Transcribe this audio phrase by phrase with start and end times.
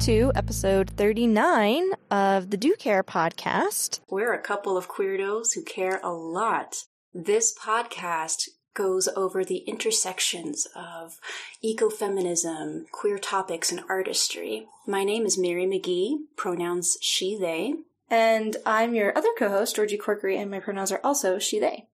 [0.00, 4.00] to episode 39 of the Do Care podcast.
[4.08, 6.84] We're a couple of queerdos who care a lot.
[7.12, 11.18] This podcast goes over the intersections of
[11.62, 14.66] ecofeminism, queer topics, and artistry.
[14.86, 17.74] My name is Mary McGee, pronouns she, they.
[18.08, 21.89] And I'm your other co host, Georgie Corkery, and my pronouns are also she, they.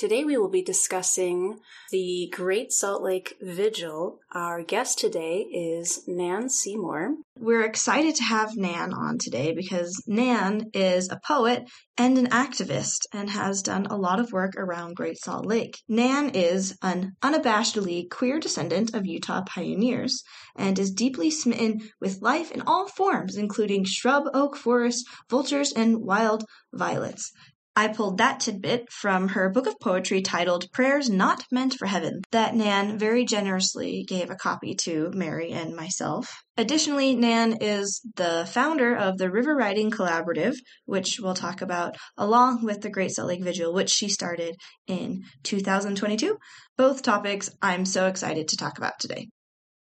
[0.00, 1.58] Today we will be discussing
[1.90, 4.18] the Great Salt Lake Vigil.
[4.32, 7.16] Our guest today is Nan Seymour.
[7.38, 11.68] We're excited to have Nan on today because Nan is a poet
[11.98, 15.76] and an activist and has done a lot of work around Great Salt Lake.
[15.86, 20.22] Nan is an unabashedly queer descendant of Utah pioneers
[20.56, 25.98] and is deeply smitten with life in all forms, including shrub oak forest, vultures, and
[25.98, 27.30] wild violets.
[27.76, 32.20] I pulled that tidbit from her book of poetry titled Prayers Not Meant for Heaven,
[32.32, 36.42] that Nan very generously gave a copy to Mary and myself.
[36.56, 42.64] Additionally, Nan is the founder of the River Writing Collaborative, which we'll talk about, along
[42.64, 44.56] with the Great Salt Lake Vigil, which she started
[44.88, 46.36] in 2022.
[46.76, 49.28] Both topics I'm so excited to talk about today.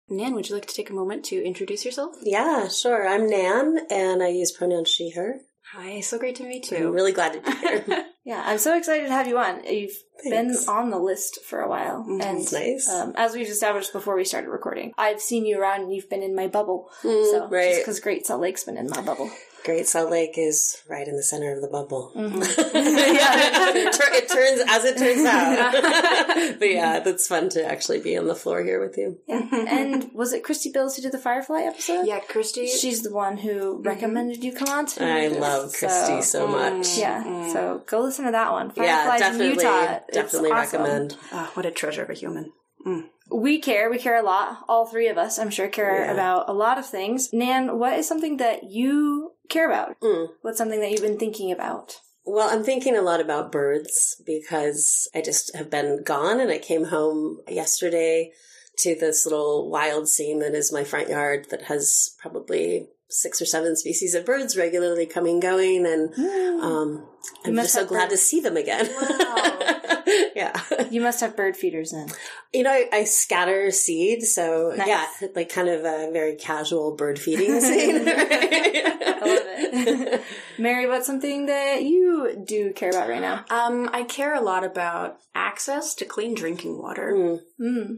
[0.09, 2.15] Nan, would you like to take a moment to introduce yourself?
[2.23, 3.07] Yeah, sure.
[3.07, 5.39] I'm Nan, and I use pronouns she, her.
[5.77, 6.87] Hi, so great to meet you.
[6.87, 8.05] I'm really glad to be here.
[8.23, 9.61] yeah, I'm so excited to have you on.
[9.65, 9.91] You've
[10.23, 10.65] Thanks.
[10.65, 12.87] been on the list for a while, mm, and nice.
[12.87, 16.23] Um, as we've established before we started recording, I've seen you around, and you've been
[16.23, 16.89] in my bubble.
[17.03, 19.29] Mm, so right, because Great Salt Lake's been in my bubble.
[19.65, 22.11] Great Salt Lake is right in the center of the bubble.
[22.15, 22.37] Mm-hmm.
[22.75, 26.59] yeah, it turns as it turns out.
[26.59, 29.17] but yeah, that's fun to actually be on the floor here with you.
[29.27, 29.49] Yeah.
[29.51, 32.05] and was it Christy Bills who did the Firefly episode?
[32.05, 32.67] Yeah, Christy.
[32.67, 33.81] She's the one who mm-hmm.
[33.81, 34.85] recommended you come on.
[34.85, 36.85] To I love Christy so, so much.
[36.85, 37.51] Mm, yeah, mm.
[37.51, 38.69] so go listen to that one.
[38.69, 39.99] Fireflies yeah, definitely, in Utah.
[40.13, 40.81] Definitely awesome.
[40.81, 41.17] recommend.
[41.31, 42.51] Oh, what a treasure of a human.
[42.85, 43.05] Mm.
[43.31, 43.89] We care.
[43.89, 44.59] We care a lot.
[44.69, 46.11] All three of us, I'm sure, care yeah.
[46.11, 47.33] about a lot of things.
[47.33, 49.99] Nan, what is something that you care about?
[50.01, 50.29] Mm.
[50.41, 51.97] What's something that you've been thinking about?
[52.25, 56.57] Well, I'm thinking a lot about birds because I just have been gone and I
[56.57, 58.31] came home yesterday
[58.79, 63.45] to this little wild scene that is my front yard that has probably six or
[63.45, 66.61] seven species of birds regularly coming going and mm.
[66.61, 67.07] um,
[67.45, 68.11] I'm just so glad bird.
[68.11, 68.87] to see them again.
[68.87, 69.75] Wow.
[70.35, 70.59] yeah.
[70.89, 72.07] You must have bird feeders then.
[72.53, 74.87] You know, I, I scatter seed, so nice.
[74.87, 77.95] yeah, like kind of a very casual bird feeding scene.
[78.07, 80.21] I love it.
[80.57, 83.45] Mary, what's something that you do care about right now?
[83.49, 87.13] Um, I care a lot about access to clean drinking water.
[87.13, 87.39] Mm.
[87.59, 87.97] Mm.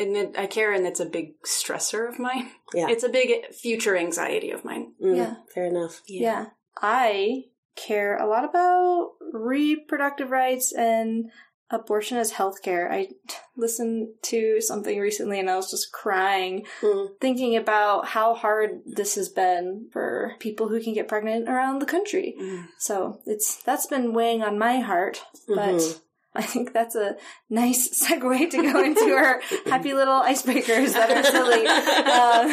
[0.00, 2.50] And it, I care, and it's a big stressor of mine.
[2.74, 2.88] Yeah.
[2.88, 4.92] It's a big future anxiety of mine.
[5.02, 5.34] Mm, yeah.
[5.54, 6.00] Fair enough.
[6.06, 6.22] Yeah.
[6.22, 6.46] yeah.
[6.80, 7.44] I
[7.76, 11.30] care a lot about reproductive rights and
[11.70, 12.90] abortion as healthcare.
[12.90, 13.08] I
[13.56, 17.08] listened to something recently and I was just crying, mm.
[17.20, 21.86] thinking about how hard this has been for people who can get pregnant around the
[21.86, 22.34] country.
[22.40, 22.66] Mm.
[22.78, 25.98] So it's that's been weighing on my heart, but mm-hmm.
[26.34, 27.16] I think that's a
[27.48, 31.66] nice segue to go into our happy little icebreakers that are silly.
[31.66, 32.48] Um,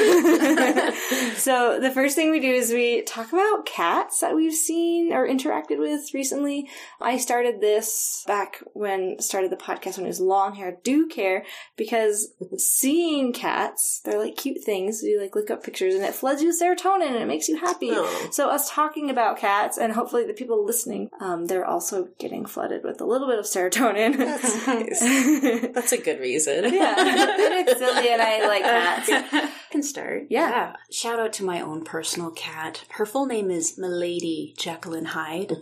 [1.36, 5.28] so the first thing we do is we talk about cats that we've seen or
[5.28, 6.68] interacted with recently.
[7.00, 10.80] I started this back when started the podcast when it was long hair.
[10.84, 11.46] Do care
[11.76, 15.04] because seeing cats, they're like cute things.
[15.04, 17.58] You like look up pictures and it floods you with serotonin and it makes you
[17.58, 17.92] happy.
[17.92, 18.30] Oh.
[18.32, 22.84] So us talking about cats and hopefully the people listening, um, they're also getting flooded
[22.84, 24.18] with a little bit of serotonin serotonin.
[24.18, 25.72] That's nice.
[25.74, 26.66] That's a good reason.
[26.78, 26.96] Yeah.
[26.98, 29.10] it's silly and I like cats.
[29.12, 30.28] I can start.
[30.30, 30.50] Yeah.
[30.50, 30.76] yeah.
[30.92, 32.84] Shout out to my own personal cat.
[32.90, 35.54] Her full name is Milady Jacqueline Hyde.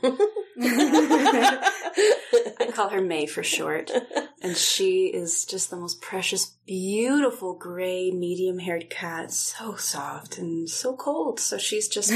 [0.60, 1.72] I
[2.74, 3.92] call her May for short.
[4.42, 9.32] And she is just the most precious, beautiful gray, medium haired cat.
[9.32, 11.40] So soft and so cold.
[11.40, 12.10] So she's just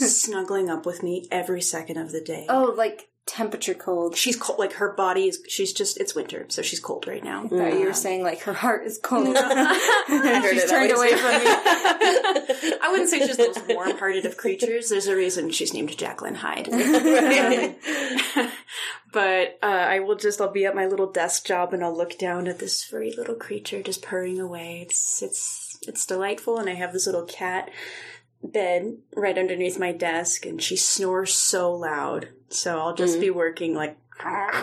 [0.00, 2.46] snuggling up with me every second of the day.
[2.48, 4.16] Oh, like temperature cold.
[4.16, 4.58] She's cold.
[4.58, 5.42] Like her body is.
[5.48, 5.98] She's just.
[6.00, 7.48] It's winter, so she's cold right now.
[7.52, 9.26] I you were saying like her heart is cold.
[10.06, 11.44] she's turned away from me.
[12.80, 14.88] I wouldn't say she's the most warm-hearted of creatures.
[14.88, 16.68] There's a reason she's named Jacqueline Hyde.
[19.12, 20.40] but uh, I will just.
[20.40, 23.34] I'll be at my little desk job and I'll look down at this furry little
[23.34, 24.82] creature just purring away.
[24.86, 27.70] It's it's it's delightful, and I have this little cat
[28.42, 32.28] bed right underneath my desk and she snores so loud.
[32.48, 33.22] So I'll just mm.
[33.22, 34.58] be working like I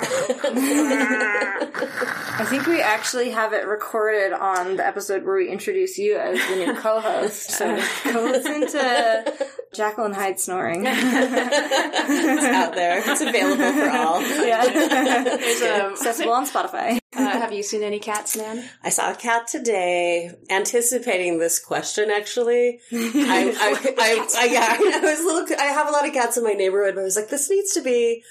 [2.50, 6.56] think we actually have it recorded on the episode where we introduce you as the
[6.56, 7.52] new co-host.
[7.52, 7.76] So
[8.12, 10.84] go listen to Jacqueline Hyde snoring.
[10.86, 12.98] it's out there.
[13.06, 14.22] It's available for all.
[14.22, 17.00] Yeah, it's um, accessible on Spotify.
[17.16, 18.68] Uh, have you seen any cats, Nan?
[18.84, 22.10] I saw a cat today, anticipating this question.
[22.10, 25.46] Actually, I, I, I, I, yeah, I was a little.
[25.60, 27.74] I have a lot of cats in my neighborhood, but I was like, this needs
[27.74, 28.24] to be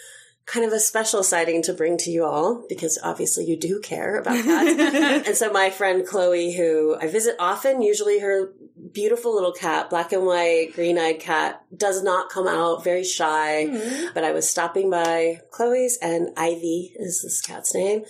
[0.44, 4.18] kind of a special sighting to bring to you all because obviously you do care
[4.18, 5.24] about that.
[5.26, 8.52] and so my friend Chloe, who I visit often, usually her
[8.92, 13.66] beautiful little cat, black and white, green eyed cat, does not come out, very shy.
[13.68, 14.06] Mm-hmm.
[14.14, 18.04] But I was stopping by Chloe's and Ivy is this cat's name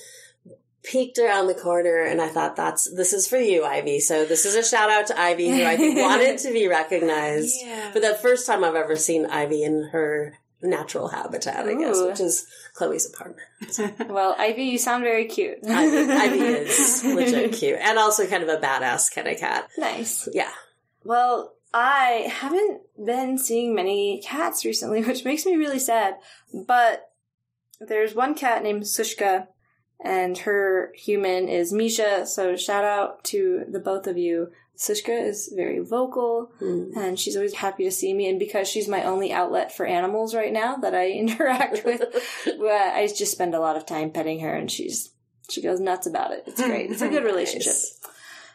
[0.82, 4.00] peeked around the corner and I thought that's this is for you, Ivy.
[4.00, 7.54] So this is a shout out to Ivy who I think wanted to be recognized
[7.62, 7.92] yeah.
[7.92, 12.20] for the first time I've ever seen Ivy in her natural habitat, I guess, which
[12.20, 13.48] is Chloe's apartment.
[14.10, 15.58] well, Ivy, you sound very cute.
[15.66, 17.78] Ivy, Ivy is legit cute.
[17.80, 19.68] And also kind of a badass kind of cat.
[19.76, 20.28] Nice.
[20.32, 20.50] Yeah.
[21.04, 26.16] Well, I haven't been seeing many cats recently, which makes me really sad.
[26.66, 27.10] But
[27.80, 29.48] there's one cat named Sushka
[30.02, 32.26] and her human is Misha.
[32.26, 34.50] So shout out to the both of you.
[34.76, 36.96] Sushka is very vocal mm.
[36.96, 38.28] and she's always happy to see me.
[38.28, 42.02] And because she's my only outlet for animals right now that I interact with,
[42.46, 45.10] I just spend a lot of time petting her and she's,
[45.50, 46.44] she goes nuts about it.
[46.46, 46.90] It's great.
[46.90, 47.72] It's a good relationship.
[47.72, 47.98] nice.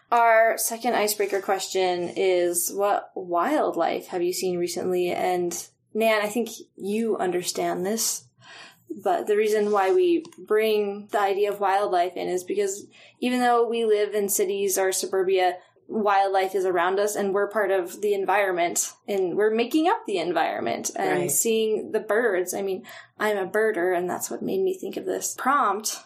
[0.10, 5.12] Our second icebreaker question is what wildlife have you seen recently?
[5.12, 5.54] And
[5.94, 8.28] Nan, I think you understand this
[8.90, 12.88] but the reason why we bring the idea of wildlife in is because
[13.20, 17.72] even though we live in cities or suburbia, wildlife is around us and we're part
[17.72, 21.32] of the environment and we're making up the environment and right.
[21.32, 22.54] seeing the birds.
[22.54, 22.84] I mean,
[23.18, 26.00] I'm a birder and that's what made me think of this prompt.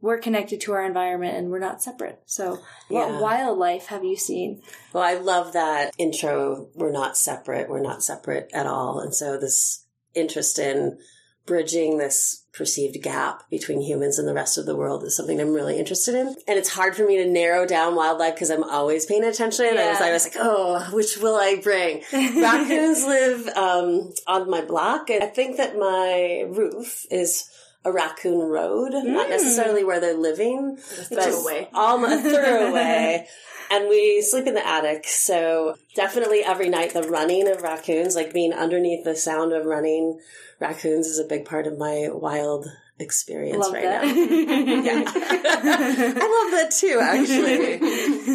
[0.00, 2.20] We're connected to our environment and we're not separate.
[2.24, 3.20] So, what yeah.
[3.20, 4.62] wildlife have you seen?
[4.92, 6.68] Well, I love that intro.
[6.74, 7.68] We're not separate.
[7.68, 9.00] We're not separate at all.
[9.00, 10.98] And so, this interest in
[11.46, 15.54] bridging this perceived gap between humans and the rest of the world is something I'm
[15.54, 16.26] really interested in.
[16.26, 19.66] And it's hard for me to narrow down wildlife because I'm always paying attention.
[19.66, 19.96] Yeah.
[20.00, 22.02] I, was, like, oh, which will I bring?
[22.12, 25.08] Raccoons live um, on my block.
[25.08, 27.48] And I think that my roof is
[27.84, 29.04] a raccoon road, mm.
[29.04, 30.76] not necessarily where they're living,
[31.10, 31.68] but throwaway.
[31.72, 33.26] Almost throwaway.
[33.70, 35.06] and we sleep in the attic.
[35.06, 40.20] So definitely every night the running of raccoons, like being underneath the sound of running
[40.60, 42.66] raccoons is a big part of my wild
[43.00, 44.04] experience love right that.
[44.04, 44.12] now.
[44.82, 45.04] yeah.
[45.06, 47.74] I love that too, actually.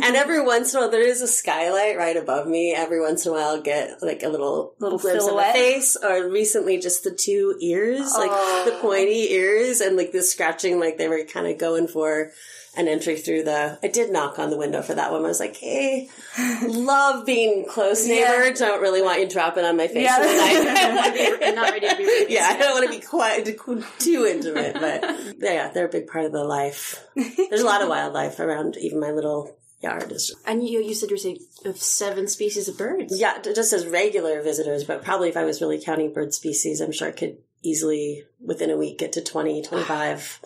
[0.06, 2.74] and every once in a while, there is a skylight right above me.
[2.74, 5.50] Every once in a while, I'll get like a little little glimpse silhouette.
[5.50, 8.20] of a face, or recently just the two ears, oh.
[8.20, 12.32] like the pointy ears, and like the scratching, like they were kind of going for
[12.76, 13.78] an entry through the.
[13.84, 15.24] I did knock on the window for that one.
[15.24, 16.10] I was like, "Hey,
[16.64, 18.46] love being close neighbor.
[18.46, 18.54] Yeah.
[18.54, 20.18] Don't really want you dropping on my face yeah.
[21.44, 22.26] I'm not ready to be.
[22.34, 23.46] yeah, I don't want to be quite
[24.00, 25.04] too intimate, but
[25.40, 27.06] yeah, they're a big part of the life.
[27.16, 30.12] There's a lot of wildlife around even my little yard.
[30.12, 33.20] Is, and you you said you're saying of seven species of birds.
[33.20, 36.92] Yeah, just as regular visitors, but probably if I was really counting bird species, I'm
[36.92, 40.42] sure I could easily within a week get to 20, 25.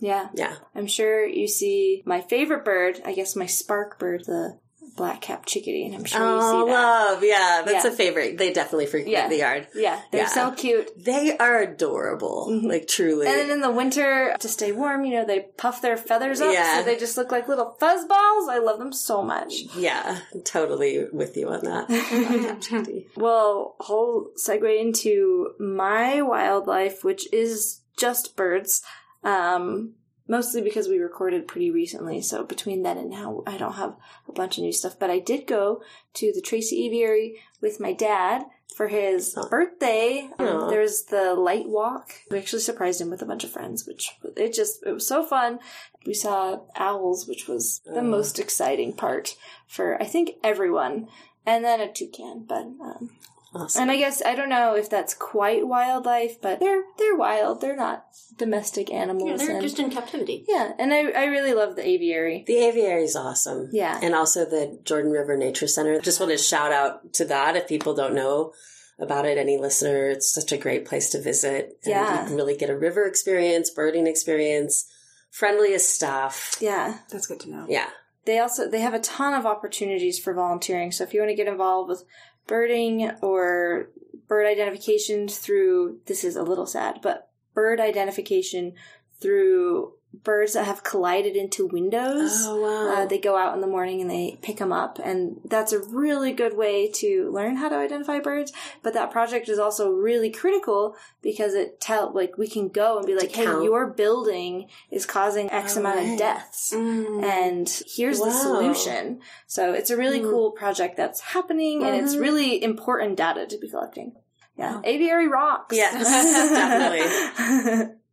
[0.00, 0.28] Yeah.
[0.34, 0.56] Yeah.
[0.74, 4.58] I'm sure you see my favorite bird, I guess my spark bird, the
[4.96, 6.72] black cap chickadee, and I'm sure oh, you see that.
[6.72, 7.24] love.
[7.24, 7.90] Yeah, that's yeah.
[7.90, 8.38] a favorite.
[8.38, 9.28] They definitely frequent yeah.
[9.28, 9.66] the yard.
[9.74, 10.28] Yeah, they're yeah.
[10.28, 10.90] so cute.
[11.02, 12.66] They are adorable, mm-hmm.
[12.66, 13.26] like truly.
[13.26, 16.52] And then in the winter, to stay warm, you know, they puff their feathers up,
[16.52, 16.78] yeah.
[16.78, 18.48] so they just look like little fuzz balls.
[18.48, 19.54] I love them so much.
[19.76, 23.04] Yeah, totally with you on that.
[23.16, 28.82] well, I'll segue into my wildlife, which is just birds.
[29.24, 29.94] Um,
[30.28, 32.20] mostly because we recorded pretty recently.
[32.22, 33.96] So between then and now, I don't have
[34.28, 34.98] a bunch of new stuff.
[34.98, 35.82] But I did go
[36.14, 40.28] to the Tracy Aviary with my dad for his birthday.
[40.38, 42.12] Um, there's the light walk.
[42.30, 45.24] We actually surprised him with a bunch of friends, which it just it was so
[45.24, 45.60] fun.
[46.06, 51.08] We saw owls, which was the most exciting part for I think everyone.
[51.46, 53.10] And then a toucan, but um,
[53.54, 53.82] Awesome.
[53.82, 57.60] And I guess I don't know if that's quite wildlife, but they're they're wild.
[57.60, 58.06] They're not
[58.36, 59.30] domestic animals.
[59.30, 60.44] Yeah, they're and, just in captivity.
[60.48, 62.44] Yeah, and I I really love the aviary.
[62.46, 63.68] The aviary is awesome.
[63.72, 66.00] Yeah, and also the Jordan River Nature Center.
[66.00, 68.52] Just want to shout out to that if people don't know
[68.98, 71.78] about it, any listener, it's such a great place to visit.
[71.84, 74.90] And yeah, you can really get a river experience, birding experience,
[75.30, 76.56] friendliest staff.
[76.60, 77.66] Yeah, that's good to know.
[77.68, 77.90] Yeah.
[78.24, 80.92] They also they have a ton of opportunities for volunteering.
[80.92, 82.04] So if you want to get involved with
[82.46, 83.90] birding or
[84.28, 88.74] bird identification through this is a little sad, but bird identification
[89.20, 92.42] through birds that have collided into windows.
[92.46, 92.94] Oh, wow.
[93.02, 95.80] Uh, they go out in the morning and they pick them up, and that's a
[95.80, 98.52] really good way to learn how to identify birds.
[98.82, 103.06] But that project is also really critical because it tell like we can go and
[103.06, 103.64] be like, "Hey, count.
[103.64, 106.12] your building is causing X Oh, amount right.
[106.12, 107.22] of deaths." Mm.
[107.24, 109.20] And here's the solution.
[109.46, 110.30] So it's a really Mm.
[110.30, 112.20] cool project that's happening, and it's Mhm.
[112.20, 114.12] really important data to be collecting.
[114.56, 115.74] Yeah, aviary rocks.
[115.76, 115.92] Yes,
[116.54, 117.94] definitely.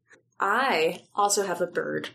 [0.42, 2.10] I also have a bird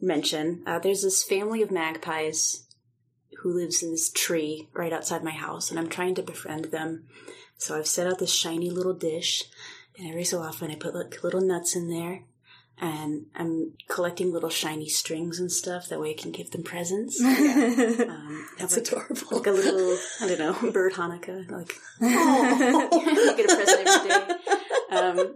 [0.00, 0.62] mention.
[0.66, 2.64] Uh, there's this family of magpies
[3.38, 7.04] who lives in this tree right outside my house, and I'm trying to befriend them.
[7.56, 9.44] So I've set out this shiny little dish,
[9.96, 12.24] and every so often I put like little nuts in there,
[12.78, 15.88] and I'm collecting little shiny strings and stuff.
[15.88, 17.20] That way I can give them presents.
[18.10, 19.38] Um, That's like, adorable.
[19.38, 21.50] like a little, I don't know, bird Hanukkah.
[21.50, 24.34] Like, you get a present every day.
[24.90, 25.34] Um,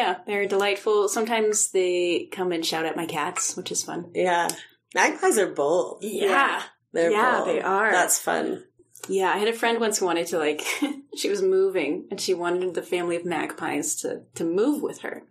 [0.00, 1.08] yeah, they're delightful.
[1.08, 4.10] Sometimes they come and shout at my cats, which is fun.
[4.14, 4.48] yeah.
[4.94, 5.98] Magpies are bold.
[6.02, 6.62] Yeah.
[6.92, 7.48] They're Yeah, bold.
[7.48, 7.92] they are.
[7.92, 8.64] That's fun.
[9.08, 10.62] Yeah, I had a friend once who wanted to like
[11.16, 15.22] she was moving and she wanted the family of magpies to to move with her.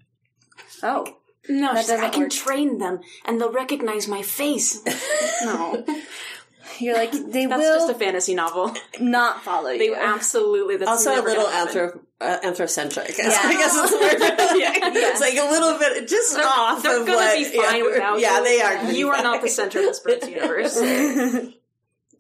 [0.82, 1.06] oh,
[1.50, 2.32] No, That she's like, I can work.
[2.32, 4.80] train them and they'll recognize my face.
[5.44, 5.86] no.
[6.80, 8.74] You're like they That's will just a fantasy novel.
[9.00, 9.80] not follow you.
[9.80, 13.18] They absolutely that's also a little gonna anthrop- uh, anthrocentric.
[13.18, 13.30] Yeah.
[13.44, 14.20] I guess is the word.
[14.60, 14.72] Yeah.
[15.12, 18.20] It's like a little bit just They're- off they're of gonna be fine yeah, without
[18.20, 18.44] yeah, you.
[18.44, 18.92] they are.
[18.92, 20.80] You are not the center of this bird's universe.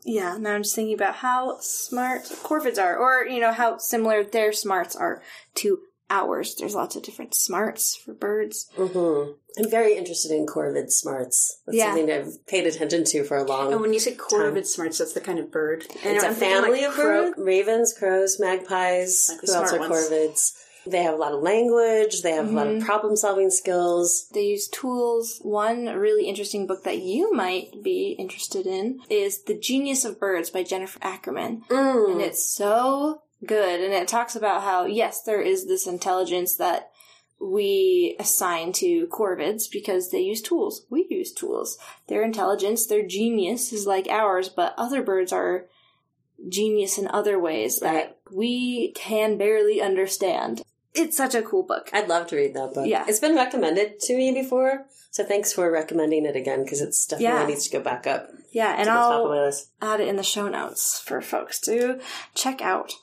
[0.05, 4.23] Yeah, now I'm just thinking about how smart corvids are, or, you know, how similar
[4.23, 5.21] their smarts are
[5.55, 6.55] to ours.
[6.55, 8.67] There's lots of different smarts for birds.
[8.77, 9.35] Mhm.
[9.57, 11.59] I'm very interested in corvid smarts.
[11.65, 11.87] That's Yeah.
[11.95, 13.65] something I've paid attention to for a long.
[13.65, 13.73] Time.
[13.73, 15.85] And when you say corvid smarts, that's the kind of bird.
[16.03, 19.29] And it's I'm a family like, of crow- birds: ravens, crows, magpies.
[19.29, 19.91] Like who else are ones.
[19.91, 20.51] corvids?
[20.87, 22.21] They have a lot of language.
[22.21, 22.77] They have a lot Mm-hmm.
[22.77, 24.27] of problem-solving skills.
[24.33, 25.39] They use tools.
[25.43, 30.49] One really interesting book that you might be interested in is The Genius of Birds
[30.49, 31.63] by Jennifer Ackerman.
[31.69, 32.11] Mm.
[32.13, 33.81] And it's so good.
[33.81, 36.91] And it talks about how, yes, there is this intelligence that
[37.41, 40.85] we assign to corvids because they use tools.
[40.89, 41.77] We use tools.
[42.07, 45.65] Their intelligence, their genius is like ours, but other birds are
[46.47, 48.15] genius in other ways that Right.
[48.31, 50.61] we can barely understand.
[50.93, 51.89] It's such a cool book.
[51.93, 52.87] I'd love to read that book.
[52.87, 53.05] Yeah.
[53.07, 57.39] It's been recommended to me before, so thanks for recommending it again because it's definitely
[57.39, 57.45] Yeah.
[57.47, 59.13] needs to go back up Yeah, and to the top
[59.81, 61.99] I'll add it in the show notes for folks to
[62.35, 62.93] check out.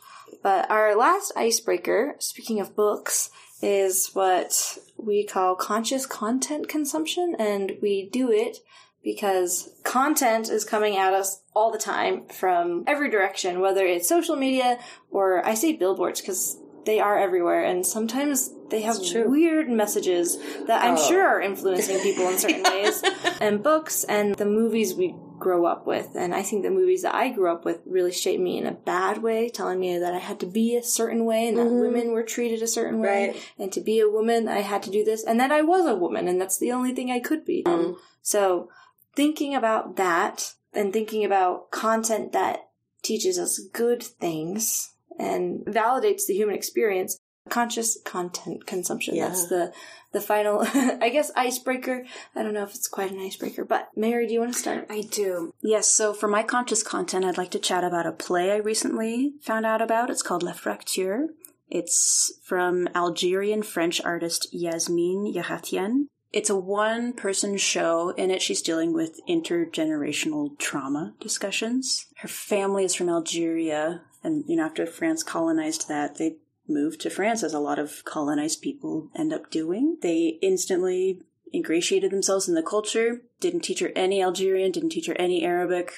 [0.47, 7.73] But our last icebreaker, speaking of books, is what we call conscious content consumption, and
[7.83, 8.59] we do it
[9.03, 14.37] because content is coming at us all the time from every direction, whether it's social
[14.37, 14.79] media
[15.11, 19.29] or I say billboards because they are everywhere, and sometimes they have true.
[19.29, 20.39] weird messages
[20.69, 21.09] that I'm Oh.
[21.09, 23.03] sure are influencing people in certain ways,
[23.41, 26.11] and books and the movies we grow up with.
[26.15, 28.73] And I think the movies that I grew up with really shaped me in a
[28.73, 31.81] bad way, telling me that I had to be a certain way and that Mhm.
[31.81, 33.29] women were treated a certain way.
[33.29, 33.37] Right.
[33.59, 35.97] And to be a woman, I had to do this, and that I was a
[35.97, 37.65] woman, and that's the only thing I could be.
[37.67, 38.69] Um, so,
[39.15, 42.69] thinking about that and thinking about content that
[43.03, 49.15] teaches us good things and validates the human experience, conscious content consumption.
[49.15, 49.29] Yeah.
[49.29, 49.73] That's the
[50.13, 52.05] the final, I guess, icebreaker.
[52.35, 54.87] I don't know if it's quite an icebreaker, but Mary, do you want to start?
[54.89, 55.53] I do.
[55.63, 59.35] Yes, so for my conscious content, I'd like to chat about a play I recently
[59.43, 60.09] found out about.
[60.09, 61.29] It's called La Fracture.
[61.69, 66.07] It's from Algerian French artist Yasmine Yahiatene.
[66.33, 68.11] It's a one person show.
[68.11, 72.07] In it, she's dealing with intergenerational trauma discussions.
[72.19, 76.37] Her family is from Algeria, and, you know, after France colonized that, they
[76.69, 79.99] moved to France, as a lot of colonized people end up doing.
[80.03, 81.23] They instantly
[81.55, 85.93] ingratiated themselves in the culture, didn't teach her any Algerian, didn't teach her any Arabic.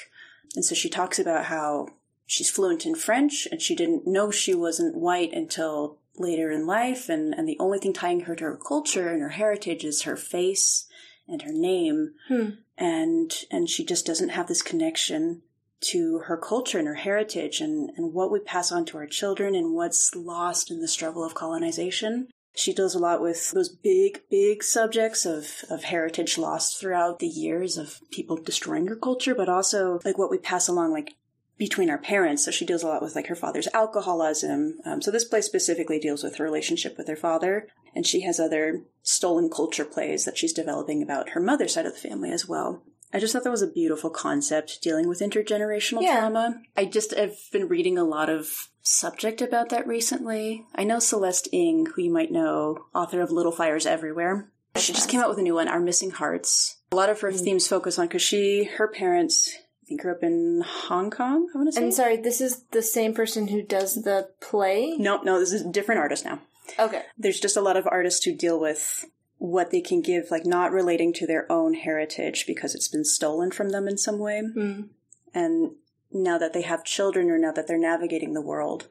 [0.55, 1.89] And so she talks about how
[2.27, 7.09] she's fluent in French and she didn't know she wasn't white until later in life.
[7.09, 10.17] And, and the only thing tying her to her culture and her heritage is her
[10.17, 10.87] face
[11.27, 12.15] and her name.
[12.29, 12.51] Hmm.
[12.77, 15.43] And, and she just doesn't have this connection
[15.81, 19.55] to her culture and her heritage and, and what we pass on to our children
[19.55, 22.29] and what's lost in the struggle of colonization.
[22.55, 27.29] She deals a lot with those big, big subjects of, of heritage lost throughout the
[27.29, 31.15] years of people destroying her culture, but also like what we pass along, like
[31.57, 32.45] between our parents.
[32.45, 34.79] So she deals a lot with like her father's alcoholism.
[34.85, 37.69] Um, so this play specifically deals with her relationship with her father.
[37.95, 41.95] And she has other stolen culture plays that she's developing about her mother's side of
[41.95, 42.83] the family as well.
[43.13, 46.21] I just thought that was a beautiful concept dealing with intergenerational Yeah.
[46.21, 46.61] trauma.
[46.77, 50.67] I just have been reading a lot of subject about that recently.
[50.75, 54.51] I know Celeste Ng, who you might know, author of Little Fires Everywhere.
[54.77, 56.77] She just came out with a new one, Our Missing Hearts.
[56.93, 57.41] A lot of her mm.
[57.41, 59.51] themes focus on because she, her parents,
[59.83, 61.49] I think, grew up in Hong Kong.
[61.55, 61.83] I want to say.
[61.83, 64.97] And sorry, this is the same person who does the play.
[64.99, 66.41] no, no, this is a different artist now.
[66.79, 67.03] Okay.
[67.17, 69.07] There's just a lot of artists who deal with
[69.39, 73.51] what they can give, like not relating to their own heritage because it's been stolen
[73.51, 74.43] from them in some way.
[74.43, 74.89] Mm.
[75.33, 75.73] And
[76.13, 78.89] now that they have children or now that they're navigating the world,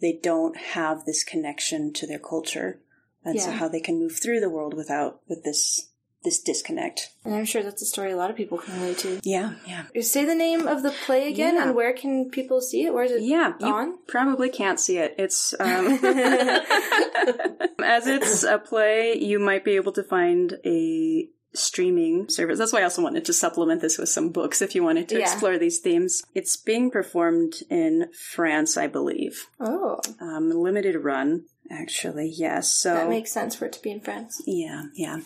[0.00, 2.80] they don't have this connection to their culture.
[3.24, 5.87] And so how they can move through the world without, with this,
[6.24, 7.10] this disconnect.
[7.24, 9.20] And I'm sure that's a story a lot of people can relate to.
[9.22, 9.84] Yeah, yeah.
[10.02, 11.66] Say the name of the play again, Yeah.
[11.66, 12.92] and where can people see it?
[12.92, 13.98] Where is it Yeah, you on?
[14.08, 15.14] probably can't see it.
[15.18, 15.86] It's um,
[17.82, 22.58] as it's a play, you might be able to find a streaming service.
[22.58, 25.18] That's why I also wanted to supplement this with some books if you wanted to
[25.18, 25.30] Yeah.
[25.32, 26.22] explore these themes.
[26.34, 29.46] It's being performed in France, I believe.
[29.60, 32.28] Oh, Um, limited run, actually.
[32.34, 32.72] Yes.
[32.74, 34.40] So that makes sense for it to be in France.
[34.46, 35.18] yeah, yeah.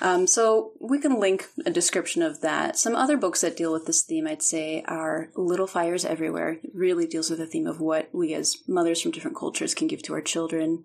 [0.00, 2.76] Um, so we can link a description of that.
[2.78, 6.58] Some other books that deal with this theme, I'd say, are Little Fires Everywhere.
[6.62, 9.86] It really deals with the theme of what we as mothers from different cultures can
[9.88, 10.84] give to our children.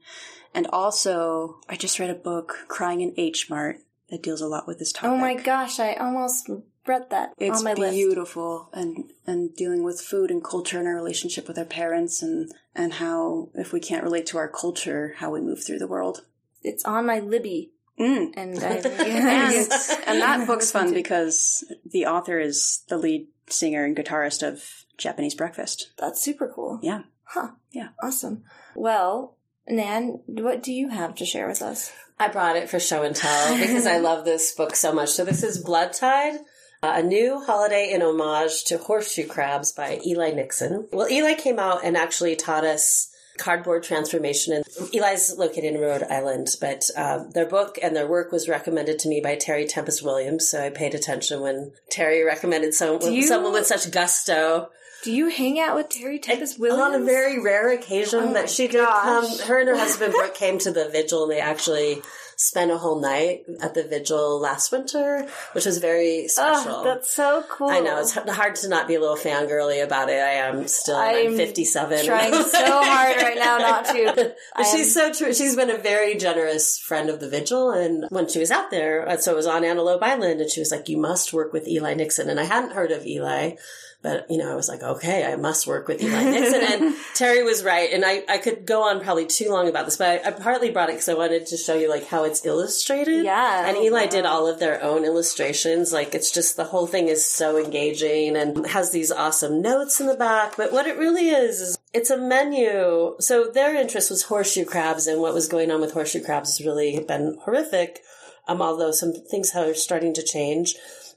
[0.53, 3.77] And also, I just read a book, Crying in H Mart,
[4.12, 5.10] that deals a lot with this topic.
[5.10, 6.50] Oh my gosh, I almost
[6.86, 7.94] read that It's on my list.
[7.96, 12.51] beautiful and and dealing with food and culture and our relationship with our parents and
[12.75, 16.25] and how if we can't relate to our culture, how we move through the world.
[16.63, 18.34] It's on my Libby, Mm.
[18.36, 19.72] and I and,
[20.08, 25.36] and that book's fun because the author is the lead singer and guitarist of Japanese
[25.36, 25.91] Breakfast.
[25.98, 26.80] that's super cool.
[26.82, 27.01] Yeah.
[27.24, 27.50] Huh.
[27.72, 27.89] Yeah.
[28.01, 28.44] Awesome.
[28.75, 29.36] Well,
[29.68, 31.91] Nan, what do you have to share with us?
[32.22, 35.10] I brought it for show and tell because I love this book so much.
[35.10, 36.36] So this is Blood Tide,
[36.84, 40.88] uh, a new holiday in homage to horseshoe crabs by Eli Nixon.
[40.92, 43.08] Well, Eli came out and actually taught us
[43.40, 44.54] cardboard transformation.
[44.54, 44.63] And
[44.94, 49.10] Eli's located in Rhode Island, but uh, their book and their work was recommended to
[49.10, 50.48] me by Terry Tempest Williams.
[50.48, 54.70] So I paid attention when Terry recommended someone, you- someone with such gusto.
[55.03, 56.96] Do you hang out with Terry Tempest Williams?
[56.96, 59.03] On a very rare occasion Oh that she did gosh.
[59.03, 62.01] come, her and her husband Brooke came to the vigil and they actually
[62.41, 66.77] spent a whole night at the vigil last winter, which was very special.
[66.77, 67.70] Oh, that's so cool.
[67.70, 70.20] I know it's hard to not be a little fangirly about it.
[70.20, 70.96] I am still.
[70.96, 72.05] I'm, I'm 57.
[72.05, 74.35] trying so hard right now not to.
[74.55, 75.33] But she's so true.
[75.33, 77.72] She's been a very generous friend of the vigil.
[77.72, 80.59] And when she was out there, uh, so it was on Antelope Island, and she
[80.59, 82.29] was like, You must work with Eli Nixon.
[82.29, 83.55] And I hadn't heard of Eli.
[84.01, 86.61] But, you know, I was like, okay, I must work with Eli Nixon.
[86.64, 87.92] and Terry was right.
[87.94, 90.72] And I, I could go on probably too long about this, but I, I partly
[90.72, 93.25] brought it because I wanted to show you like how it's illustrated.
[93.25, 93.68] Yeah.
[93.68, 95.94] And Eli did all of their own illustrations.
[95.94, 100.07] Like it's just the whole thing is so engaging and has these awesome notes in
[100.07, 100.57] the back.
[100.57, 103.16] But what it really is, is it's a menu.
[103.20, 106.66] So their interest was horseshoe crabs and what was going on with horseshoe crabs has
[106.66, 108.00] really been horrific.
[108.48, 110.75] Um, although some things are starting to change.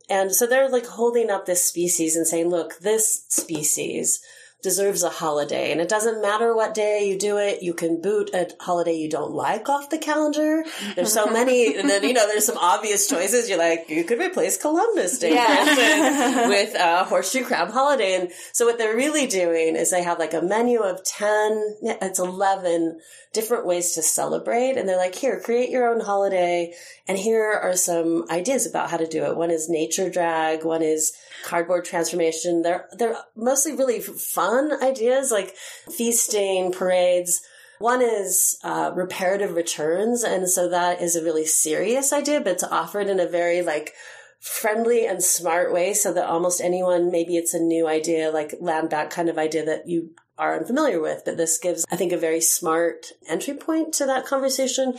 [0.09, 4.21] And so they're like holding up this species and saying, look, this species
[4.64, 5.70] deserves a holiday.
[5.70, 7.62] And it doesn't matter what day you do it.
[7.62, 10.64] You can boot a holiday you don't like off the calendar.
[10.96, 11.77] There's so many.
[11.85, 13.50] And then, you know, there's some obvious choices.
[13.50, 16.48] You're like, you could replace Columbus Day Yeah.
[16.48, 18.14] with a horseshoe crab holiday.
[18.14, 22.18] And so what they're really doing is they have like a menu of 10, it's
[22.18, 23.00] 11
[23.35, 24.79] different ways to celebrate.
[24.79, 26.72] And they're like, here, create your own holiday.
[27.07, 29.37] And here are some ideas about how to do it.
[29.37, 30.64] One is nature drag.
[30.64, 31.12] One is
[31.44, 32.62] cardboard transformation.
[32.62, 35.55] They're, they're mostly really fun ideas like
[35.90, 37.42] feasting, parades.
[37.79, 40.23] One is uh, reparative returns.
[40.23, 43.92] And so that is a really serious idea, but it's offered in a very like
[44.40, 48.90] friendly and smart way so that almost anyone, maybe it's a new idea, like land
[48.90, 52.18] back kind of idea that you are unfamiliar with, but this gives, I think, a
[52.18, 54.99] very smart entry point to that conversation.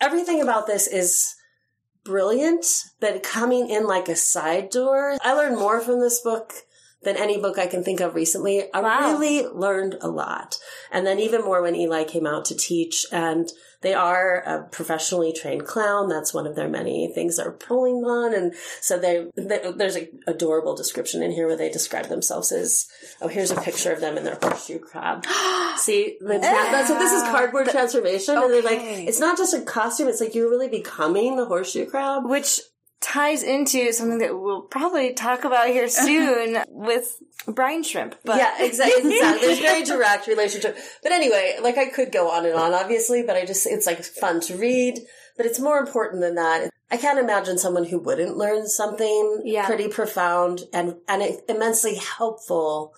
[0.00, 1.36] Everything about this is
[2.04, 2.66] brilliant,
[3.00, 5.16] but coming in like a side door.
[5.22, 6.52] I learned more from this book
[7.02, 8.72] than any book I can think of recently.
[8.74, 9.12] I Wow.
[9.12, 10.58] really learned a lot.
[10.90, 13.50] And then even more when Eli came out to teach and
[13.82, 16.10] they are a professionally trained clown.
[16.10, 18.34] That's one of their many things they're pulling on.
[18.34, 22.86] And so they, they there's an adorable description in here where they describe themselves as,
[23.22, 25.24] oh, here's a picture of them in their horseshoe crab.
[25.78, 28.36] See, that's, that's so this is cardboard transformation.
[28.36, 30.08] And they're like, it's not just a costume.
[30.08, 32.28] It's like you're really becoming the horseshoe crab.
[32.28, 32.60] Which
[33.00, 36.04] ties into something that we'll probably talk about here uh-huh.
[36.04, 38.14] soon with brine shrimp.
[38.24, 39.12] But yeah, exactly.
[39.14, 39.46] exactly.
[39.46, 40.76] There's very direct relationship.
[41.02, 44.02] But anyway, like I could go on and on, obviously, but I just, it's like
[44.02, 45.00] fun to read.
[45.36, 46.70] But it's more important than that.
[46.90, 49.66] I can't imagine someone who wouldn't learn something Yeah.
[49.66, 52.92] pretty profound and, and immensely helpful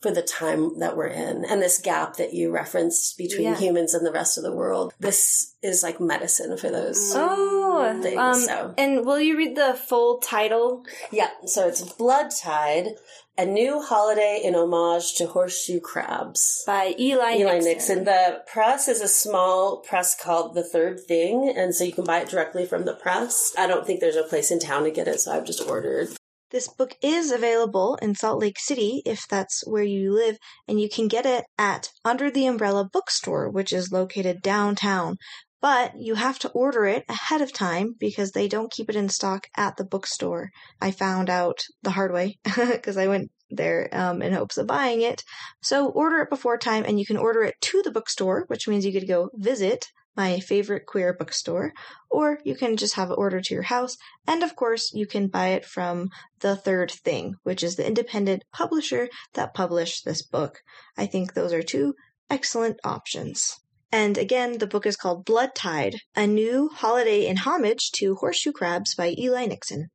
[0.00, 3.56] for the time that we're in and this gap that you referenced between Yeah.
[3.56, 4.94] humans and the rest of the world.
[5.00, 7.12] This is like medicine for those.
[7.16, 8.74] Oh, Things, um, so.
[8.78, 10.84] and will you read the full title?
[11.10, 12.96] Yeah, so it's Blood Tide,
[13.36, 16.62] a new holiday in homage to horseshoe crabs.
[16.66, 17.64] by Eli, Eli Nixon.
[17.64, 18.04] Nixon.
[18.04, 22.20] The press is a small press called The Third Thing, and so you can buy
[22.20, 23.52] it directly from the press.
[23.56, 26.08] I don't think there's a place in town to get it, so I've just ordered.
[26.50, 30.88] This book is available in Salt Lake City if that's where you live, and you
[30.88, 35.18] can get it at Under the Umbrella Bookstore, which is located downtown.
[35.60, 39.10] But you have to order it ahead of time because they don't keep it in
[39.10, 40.48] stock at the bookstore.
[40.80, 45.02] I found out the hard way because I went there um, in hopes of buying
[45.02, 45.24] it.
[45.60, 48.86] So order it before time, and you can order it to the bookstore, which means
[48.86, 49.84] you to go visit
[50.18, 51.72] my favorite queer bookstore,
[52.10, 53.96] or you can just have it ordered to your house.
[54.26, 58.42] And of course, you can buy it from The Third Thing, which is the independent
[58.52, 60.58] publisher that published this book.
[60.96, 61.94] I think those are two
[62.28, 63.48] excellent options.
[63.92, 68.52] And again, the book is called Blood Tide, a new holiday in homage to horseshoe
[68.52, 69.86] crabs by Eli Nixon.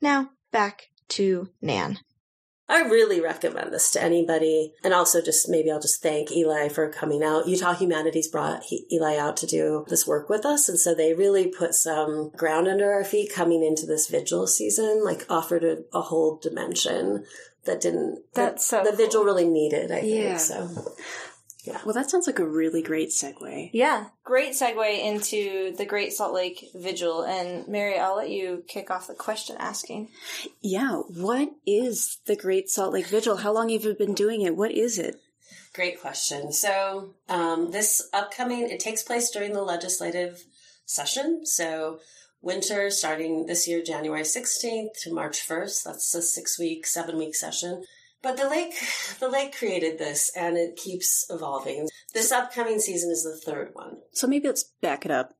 [0.00, 0.82] Now, back
[1.16, 1.98] to Nan.
[2.70, 4.72] I really recommend this to anybody.
[4.84, 7.48] And also, just maybe I'll just thank Eli for coming out.
[7.48, 10.68] Utah Humanities brought Eli out to do this work with us.
[10.68, 15.02] And so they really put some ground under our feet coming into this vigil season,
[15.04, 17.24] like offered a, a whole dimension
[17.64, 19.06] that didn't, That's so that the cool.
[19.06, 20.14] vigil really needed, I think.
[20.14, 20.36] Yeah.
[20.36, 20.94] So
[21.84, 23.70] Well, that sounds like a really great segue.
[23.72, 27.22] Yeah, great segue into the Great Salt Lake Vigil.
[27.22, 30.08] And Mary, I'll let you kick off the question asking.
[30.60, 33.38] Yeah, what is the Great Salt Lake Vigil?
[33.38, 34.56] How long have you been doing it?
[34.56, 35.16] What is it?
[35.72, 36.52] Great question.
[36.52, 40.44] So, um, this upcoming, it takes place during the legislative
[40.84, 41.46] session.
[41.46, 42.00] So,
[42.42, 45.84] winter starting this year, January 16th to March 1st.
[45.84, 47.84] That's a six week, seven week session.
[48.22, 48.74] But the lake,
[49.18, 51.88] the lake created this and it keeps evolving.
[52.12, 53.98] This upcoming season is the third one.
[54.12, 55.34] So maybe let's back it up.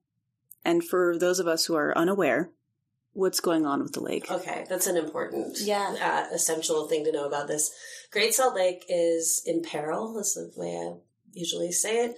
[0.65, 2.51] And for those of us who are unaware,
[3.13, 4.31] what's going on with the lake?
[4.31, 5.95] Okay, that's an important, Yeah.
[6.31, 7.71] uh, essential thing to know about this.
[8.11, 10.15] Great Salt Lake is in peril.
[10.15, 10.95] That's the way I
[11.33, 12.17] usually say it.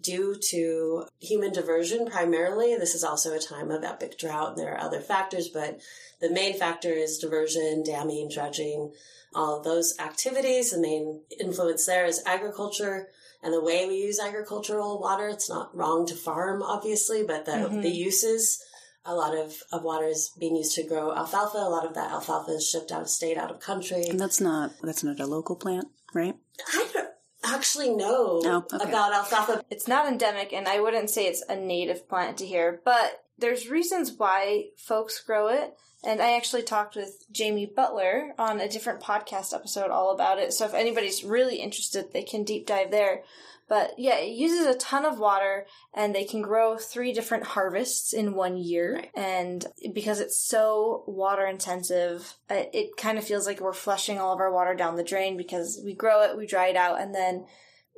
[0.00, 2.76] Due to human diversion, primarily.
[2.76, 5.80] This is also a time of epic drought, there are other factors, but
[6.20, 8.92] the main factor is diversion, damming, dredging,
[9.34, 10.70] all those activities.
[10.72, 13.08] The main influence there is agriculture
[13.42, 15.28] and the way we use agricultural water.
[15.28, 17.82] It's not wrong to farm, obviously, but the, Mhm.
[17.82, 18.62] the uses
[19.04, 21.58] a lot of, of water is being used to grow alfalfa.
[21.58, 24.04] A lot of that alfalfa is shipped out of state, out of country.
[24.08, 26.34] And that's not that's not a local plant, right?
[26.72, 27.13] I don't
[27.44, 28.88] actually know Oh, okay.
[28.88, 29.62] about alfalfa.
[29.70, 33.68] It's not endemic, and I wouldn't say it's a native plant to here, but there's
[33.68, 35.74] reasons why folks grow it.
[36.06, 40.52] And I actually talked with Jamie Butler on a different podcast episode all about it.
[40.52, 43.22] So if anybody's really interested, they can deep dive there.
[43.68, 48.12] But yeah, it uses a ton of water and they can grow three different harvests
[48.12, 48.96] in one year.
[48.96, 49.10] Right.
[49.14, 54.34] And because it's so water intensive, it, it kind of feels like we're flushing all
[54.34, 57.14] of our water down the drain because we grow it, we dry it out, and
[57.14, 57.46] then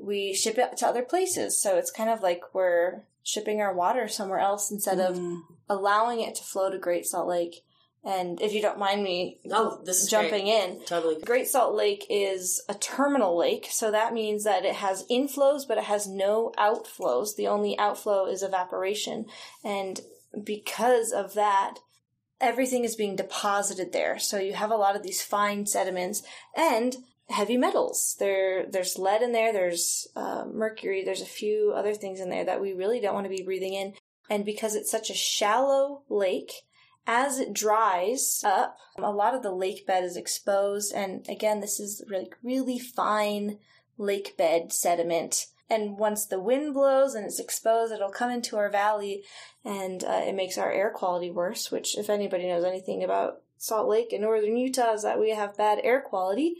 [0.00, 1.60] we ship it to other places.
[1.60, 5.40] So it's kind of like we're shipping our water somewhere else instead of Mm.
[5.68, 7.64] allowing it to flow to Great Salt Lake.
[8.06, 10.70] And if you don't mind me Oh, this is jumping great.
[10.70, 11.20] in, Totally.
[11.22, 15.76] Great Salt Lake is a terminal lake, so that means that it has inflows, but
[15.76, 17.34] it has no outflows.
[17.34, 19.26] The only outflow is evaporation.
[19.64, 20.00] And
[20.44, 21.78] because of that,
[22.40, 24.20] everything is being deposited there.
[24.20, 26.22] So you have a lot of these fine sediments
[26.56, 26.96] and
[27.28, 28.14] heavy metals.
[28.20, 32.44] There, there's lead in there, there's uh, mercury, there's a few other things in there
[32.44, 33.94] that we really don't want to be breathing in.
[34.30, 36.52] And because it's such a shallow lake,
[37.06, 40.92] as it dries up, a lot of the lake bed is exposed.
[40.92, 43.58] And again, this is really, really fine
[43.96, 45.46] lake bed sediment.
[45.68, 49.24] And once the wind blows and it's exposed, it'll come into our valley
[49.64, 53.88] and uh, it makes our air quality worse, which, if anybody knows anything about Salt
[53.88, 56.56] Lake in northern Utah, is that we have bad air quality.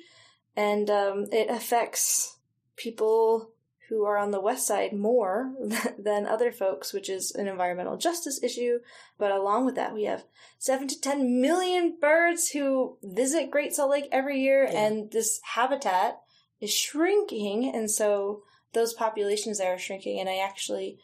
[0.57, 2.39] And um, it affects
[2.77, 3.53] people
[3.89, 5.53] who are on the west side more
[5.99, 8.81] than other folks, which is an environmental justice issue.
[9.19, 10.25] But along with that, we have
[10.59, 14.87] seven to ten million birds who visit Great Salt Lake every year, Yeah.
[14.87, 16.21] and this habitat
[16.61, 20.19] is shrinking, and so those populations there are shrinking.
[20.21, 20.99] And I actually,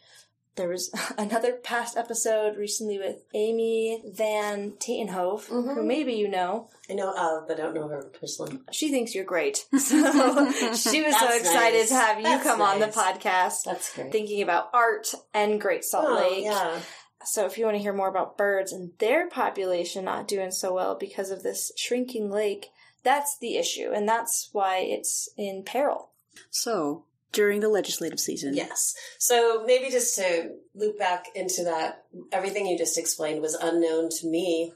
[0.55, 5.85] there was another past episode recently with Amy Van Tatenhove, who Mhm.
[5.85, 6.69] maybe you know.
[6.89, 8.59] I know of, but I don't know her personally.
[8.71, 11.89] She thinks you're great, so she was so excited nice.
[11.89, 13.63] to have you That's come on the podcast.
[13.65, 14.11] That's great.
[14.11, 16.43] Thinking about art and Great Salt Oh, Lake.
[16.45, 16.79] yeah.
[17.25, 20.73] So if you want to hear more about birds and their population not doing so
[20.73, 22.69] well because of this shrinking lake,
[23.03, 26.11] That's the issue, and that's why it's in peril.
[26.49, 27.03] So,
[27.33, 28.55] during the legislative season.
[28.55, 28.95] Yes.
[29.17, 34.27] So maybe just to loop back into that, everything you just explained was unknown to
[34.27, 34.71] me,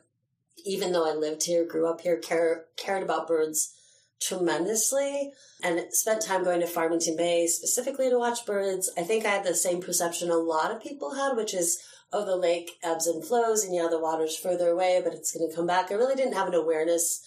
[0.65, 3.73] even though I lived here, grew up here, care, cared about birds
[4.19, 5.31] tremendously,
[5.63, 8.91] and spent time going to Farmington Bay specifically to watch birds.
[8.97, 11.79] I think I had the same perception a lot of people had, which is,
[12.11, 15.47] oh, the lake ebbs and flows, and yeah, the water's further away, but it's going
[15.47, 15.91] to come back.
[15.91, 17.23] I really didn't have an awareness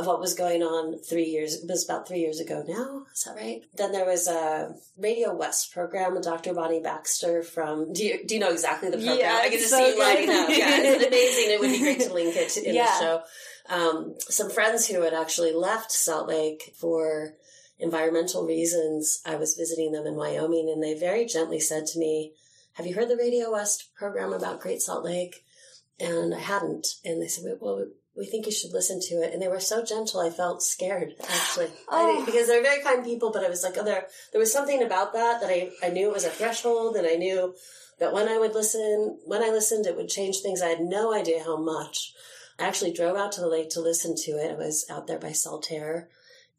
[0.00, 3.02] of what was going on three years, it was about three years ago now.
[3.14, 3.62] Is that right?
[3.76, 6.54] Then there was a Radio West program with Dr.
[6.54, 9.18] Bonnie Baxter from, do you, do you know exactly the program?
[9.18, 10.48] Yeah, I can just so see you lighting up.
[10.48, 11.50] Yeah, it's amazing.
[11.54, 12.86] It would be great to link it in Yeah.
[12.86, 13.22] the show.
[13.68, 17.34] Um, some friends who had actually left Salt Lake for
[17.78, 22.32] environmental reasons, I was visiting them in Wyoming and they very gently said to me,
[22.74, 25.44] have you heard the Radio West program about Great Salt Lake?
[25.98, 26.86] And I hadn't.
[27.04, 29.32] And they said, well, we think you should listen to it.
[29.32, 31.66] And they were so gentle, I felt scared, actually.
[31.88, 32.14] I Oh.
[32.14, 34.82] think- because they're very kind people, but I was like, oh, there, there was something
[34.82, 37.54] about that that I, I knew it was a threshold and I knew
[37.98, 40.60] that when I would listen, when I listened, it would change things.
[40.62, 42.12] I had no idea how much.
[42.58, 44.50] I actually drove out to the lake to listen to it.
[44.50, 46.08] I was out there by Saltaire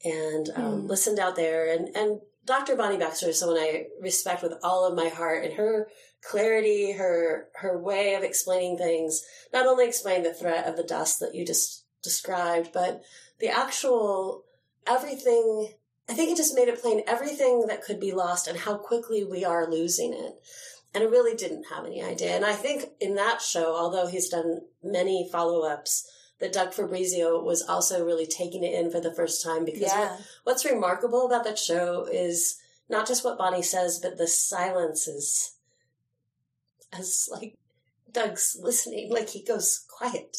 [0.03, 0.87] and um, Hmm.
[0.87, 1.67] listened out there.
[1.71, 2.75] And, and Dr.
[2.75, 5.89] Bonnie Baxter is someone I respect with all of my heart and her
[6.23, 11.19] clarity, her, her way of explaining things, not only explain the threat of the dust
[11.19, 13.01] that you just described, but
[13.39, 14.43] the actual
[14.87, 15.73] everything.
[16.09, 19.23] I think it just made it plain everything that could be lost and how quickly
[19.23, 20.33] we are losing it.
[20.93, 22.35] And I really didn't have any idea.
[22.35, 26.05] And I think in that show, although he's done many follow ups,
[26.39, 30.17] that Doug Fabrizio was also really taking it in for the first time because Yeah.
[30.43, 32.57] what's remarkable about that show is
[32.89, 35.51] not just what Bonnie says, but the silences
[36.93, 37.57] as like
[38.11, 40.37] Doug's listening, like he goes quiet.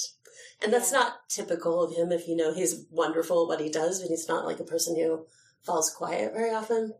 [0.62, 0.99] And that's Yeah.
[0.99, 4.29] not typical of him if you know he's wonderful at what he does, but he's
[4.29, 5.27] not like a person who
[5.62, 6.95] falls quiet very often.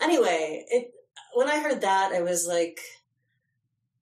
[0.00, 0.92] Anyway, it
[1.34, 2.80] when I heard that, I was like,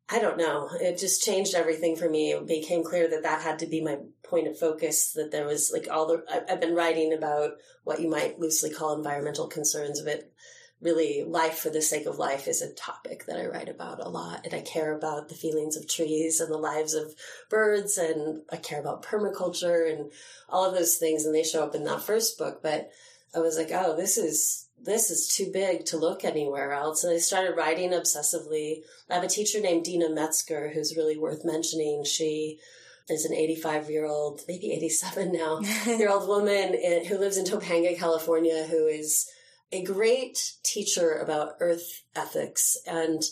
[0.09, 0.71] I don't know.
[0.81, 2.33] It just changed everything for me.
[2.33, 5.13] It became clear that that had to be my point of focus.
[5.13, 7.53] That there was like all the I've been writing about
[7.85, 10.33] what you might loosely call environmental concerns of it.
[10.81, 14.11] Really, life for the sake of life is a topic that I write about a
[14.11, 17.15] lot, and I care about the feelings of trees and the lives of
[17.49, 20.13] birds, and I care about permaculture and
[20.51, 22.61] all of those things, and they show up in that first book.
[22.63, 22.91] But
[23.35, 27.15] I was like, oh, this is this is too big to look anywhere else, and
[27.15, 28.83] I started writing obsessively.
[29.09, 32.05] I have a teacher named Deena Metzger who's really worth mentioning.
[32.05, 32.61] She
[33.09, 37.45] is an 85 year old, maybe 87 now, year old woman in, who lives in
[37.45, 39.31] Topanga, California, who is
[39.73, 42.77] a great teacher about earth ethics.
[42.87, 43.23] And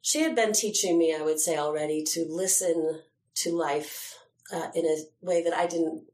[0.00, 3.00] she had been teaching me, I would say already, to listen
[3.36, 4.16] to life
[4.52, 6.04] uh, in a way that I didn't.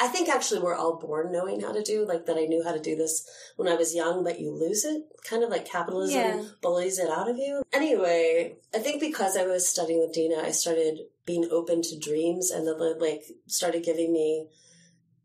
[0.00, 2.72] I think actually we're all born knowing how to do, like that I knew how
[2.72, 3.24] to do this
[3.56, 5.04] when I was young, but you lose it.
[5.28, 6.42] Kind of like capitalism Yeah.
[6.60, 7.62] bullies it out of you.
[7.72, 12.50] Anyway, I think because I was studying with Deena, I started being open to dreams
[12.50, 14.48] and the like started giving me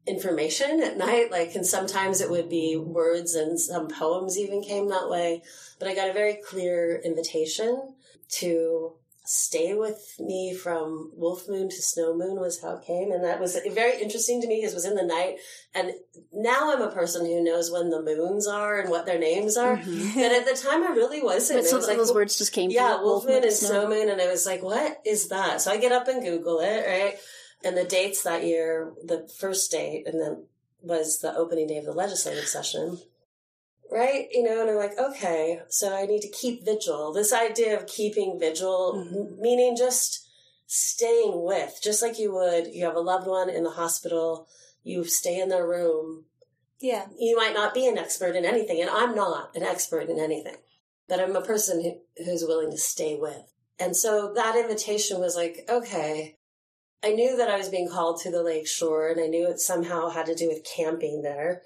[0.07, 4.87] information at night like and sometimes it would be words and some poems even came
[4.89, 5.41] that way
[5.79, 7.93] but i got a very clear invitation
[8.29, 8.93] to
[9.29, 13.41] stay with me from wolf moon to snow moon was how it came and that
[13.41, 15.35] was very interesting to me because it was in the night
[15.75, 15.91] and
[16.31, 19.75] now i'm a person who knows when the moons are and what their names are
[19.87, 20.15] Mhm.
[20.15, 22.53] but at the time i really wasn't But It so was like, those words just
[22.53, 22.69] came.
[22.69, 25.71] yeah, from Wolf Moon and Snow Moon, and I was like, "What is that?" So
[25.71, 27.15] I get up and Google it, right?
[27.63, 30.43] And the dates that year, the first date, and then
[30.81, 32.99] was the opening day of the legislative session,
[33.91, 34.27] right?
[34.31, 37.13] You know, and I'm like, okay, so I need to keep vigil.
[37.13, 39.37] This idea of keeping vigil, Mhm.
[39.39, 40.27] meaning just
[40.67, 44.47] staying with, just like you would, you have a loved one in the hospital,
[44.83, 46.25] you stay in their room,
[46.79, 47.07] yeah.
[47.17, 50.57] you might not be an expert in anything, and I'm not an expert in anything,
[51.07, 53.53] but I'm a person who, who's willing to stay with.
[53.79, 56.36] And so that invitation was like, okay,
[57.03, 59.59] I knew that I was being called to the lake shore, and I knew it
[59.59, 61.61] somehow had to do with camping there.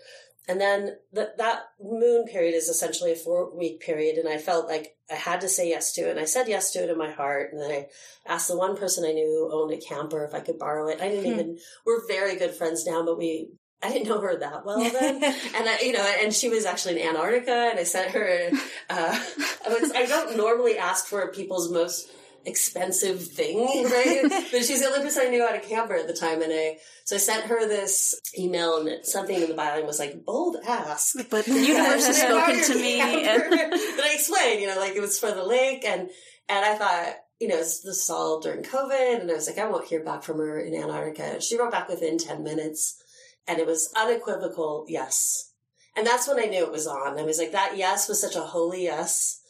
[0.47, 4.67] And then th- that moon period is essentially a four week period, and I felt
[4.67, 6.11] like I had to say yes to it.
[6.11, 7.53] And I said yes to it in my heart.
[7.53, 7.87] And then I
[8.27, 10.99] asked the one person I knew who owned a camper if I could borrow it.
[10.99, 11.39] I didn't Hmm.
[11.39, 13.51] even, we're very good friends now, but we,
[13.83, 15.23] I didn't know her that well then.
[15.23, 18.49] and I, you know, and she was actually in Antarctica, and I sent her.
[18.89, 19.23] Uh,
[19.65, 22.09] I, was, I don't normally ask for people's most
[22.45, 24.21] expensive thing, right?
[24.51, 26.77] but she's the only person I knew out of camper at the time, and I
[27.05, 30.57] so I sent her this email, and it, something in the byline was like bold
[30.67, 31.15] ask.
[31.29, 32.99] But the universe has spoken to me.
[32.99, 36.09] And but I explained, you know, like it was for the lake, and
[36.49, 37.15] and I thought.
[37.39, 40.21] You know, this was all during COVID, and I was like, I won't hear back
[40.21, 41.41] from her in Antarctica.
[41.41, 43.01] She wrote back within 10 minutes
[43.47, 45.51] And it was unequivocal yes.
[45.95, 47.19] And that's when I knew it was on.
[47.19, 49.40] I was like, that yes was such a holy yes.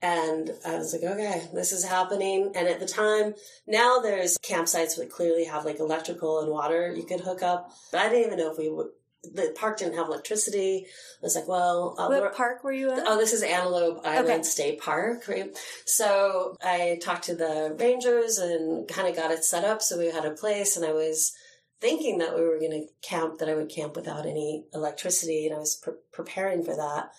[0.00, 2.52] And I was like, okay, this is happening.
[2.54, 3.34] And at the time,
[3.66, 7.72] now there's campsites that clearly have like electrical and water you could hook up.
[7.90, 8.88] But I didn't even know if we would,
[9.24, 10.86] the park didn't have electricity.
[10.86, 13.02] I was like, well, uh, What park were you at?
[13.04, 14.42] Oh, this is Antelope Island Okay.
[14.44, 15.58] State Park, right?
[15.84, 20.06] So I talked to the rangers and kind of got it set up so we
[20.06, 21.32] had a place, and I was
[21.80, 25.56] thinking that we were going to camp, that I would camp without any electricity, and
[25.56, 27.10] I was pre- preparing for that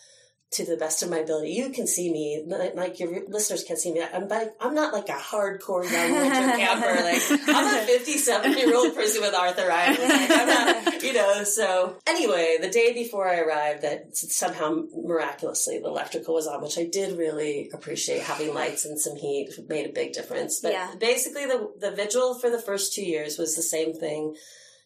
[0.52, 1.52] to the best of my ability.
[1.52, 4.02] You can see me, like your listeners can see me.
[4.02, 7.04] I'm like, I'm not like a hardcore young winter camper.
[7.04, 7.22] Like
[7.56, 10.00] I'm a 57 year old person with arthritis.
[10.00, 10.48] Like, I'm
[10.86, 11.44] not, you know.
[11.44, 16.80] So anyway, the day before I arrived, that somehow miraculously the electrical was on, which
[16.80, 18.22] I did really appreciate.
[18.24, 20.62] Having lights and some heat made a big difference.
[20.62, 20.96] But Yeah.
[21.00, 24.36] basically, the the vigil for the first two years was the same thing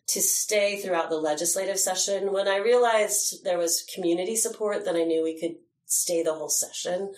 [0.08, 2.34] to stay throughout the legislative session.
[2.34, 6.50] When I realized there was community support, then I knew we could stay the whole
[6.50, 7.14] session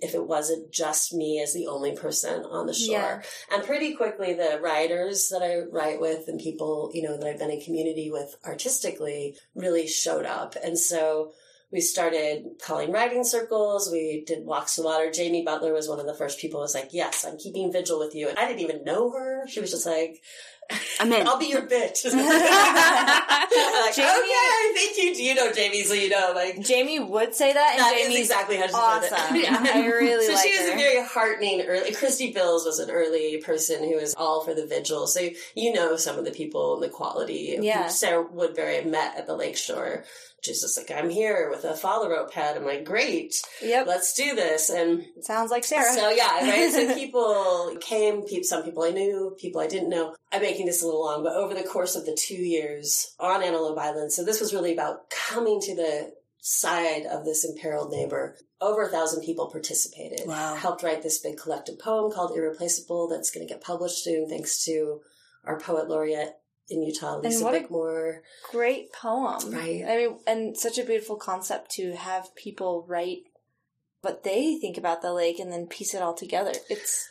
[0.00, 2.94] if it wasn't just me as the only person on the shore.
[2.94, 3.22] Yeah.
[3.52, 7.38] And pretty quickly, the writers that I write with and people, you know, that I've
[7.38, 10.54] been in community with artistically really showed up.
[10.62, 11.32] And so
[11.72, 13.90] we started calling writing circles.
[13.90, 15.10] We did walks to water.
[15.10, 17.98] Jamie Butler was one of the first people who was like, yes, I'm keeping vigil
[17.98, 18.28] with you.
[18.28, 19.48] And I didn't even know her.
[19.48, 20.22] She was just like,
[21.00, 21.26] I'm in.
[21.26, 22.04] I'll be your bitch.
[23.52, 25.14] Like, Jamie- okay, thank you.
[25.14, 25.82] Do you know Jamie?
[25.82, 28.72] So you know, like, Jamie would say that, and that is Jamie's exactly how she
[28.74, 29.08] awesome.
[29.18, 29.42] said it.
[29.42, 29.72] Yeah.
[29.74, 30.74] I really so like she was her.
[30.74, 31.92] a very heartening early.
[31.92, 35.06] Christy Bills was an early person who was all for the vigil.
[35.06, 37.58] So you know some of the people and the quality.
[37.60, 37.88] Yeah.
[37.88, 40.04] Sarah Woodbury met at the lakeshore.
[40.42, 42.56] She's just like, I'm here with a phalarope pad.
[42.56, 44.70] I'm like, great, Yep, let's do this.
[44.70, 45.92] And sounds like Sarah.
[45.94, 46.70] so yeah, right.
[46.70, 48.22] So people came.
[48.24, 50.16] People, some people I knew, people I didn't know.
[50.32, 53.42] I'm making this a little long, but over the course of the two years on
[53.42, 58.36] Antelope Island, so this was really about coming to the side of this imperiled neighbor.
[58.60, 60.26] Over a thousand people participated.
[60.26, 60.56] Wow.
[60.56, 64.64] Helped write this big collective poem called "Irreplaceable" that's going to get published soon, thanks
[64.64, 65.00] to
[65.44, 66.32] our poet laureate
[66.72, 68.20] in Utah, Lisa what a- Bickmore.
[68.50, 69.84] Great poem, Right.
[69.86, 73.24] I mean, and such a beautiful concept to have people write
[74.00, 76.52] what they think about the lake and then piece it all together.
[76.68, 77.08] It's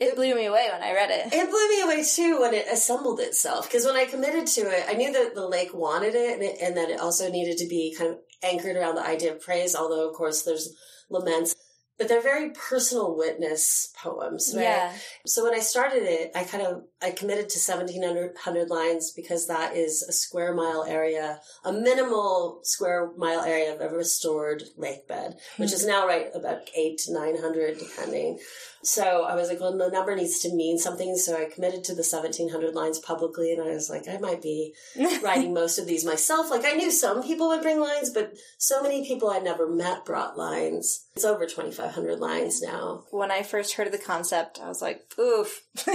[0.00, 1.32] it blew me away when I read it.
[1.32, 3.68] It blew me away too when it assembled itself.
[3.68, 6.58] Because when I committed to it, I knew that the lake wanted it and, it
[6.60, 9.76] and that it also needed to be kind of anchored around the idea of praise,
[9.76, 10.74] although, of course, there's
[11.10, 11.54] laments.
[11.96, 14.62] But they're very personal witness poems, right?
[14.62, 14.92] Yeah,
[15.26, 18.02] So when I started it, I kind of I committed to seventeen
[18.36, 23.80] hundred lines because that is a square mile area, a minimal square mile area of
[23.80, 28.38] a restored lake bed, which is now right about eight to nine hundred depending.
[28.82, 31.16] So I was like, well, the number needs to mean something.
[31.16, 34.42] So I committed to the seventeen hundred lines publicly, and I was like, I might
[34.42, 34.74] be
[35.22, 36.50] writing most of these myself.
[36.50, 40.04] Like I knew some people would bring lines, but so many people I'd never met
[40.04, 41.03] brought lines.
[41.16, 43.04] It's over twenty five hundred lines now.
[43.12, 45.62] when I first heard of the concept, I was like, "Oof,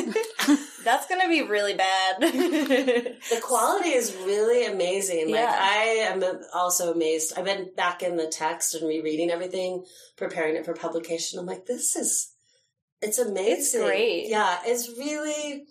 [0.85, 2.21] that's gonna be really bad."
[3.29, 5.29] The quality is really amazing.
[5.31, 5.57] Like Yeah.
[5.59, 7.33] I am also amazed.
[7.37, 9.83] I've been back in the text and rereading everything,
[10.15, 11.37] preparing it for publication.
[11.37, 12.31] I'm like, this is
[13.01, 13.81] it's amazing.
[13.81, 14.29] It's great.
[14.29, 15.65] Yeah, it's really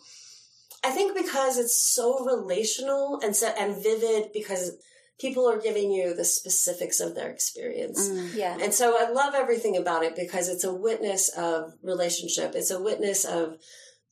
[0.85, 4.73] I think because it's so relational and so and vivid because
[5.19, 8.09] people are giving you the specifics of their experience.
[8.09, 8.35] Mm.
[8.35, 12.53] yeah, And so I love everything about it because it's a witness of relationship.
[12.55, 13.57] It's a witness of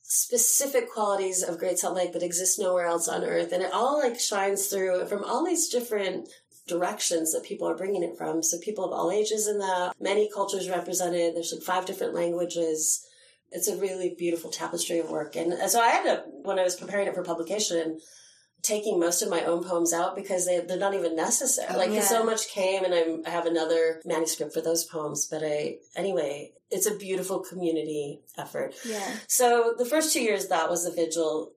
[0.01, 3.51] specific qualities of Great Salt Lake that exist nowhere else on earth.
[3.51, 6.29] And it all like shines through from all these different
[6.67, 8.43] directions that people are bringing it from.
[8.43, 11.35] So people of all ages in that, many cultures represented.
[11.35, 13.05] There's like five different languages.
[13.51, 15.37] It's a really beautiful tapestry of work.
[15.37, 17.99] And so I ended up, when I was preparing it for publication,
[18.67, 21.69] taking most of my own poems out because they, they're not even necessary.
[21.73, 22.01] Oh, like, yeah.
[22.01, 25.25] so much came and I'm, I have another manuscript for those poems.
[25.25, 28.75] But I, anyway, it's a beautiful community effort.
[28.85, 29.15] yeah.
[29.27, 31.53] So the first two years, that was the vigil.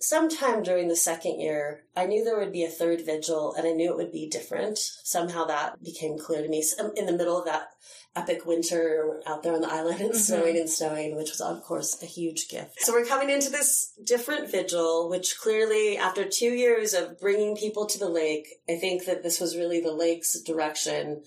[0.00, 3.72] Sometime during the second year, I knew there would be a third vigil and I
[3.72, 4.78] knew it would be different.
[4.78, 6.64] Somehow that became clear to me
[6.96, 7.70] in the middle of that
[8.18, 10.16] epic winter out there on the island and Mhm.
[10.16, 12.80] snowing and snowing, which was, of course, a huge gift.
[12.80, 17.86] So we're coming into this different vigil, which clearly, after two years of bringing people
[17.86, 21.22] to the lake, I think that this was really the lake's direction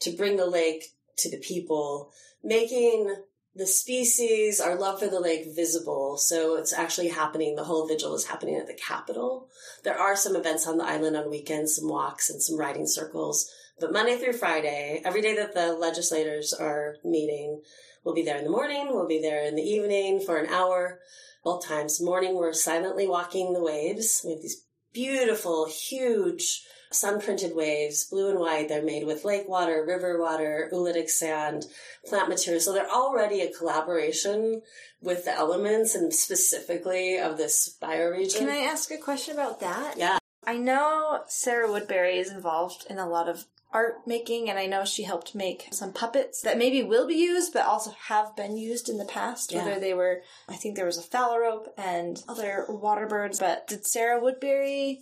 [0.00, 3.14] to bring the lake to the people, making
[3.54, 6.16] the species, our love for the lake visible.
[6.16, 7.56] So it's actually happening.
[7.56, 9.48] The whole vigil is happening at the Capitol.
[9.82, 13.50] There are some events on the island on weekends, some walks and some writing circles.
[13.80, 17.62] But Monday through Friday, every day that the legislators are meeting,
[18.04, 21.00] we'll be there in the morning, we'll be there in the evening for an hour.
[21.44, 22.02] Both times.
[22.02, 24.22] Morning, we're silently walking the waves.
[24.24, 28.68] We have these beautiful, huge sun printed waves, blue and white.
[28.68, 31.66] They're made with lake water, river water, oolitic sand,
[32.06, 32.60] plant material.
[32.60, 34.62] So they're already a collaboration
[35.00, 38.38] with the elements and specifically of this bioregion.
[38.38, 39.96] Can I ask a question about that?
[39.96, 40.18] Yeah.
[40.44, 44.84] I know Sarah Woodbury is involved in a lot of art making, and I know
[44.84, 48.88] she helped make some puppets that maybe will be used, but also have been used
[48.88, 49.52] in the past.
[49.52, 49.64] Yeah.
[49.64, 53.38] Whether they were, I think there was a phalarope and other water birds.
[53.38, 55.00] But did Sarah Woodbury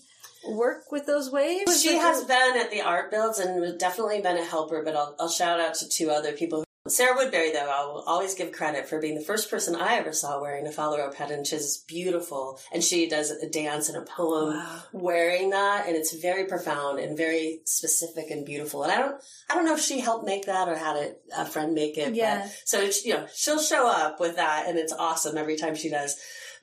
[0.48, 1.80] work with those waves?
[1.80, 5.14] She has uh, been at the art builds and definitely been a helper, but I'll,
[5.20, 6.65] I'll shout out to two other people.
[6.88, 10.12] Sarah Woodbury, though, I will always give credit for being the first person I ever
[10.12, 12.58] saw wearing a phalarope head, and she's beautiful.
[12.72, 14.60] And she does a dance and a poem
[14.92, 18.82] wearing that, and it's very profound and very specific and beautiful.
[18.82, 19.20] And I don't,
[19.50, 22.06] I don't know if she helped make that or had it, a friend make it.
[22.06, 22.48] but- Yeah.
[22.64, 26.16] so you know, she'll show up with that, and it's awesome every time she does.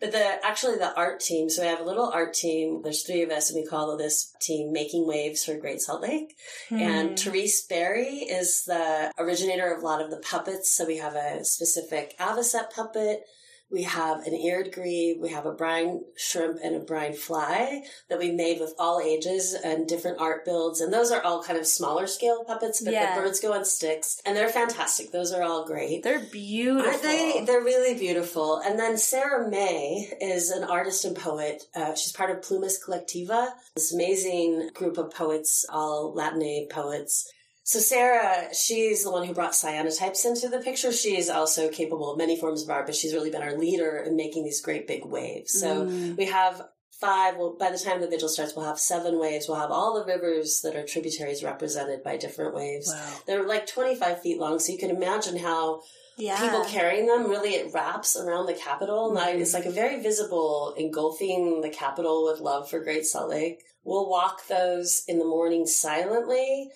[0.04, 1.50] But the actually the art team.
[1.50, 2.82] So we have a little art team.
[2.84, 6.36] There's three of us, and we call this team "Making Waves for Great Salt Lake."
[6.68, 6.80] Hmm.
[6.80, 10.76] And Therese Berry is the originator of a lot of the puppets.
[10.76, 13.24] So we have a specific Avocet puppet.
[13.72, 15.20] We have an eared grebe.
[15.20, 19.54] We have a brine shrimp and a brine fly that we made with all ages
[19.56, 20.80] and different art builds.
[20.80, 23.16] And those are all kind of smaller scale puppets, but Yeah.
[23.16, 25.12] the birds go on sticks, and they're fantastic.
[25.12, 26.04] Those are all great.
[26.04, 26.88] They're beautiful.
[26.92, 27.44] Aren't they?
[27.48, 28.58] They're really beautiful.
[28.58, 31.64] And then Sarah May is an artist and poet.
[31.74, 37.28] Uh, she's part of Plumas Collectiva, this amazing group of poets, all Latinate poets.
[37.64, 40.92] So Sarah, she's the one who brought cyanotypes into the picture.
[40.92, 44.18] She's also capable of many forms of art, but she's really been our leader in
[44.18, 45.58] making these great big waves.
[45.58, 46.18] So mm.
[46.18, 46.62] we have
[47.00, 47.38] five.
[47.38, 49.48] Well, by the time the vigil starts, we'll have seven waves.
[49.48, 52.92] We'll have all the rivers that are tributaries represented by different waves.
[52.94, 53.14] Wow.
[53.28, 55.84] They're like 25 feet long, so you can imagine how
[56.18, 56.40] yeah.
[56.40, 60.02] people carrying them really it wraps around the capitol and like, it's like a very
[60.02, 65.26] visible engulfing the capitol with love for great salt lake we'll walk those in the
[65.26, 66.70] morning silently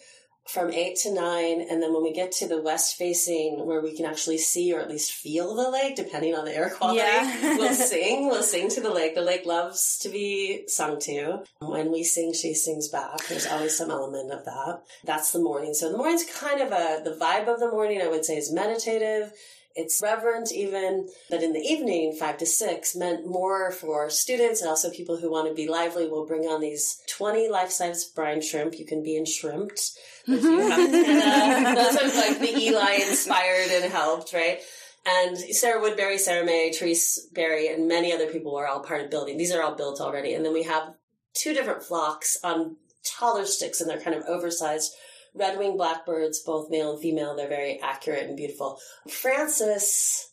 [0.47, 3.95] from 8 to 9 and then when we get to the west facing where we
[3.95, 7.57] can actually see or at least feel the lake depending on the air quality Yeah.
[7.57, 9.15] we'll sing we'll sing to the lake.
[9.15, 11.43] The lake loves to be sung to.
[11.59, 13.27] When we sing she sings back.
[13.27, 14.81] There's always some element of that.
[15.03, 15.73] That's the morning.
[15.73, 18.51] So the morning's kind of a the vibe of the morning i would say is
[18.51, 19.31] meditative
[19.77, 24.69] it's reverent even, but in the evening, five to six, meant more for students and
[24.69, 26.07] also people who want to be lively.
[26.07, 28.79] We'll bring on these 20 life-size brine shrimp.
[28.79, 29.17] You can be.
[29.17, 31.75] If you have antenna.
[31.75, 34.59] Those are like the Eli inspired and helped, right?
[35.05, 39.09] And Sarah Woodbury, Sarah May, Therese Berry, and many other people were all part of
[39.09, 39.37] building.
[39.37, 40.33] These are all built already.
[40.33, 40.93] And then we have
[41.33, 42.75] two different flocks on
[43.05, 44.93] taller sticks and they're kind of oversized
[45.37, 47.35] red winged blackbirds, both male and female.
[47.35, 48.79] They're very accurate and beautiful.
[49.09, 50.29] Frances,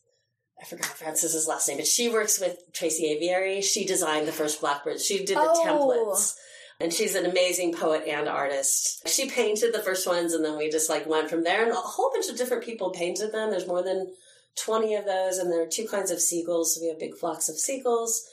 [0.60, 3.60] I forgot Frances's last name, but she works with Tracy Aviary.
[3.62, 5.04] She designed the first blackbirds.
[5.04, 5.64] She did the Oh.
[5.64, 6.34] templates.
[6.80, 9.08] And she's an amazing poet and artist.
[9.08, 11.76] She painted the first ones and then we just like went from there and a
[11.76, 13.50] whole bunch of different people painted them.
[13.50, 14.12] There's more than
[14.56, 16.74] 20 of those and there are two kinds of seagulls.
[16.74, 18.26] So we have big flocks of seagulls.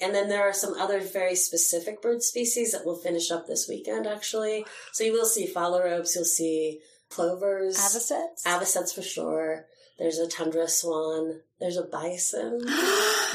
[0.00, 3.66] And then there are some other very specific bird species that we'll finish up this
[3.68, 4.64] weekend, actually.
[4.92, 6.80] So you will see phalaropes, you'll see
[7.10, 8.46] plovers, Avocets?
[8.46, 9.66] avocets for sure.
[9.98, 11.40] There's a tundra swan.
[11.58, 12.60] There's a bison.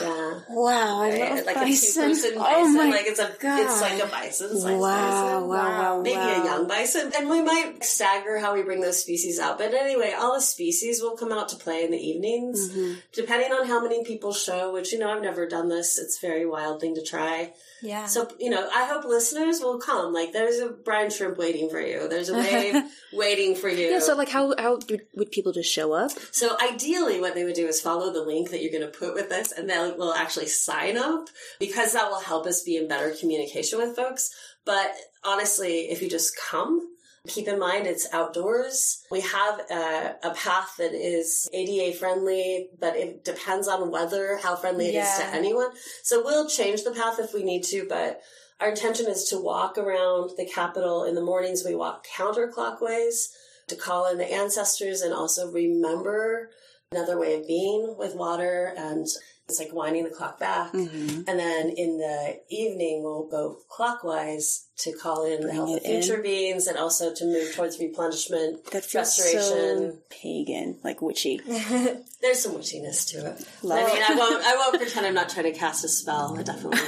[0.02, 0.40] yeah.
[0.50, 1.36] Wow, I Right?
[1.36, 2.04] love like bison.
[2.04, 2.42] a two-person bison.
[2.56, 3.60] Oh my like it's a, God.
[3.60, 4.50] it's like a bison.
[4.54, 4.80] Wow, bison.
[4.80, 6.42] wow, wow, Maybe wow.
[6.42, 7.12] a young bison.
[7.18, 9.58] And we might stagger how we bring those species out.
[9.58, 12.70] But anyway, all the species will come out to play in the evenings.
[12.72, 12.98] Mhm.
[13.14, 15.98] Depending on how many people show, which, you know, I've never done this.
[16.00, 17.54] It's a very wild thing to try.
[17.82, 18.06] Yeah.
[18.06, 20.14] So, you know, I hope listeners will come.
[20.14, 22.08] Like, there's a brine shrimp waiting for you.
[22.08, 22.76] There's a wave
[23.14, 23.88] waiting for you.
[23.90, 26.12] Yeah, so like how how would, would people just show up?
[26.32, 29.14] So ideally, what they would do is follow the link that you're going to put
[29.14, 31.28] with this, and will actually sign up
[31.60, 34.32] because that will help us be in better communication with folks.
[34.66, 36.90] But honestly, if you just come,
[37.28, 39.04] keep in mind it's outdoors.
[39.12, 44.56] We have a, a path that is ADA friendly, but it depends on weather, how
[44.56, 45.18] friendly it is Yeah.
[45.30, 45.70] to anyone.
[46.04, 48.22] So we'll change the path if we need to, but
[48.60, 51.64] our intention is to walk around the Capitol in the mornings.
[51.66, 53.30] We walk counterclockwise
[53.68, 56.50] to call in the ancestors and also remember
[56.92, 59.08] another way of being with water and
[59.48, 60.72] it's like winding the clock back.
[60.72, 61.24] Mm-hmm.
[61.28, 65.84] And then in the evening, we'll go clockwise to call in the health of it
[65.84, 66.02] in.
[66.02, 68.66] future beings and also to move towards replenishment.
[68.72, 70.02] That feels so Restoration.
[70.10, 71.42] pagan, like witchy.
[72.22, 73.48] There's some witchiness to it.
[73.64, 76.38] Love I mean, I won't, I won't pretend I'm not trying to cast a spell.
[76.38, 76.80] I definitely.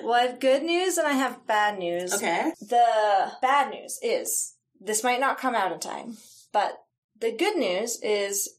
[0.04, 2.14] well, I have good news and I have bad news.
[2.14, 2.52] Okay.
[2.60, 6.16] The bad news is this might not come out in time,
[6.52, 6.78] but
[7.20, 8.50] the good news is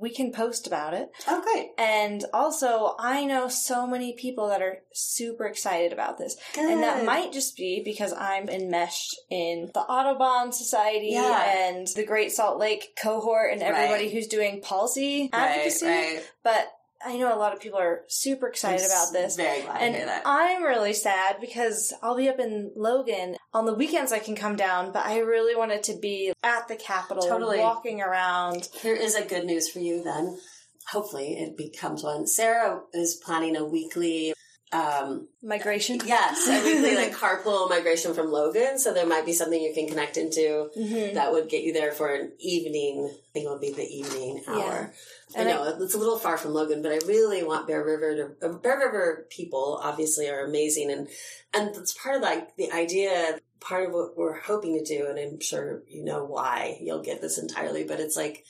[0.00, 1.10] we can post about it.
[1.28, 1.70] Oh, okay.
[1.78, 6.36] And also, I know so many people that are super excited about this.
[6.58, 11.44] And that might just be because I'm enmeshed in the Audubon Society Yeah.
[11.44, 14.12] and the Great Salt Lake cohort and everybody Right.
[14.12, 15.86] who's doing policy Right, advocacy.
[15.86, 16.22] right.
[16.42, 16.72] But
[17.04, 19.36] I know a lot of people are super excited I'm about this.
[19.36, 20.22] Very glad And to hear that.
[20.24, 23.36] I'm really sad because I'll be up in Logan.
[23.52, 26.76] On the weekends I can come down, but I really wanted to be at the
[26.76, 27.58] Capitol, Totally.
[27.58, 28.68] walking around.
[28.80, 30.38] Here is a good news for you then.
[30.90, 32.26] Hopefully it becomes one.
[32.26, 34.34] Sarah is planning a weekly
[34.74, 36.00] um Migration.
[36.04, 38.78] yes, a weekly like carpool migration from Logan.
[38.78, 41.14] So there might be something you can connect into Mhm.
[41.14, 43.08] that would get you there for an evening.
[43.12, 44.92] I think it would be the evening hour.
[45.36, 47.84] I And I- know it's a little far from Logan, but I really want Bear
[47.84, 48.46] River to.
[48.48, 51.08] uh, Bear River people obviously are amazing, and
[51.52, 53.38] and it's part of like the idea.
[53.60, 56.76] Part of what we're hoping to do, and I'm sure you know why.
[56.82, 58.44] You'll get this entirely, but it's like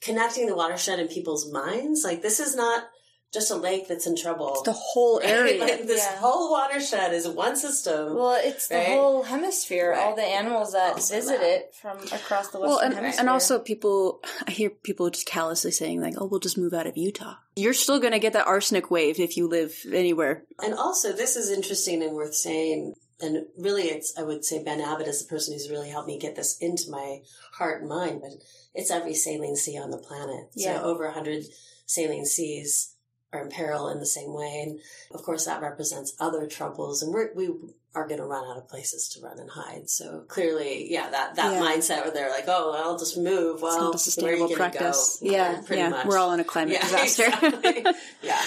[0.00, 2.02] connecting the watershed in people's minds.
[2.04, 2.84] Like this is not
[3.32, 4.60] just a lake that's in trouble.
[4.64, 5.28] The whole Right?
[5.28, 5.60] area.
[5.64, 6.16] Like this Yeah.
[6.16, 8.14] whole watershed is one system.
[8.16, 8.88] Well, it's the Right?
[8.88, 11.46] whole hemisphere, All the animals that Also visit that.
[11.48, 13.20] it from across the western Well, and, hemisphere.
[13.20, 16.86] and also people, I hear people just callously saying like, "Oh, we'll just move out
[16.88, 20.44] of Utah." You're still going to get that arsenic wave if you live anywhere.
[20.60, 22.94] And also, this is interesting and worth saying.
[23.22, 26.18] And really, it's, I would say Ben Abbott is the person who's really helped me
[26.18, 27.20] get this into my
[27.52, 28.30] heart and mind, but
[28.74, 30.46] it's every saline sea on the planet.
[30.54, 30.78] Yeah.
[30.80, 31.44] So over 100
[31.84, 32.94] saline seas
[33.32, 34.64] are in peril in the same way.
[34.66, 34.80] And
[35.14, 37.02] of course, that represents other troubles.
[37.02, 37.48] And we're, we
[37.94, 39.88] are going to run out of places to run and hide.
[39.88, 41.60] So clearly, yeah, that, that Yeah.
[41.60, 43.62] mindset where they're like, oh, I'll just move.
[43.62, 45.18] Well, it's not a where are sustainable practice.
[45.22, 45.30] Go?
[45.30, 45.88] Yeah, pretty yeah.
[45.90, 46.06] much.
[46.06, 47.24] We're all in a climate Yeah, disaster.
[47.26, 47.84] exactly.
[48.22, 48.40] yeah.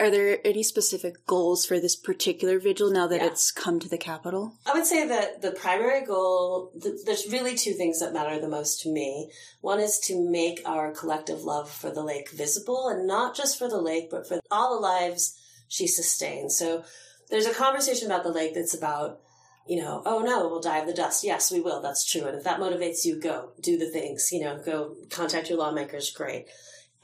[0.00, 3.26] Are there any specific goals for this particular vigil now that Yeah.
[3.26, 4.52] it's come to the capitol?
[4.64, 8.46] I would say that the primary goal, th- there's really two things that matter the
[8.48, 9.32] most to me.
[9.60, 13.68] One is to make our collective love for the lake visible, and not just for
[13.68, 15.34] the lake, but for all the lives
[15.66, 16.56] she sustains.
[16.56, 16.84] So
[17.28, 19.20] there's a conversation about the lake that's about,
[19.66, 21.24] you know, oh no, we'll die of the dust.
[21.24, 21.82] Yes, we will.
[21.82, 22.24] That's true.
[22.26, 26.10] And if that motivates you, go do the things, you know, go contact your lawmakers.
[26.10, 26.46] Great.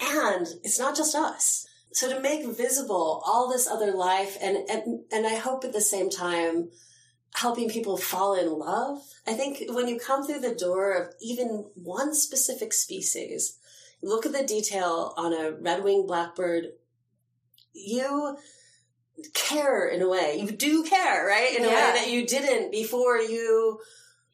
[0.01, 1.67] And it's not just us.
[1.95, 5.81] So to make visible all this other life and, and, and I hope at the
[5.81, 6.71] same time,
[7.35, 8.99] helping people fall in love.
[9.27, 13.59] I think when you come through the door of even one specific species,
[14.03, 16.67] look at the detail on a red-winged blackbird,
[17.73, 18.39] you
[19.33, 20.39] care in a way.
[20.41, 21.57] You do care, right?
[21.57, 21.93] In a Yeah.
[21.93, 23.81] way that you didn't before you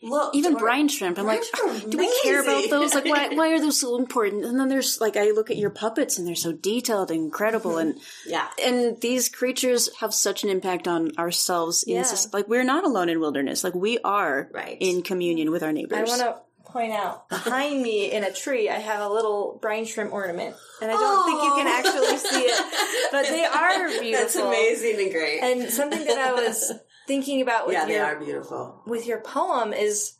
[0.02, 0.36] looked.
[0.36, 1.18] Even brine shrimp.
[1.18, 1.42] I'm like,
[1.88, 2.94] do we care about those?
[2.94, 4.44] Like, why, why are those so important?
[4.44, 7.78] And then there's like, I look at your puppets and they're so detailed and incredible.
[7.78, 8.48] And yeah.
[8.62, 11.82] and these creatures have such an impact on ourselves.
[11.82, 12.02] In Yeah.
[12.04, 13.62] soc- like we're not alone in wilderness.
[13.64, 14.76] Like we are Right.
[14.80, 15.98] in communion with our neighbors.
[15.98, 19.84] I want to point out behind me in a tree, I have a little brine
[19.84, 24.12] shrimp ornament, and I don't think you can actually see it, but they are beautiful.
[24.12, 25.40] That's amazing and great.
[25.42, 26.72] And something that I was
[27.10, 28.82] thinking about with yeah, they your are beautiful.
[28.86, 30.14] with your poem is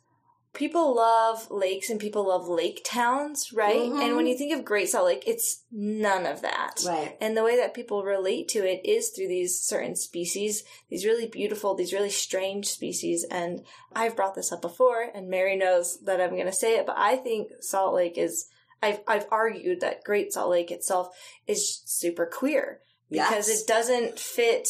[0.53, 3.79] people love lakes and people love lake towns, right?
[3.89, 4.01] Mhm.
[4.03, 6.81] And when you think of Great Salt Lake, it's none of that.
[6.85, 7.15] Right.
[7.21, 11.25] And the way that people relate to it is through these certain species, these really
[11.27, 13.23] beautiful, these really strange species.
[13.31, 13.63] And
[13.95, 16.97] I've brought this up before, and Mary knows that I'm going to say it, but
[16.97, 18.47] I think Salt Lake is,
[18.83, 21.15] I've, I've argued that Great Salt Lake itself
[21.47, 23.61] is super queer because Yes.
[23.61, 24.67] it doesn't fit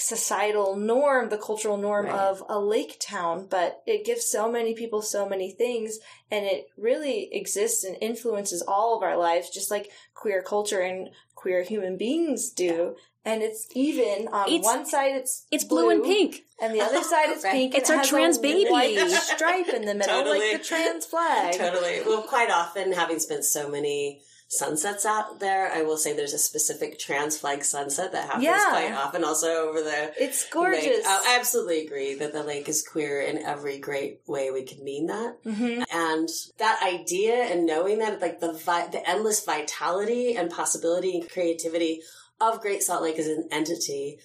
[0.00, 2.14] societal norm, the cultural norm Right.
[2.14, 5.98] of a lake town, but it gives so many people so many things
[6.30, 11.10] and it really exists and influences all of our lives, just like queer culture and
[11.34, 12.96] queer human beings do.
[13.24, 16.44] And it's even on It's- one side it's it's blue and pink.
[16.60, 17.52] and the other side it's Right.
[17.52, 17.74] pink.
[17.74, 18.70] It's and it our has trans a baby.
[18.70, 20.38] white stripe in the middle, Totally.
[20.52, 21.54] like the trans flag.
[21.54, 22.00] Totally.
[22.06, 26.38] Well, quite often, having spent so many sunsets out there, I will say there's a
[26.38, 28.64] specific trans flag sunset that happens Yeah.
[28.70, 30.50] quite often also over the It's lake.
[30.52, 31.06] gorgeous.
[31.06, 35.06] I absolutely agree that the lake is queer in every great way we can mean
[35.08, 35.36] that.
[35.44, 41.20] hmm And that idea and knowing that, like the vi- the endless vitality and possibility
[41.20, 42.02] and creativity
[42.40, 44.18] of Great Salt Lake as an entity.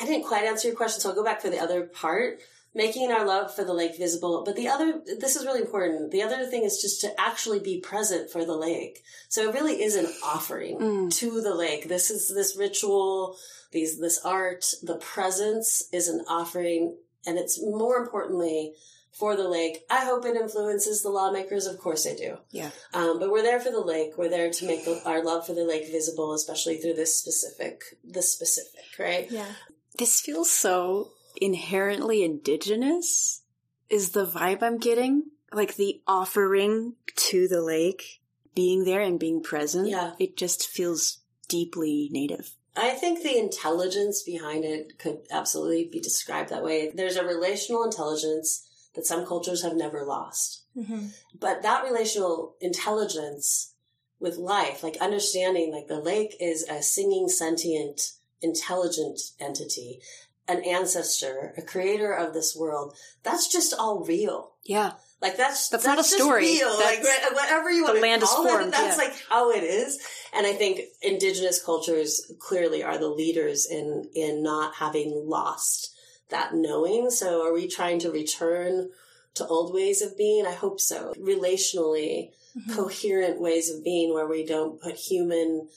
[0.00, 2.40] I didn't quite answer your question, so I'll go back for the other part.
[2.74, 4.42] Making our love for the lake visible.
[4.46, 6.10] But the other, this is really important.
[6.10, 9.02] The other thing is just to actually be present for the lake.
[9.28, 11.14] So it really is an offering Mm.
[11.16, 11.88] to the lake.
[11.88, 13.36] This is this ritual,
[13.72, 16.96] these, this art, the presence is an offering.
[17.26, 18.72] And it's more importantly,
[19.12, 19.84] for the lake.
[19.90, 21.66] I hope it influences the lawmakers.
[21.66, 22.38] Of course I do.
[22.50, 22.70] Yeah.
[22.94, 24.16] Um, but we're there for the lake.
[24.16, 27.82] We're there to make the, our love for the lake visible, especially through this specific,
[28.02, 29.30] this specific, right?
[29.30, 29.52] Yeah.
[29.98, 31.10] This feels so
[31.42, 33.42] inherently indigenous.
[33.88, 38.22] Is the vibe I'm getting like the offering to the lake?
[38.54, 39.88] being there and being present.
[39.88, 40.12] Yeah.
[40.18, 41.18] It just feels
[41.48, 42.54] deeply native.
[42.76, 46.90] I think the intelligence behind it could absolutely be described that way.
[46.94, 50.62] There's a relational intelligence that some cultures have never lost.
[50.76, 51.06] Mm-hmm.
[51.38, 53.74] But that relational intelligence
[54.18, 60.00] with life, like understanding like the lake is a singing, sentient, intelligent entity,
[60.48, 64.52] an ancestor, a creator of this world, that's just all real.
[64.64, 64.92] Yeah.
[65.20, 66.42] Like that's That's not a just story.
[66.44, 66.68] Real.
[66.78, 69.04] like That's- wha- whatever you the want land to is call formed, it, that's yeah.
[69.04, 69.98] like how it is.
[70.34, 75.94] And I think indigenous cultures clearly are the leaders in in not having lost
[76.30, 77.10] that knowing.
[77.10, 78.90] So are we trying to return
[79.34, 80.44] to old ways of being?
[80.46, 81.14] I hope so.
[81.18, 82.74] Relationally Mm-hmm.
[82.74, 85.68] coherent ways of being where we don't put human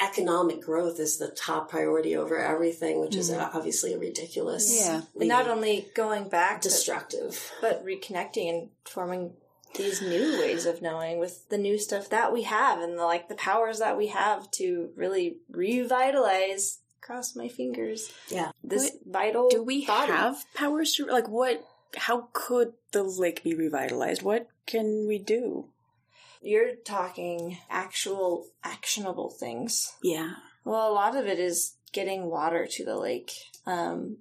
[0.00, 3.54] economic growth is the top priority over everything, which is Mhm.
[3.54, 5.02] obviously a ridiculous Yeah.
[5.18, 7.52] And not only going back destructive.
[7.60, 9.36] but reconnecting and forming
[9.74, 13.28] these new ways of knowing with the new stuff that we have and the, like
[13.28, 18.50] the powers that we have to really revitalize cross my fingers Yeah.
[18.64, 20.10] this vital Do we body.
[20.12, 21.64] have powers to like what?
[21.96, 24.22] How could the lake be revitalized?
[24.22, 25.68] What can we do?
[26.42, 30.34] You're talking actual actionable things Yeah.
[30.64, 33.32] well a lot of it is getting water to the lake
[33.66, 34.18] um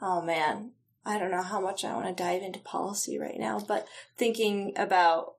[0.00, 0.72] oh man
[1.04, 3.86] i don't know how much i want to dive into policy right now but
[4.16, 5.34] thinking about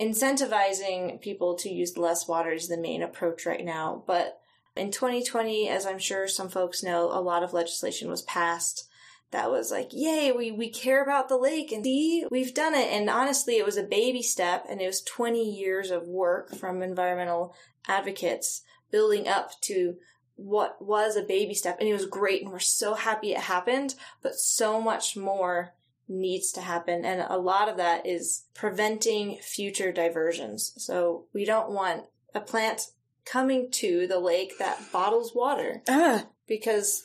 [0.00, 4.02] incentivizing people to use less water is the main approach right now.
[4.06, 4.40] But
[4.76, 8.88] in 2020, as I'm sure some folks know, a lot of legislation was passed
[9.34, 12.88] that was like, yay, we, we care about the lake and see, we've done it.
[12.92, 16.82] And honestly, it was a baby step and it was 20 years of work from
[16.82, 17.52] environmental
[17.88, 18.62] advocates
[18.92, 19.96] building up to
[20.36, 21.78] what was a baby step.
[21.80, 22.42] And it was great.
[22.42, 25.74] And we're so happy it happened, but so much more
[26.08, 27.04] needs to happen.
[27.04, 30.72] And a lot of that is preventing future diversions.
[30.76, 32.04] So we don't want
[32.36, 32.82] a plant
[33.24, 36.26] coming to the lake that bottles water Ah.
[36.46, 37.02] because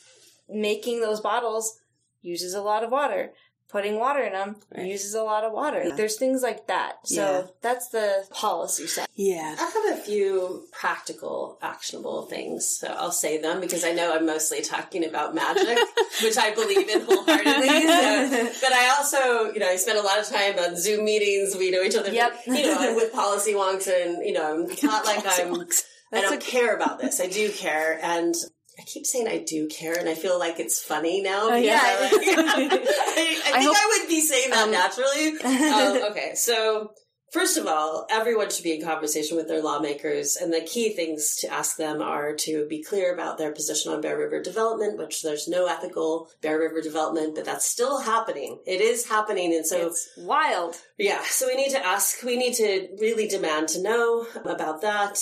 [0.48, 1.80] making those bottles
[2.22, 3.32] uses a lot of water.
[3.68, 4.86] Putting water in them Right.
[4.86, 5.80] uses a lot of water.
[5.84, 5.94] Yeah.
[5.94, 6.94] There's things like that.
[7.04, 7.42] So Yeah.
[7.62, 9.06] that's the policy side.
[9.14, 9.54] Yeah.
[9.60, 12.68] I have a few practical, actionable things.
[12.80, 15.78] So I'll say them because I know I'm mostly talking about magic,
[16.22, 17.68] which I believe in wholeheartedly.
[17.68, 21.54] So- but I also, you know, I spend a lot of time on Zoom meetings.
[21.56, 22.10] We know each other.
[22.10, 22.40] Yep.
[22.48, 25.64] You know, I'm with policy wonks and, you know, it's not like I'm, I
[26.10, 27.20] That's don't care about this.
[27.20, 28.00] I do care.
[28.02, 28.34] And
[28.80, 31.50] I keep saying I do care, and I feel like it's funny now.
[31.50, 31.80] Oh, yeah.
[31.82, 35.34] I, like- I, I I think hope- I would be saying that um, naturally.
[36.04, 36.92] Um, okay, so
[37.32, 41.36] first of all, everyone should be in conversation with their lawmakers, and the key things
[41.40, 45.22] to ask them are to be clear about their position on Bear River development, which
[45.22, 48.60] there's no ethical Bear River development, but that's still happening.
[48.66, 50.76] It is happening, and so it's wild.
[51.00, 55.18] Yeah, so we need to ask, we need to really demand to know about that.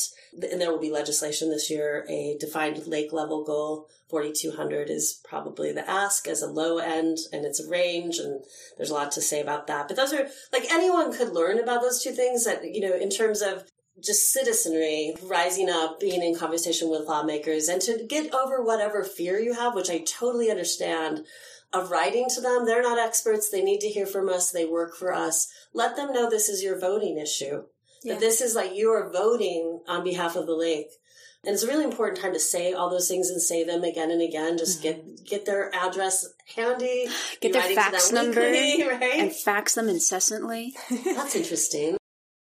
[0.50, 3.88] And there will be legislation this year, a defined lake level goal.
[4.10, 8.42] 4,200 is probably the ask as a low end, and it's a range, and
[8.76, 9.86] there's a lot to say about that.
[9.86, 13.10] But those are, like, anyone could learn about those two things that, you know, in
[13.10, 13.70] terms of
[14.02, 19.38] just citizenry, rising up, being in conversation with lawmakers, and to get over whatever fear
[19.38, 21.26] you have, which I totally understand
[21.72, 22.64] of writing to them.
[22.64, 23.50] They're not experts.
[23.50, 24.50] They need to hear from us.
[24.50, 25.48] They work for us.
[25.74, 27.64] Let them know this is your voting issue.
[28.02, 28.14] Yeah.
[28.14, 30.88] That this is like you are voting on behalf of the lake.
[31.44, 34.10] And it's a really important time to say all those things and say them again
[34.10, 34.58] and again.
[34.58, 37.06] Just get get their address handy.
[37.06, 37.34] Mm-hmm.
[37.40, 39.20] Get their fax number weekly, right?
[39.20, 40.74] and fax them incessantly.
[40.90, 41.96] That's interesting.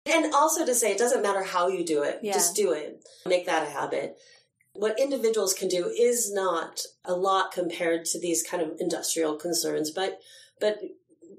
[0.06, 2.32] And also to say it doesn't matter how you do it, Yeah.
[2.32, 3.02] just do it.
[3.26, 4.16] Make that a habit.
[4.78, 9.90] What individuals can do is not a lot compared to these kind of industrial concerns,
[9.90, 10.20] but
[10.60, 10.78] but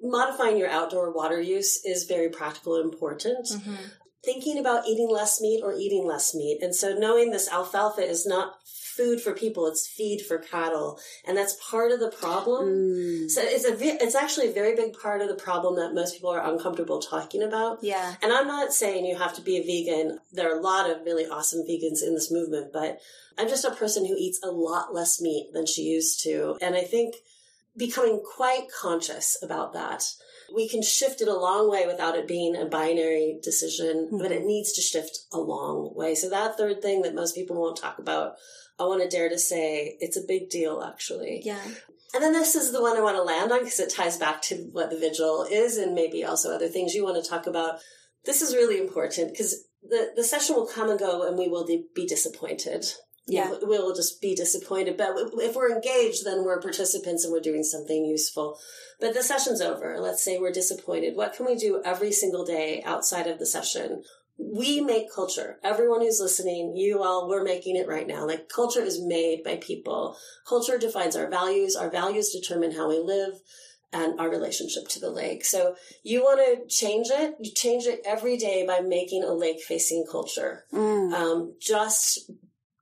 [0.02, 3.48] modifying your outdoor water use is very practical and important.
[3.48, 3.76] Mm-hmm.
[4.24, 6.60] Thinking about eating less meat or eating less meat.
[6.62, 8.56] And so knowing this alfalfa is not
[8.98, 11.00] food for people, it's feed for cattle.
[11.26, 12.66] And that's part of the problem.
[12.66, 13.30] Mm.
[13.30, 16.32] So it's a, it's actually a very big part of the problem that most people
[16.32, 17.84] are uncomfortable talking about.
[17.84, 18.16] Yeah.
[18.22, 20.20] And I'm not saying you have to be a vegan.
[20.34, 23.00] There are a lot of really awesome vegans in this movement, but
[23.38, 26.58] I'm just a person who eats a lot less meat than she used to.
[26.60, 27.16] And I think
[27.78, 30.04] becoming quite conscious about that.
[30.54, 34.40] We can shift it a long way without it being a binary decision, but it
[34.40, 34.48] mm-hmm.
[34.48, 36.16] needs to shift a long way.
[36.16, 38.36] So that third thing that most people won't talk about,
[38.80, 41.42] I want to dare to say it's a big deal actually.
[41.44, 41.62] Yeah.
[42.14, 44.42] And then this is the one I want to land on because it ties back
[44.44, 47.80] to what the vigil is and maybe also other things you want to talk about.
[48.26, 51.66] This is really important because the, the session will come and go and we will
[51.66, 52.86] be disappointed.
[53.28, 53.52] Yeah.
[53.52, 54.98] We- We'll just be disappointed.
[54.98, 58.58] But if we're engaged, then we're participants and we're doing something useful.
[59.00, 60.00] But the session's over.
[60.00, 61.16] Let's say we're disappointed.
[61.16, 64.04] What can we do every single day outside of the session?
[64.40, 65.58] we make culture.
[65.64, 68.28] Everyone who's listening, you all, we're making it right now.
[68.28, 70.16] Like culture is made by people.
[70.48, 71.76] Culture defines our values.
[71.76, 73.34] Our values determine how we live
[73.92, 75.44] and our relationship to the lake.
[75.44, 77.36] So you want to change it.
[77.40, 80.66] You change it every day by making a lake facing culture.
[80.72, 81.14] Mm.
[81.14, 82.30] Um, just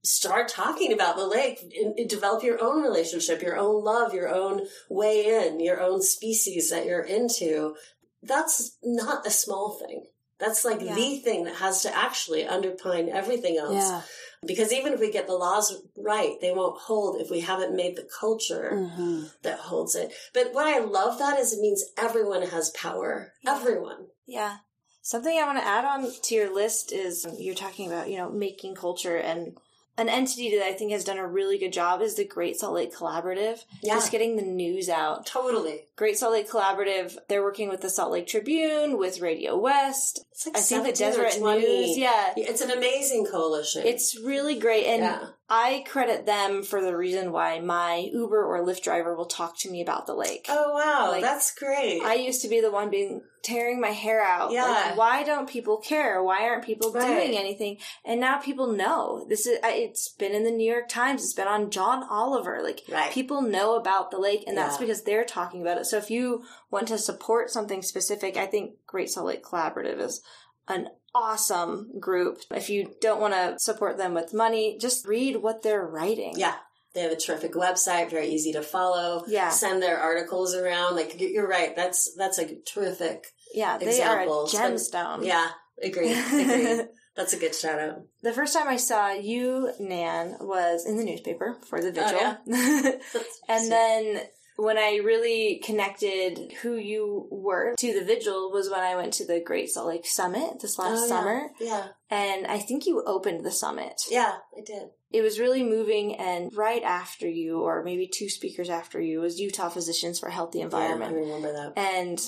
[0.06, 1.60] start talking about the lake
[2.08, 6.86] develop your own relationship, your own love, your own way in, your own species that
[6.86, 7.76] you're into.
[8.22, 10.06] That's not a small thing.
[10.38, 10.96] That's like Yeah.
[10.96, 13.76] the thing that has to actually underpin everything else.
[13.76, 14.02] Yeah.
[14.46, 17.96] Because even if we get the laws right, they won't hold if we haven't made
[17.96, 20.14] the culture hmm that holds it.
[20.34, 23.34] But what I love that is it means everyone has power.
[23.44, 23.56] Yeah.
[23.56, 24.08] Everyone.
[24.26, 24.58] Yeah.
[25.02, 28.30] Something I want to add on to your list is you're talking about, you know,
[28.30, 29.56] making culture and
[29.98, 32.74] an entity that I think has done a really good job is the Great Salt
[32.74, 33.64] Lake Collaborative.
[33.82, 33.96] Yeah.
[33.96, 35.26] Just getting the news out.
[35.26, 35.86] Totally.
[35.96, 40.26] Great Salt Lake Collaborative, they're working with the Salt Lake Tribune, with Radio West.
[40.36, 41.62] It's like I think the 17 or Deseret 20.
[41.62, 42.34] News, yeah.
[42.36, 43.84] It's an amazing coalition.
[43.86, 44.86] It's really great.
[44.86, 45.28] And Yeah.
[45.48, 49.70] I credit them for the reason why my Uber or Lyft driver will talk to
[49.72, 50.48] me about the lake.
[50.50, 52.02] Oh wow, Like, that's great.
[52.02, 54.52] I used to be the one being tearing my hair out.
[54.52, 54.64] Yeah.
[54.66, 56.22] Like, why don't people care?
[56.24, 57.06] Why aren't people Right.
[57.08, 57.78] doing anything?
[58.04, 59.24] And now people know.
[59.30, 59.60] This is.
[59.64, 61.24] It's been in the New York Times.
[61.24, 62.62] It's been on John Oliver.
[62.64, 63.12] Like Right.
[63.12, 65.86] people know about the lake, and that's because they're talking about it.
[65.86, 66.44] So if you
[66.76, 70.22] want to support something specific, I think Great Salt Lake Collaborative is
[70.68, 72.40] an awesome group.
[72.52, 76.34] If you don't want to support them with money, just read what they're writing.
[76.38, 76.56] yeah.
[76.94, 79.26] They have a terrific website, very easy to follow.
[79.28, 79.50] Yeah.
[79.50, 80.96] Send their articles around.
[80.96, 81.76] Like you- you're right.
[81.76, 83.26] That's that's a terrific.
[83.54, 85.26] Yeah, they Examples, are but- gemstone.
[85.26, 85.50] Yeah,
[85.84, 86.16] agreed.
[86.18, 86.88] agreed.
[87.18, 88.02] That's a good shout out.
[88.24, 92.38] The first time I saw you, Nan, was in the newspaper for the oh, vigil.
[92.54, 94.22] Oh, and then
[94.58, 99.26] when I really connected who you were to the vigil was when I went to
[99.26, 101.08] the Great Salt Lake Summit this last Oh, yeah.
[101.08, 101.50] summer.
[101.60, 104.02] Yeah, And I think you opened the summit.
[104.10, 104.90] yeah, I did.
[105.12, 106.16] It was really moving.
[106.16, 110.34] And right after you, or maybe two speakers after you, was Utah Physicians for a
[110.34, 111.12] Healthy Environment.
[111.14, 111.74] Yeah, I remember that.
[111.78, 112.20] And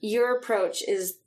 [0.00, 1.18] your approach is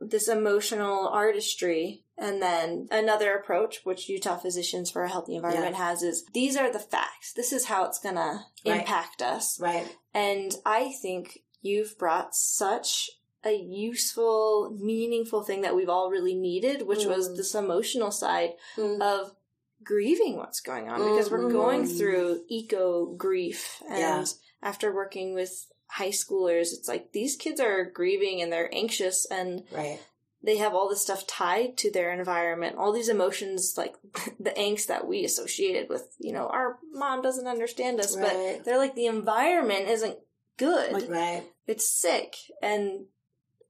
[0.00, 2.01] this emotional artistry.
[2.18, 6.70] And then another approach, which Utah Physicians for a Healthy Environment has, is these are
[6.72, 7.32] the facts.
[7.32, 8.80] This is how it's going to Right.
[8.80, 9.58] impact us.
[9.58, 9.96] Right.
[10.14, 13.10] And I think you've brought such
[13.44, 17.36] a useful, meaningful thing that we've all really needed, which was Mm.
[17.36, 19.00] this emotional side Mm.
[19.00, 19.34] of
[19.82, 21.52] grieving what's going on because we're Mhm.
[21.52, 24.24] going through eco grief and Yeah.
[24.62, 29.64] after working with high schoolers it's like these kids are grieving and they're anxious and
[29.72, 29.98] Right.
[30.44, 33.94] They have all this stuff tied to their environment all these emotions like
[34.40, 38.56] the angst that we associated with you know our mom doesn't understand us Right.
[38.56, 40.18] but they're like the environment isn't
[40.58, 41.44] good Right.
[41.66, 43.06] it's sick and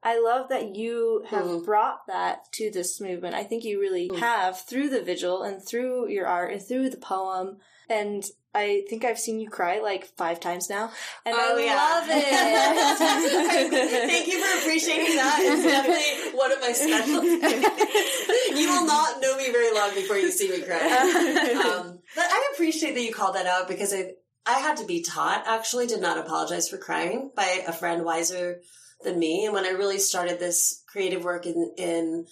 [0.03, 1.65] i love that you have Mhm.
[1.65, 4.19] brought that to this movement i think you really Mm.
[4.19, 7.59] have through the vigil and through your art and through the poem
[7.89, 8.25] and
[8.55, 10.91] i think i've seen you cry like five times now
[11.25, 11.75] and Oh, i yeah.
[11.75, 12.23] love it
[14.09, 15.39] Thank you for appreciating that.
[15.41, 18.59] It's definitely one of my specialties.
[18.61, 20.79] you will not know me very long before you see me cry.
[20.79, 24.13] Um, but I appreciate that you called that out because I
[24.47, 28.61] I had to be taught actually to not apologize for crying by a friend wiser
[29.05, 29.45] than me.
[29.45, 32.27] And when I really started this creative work in in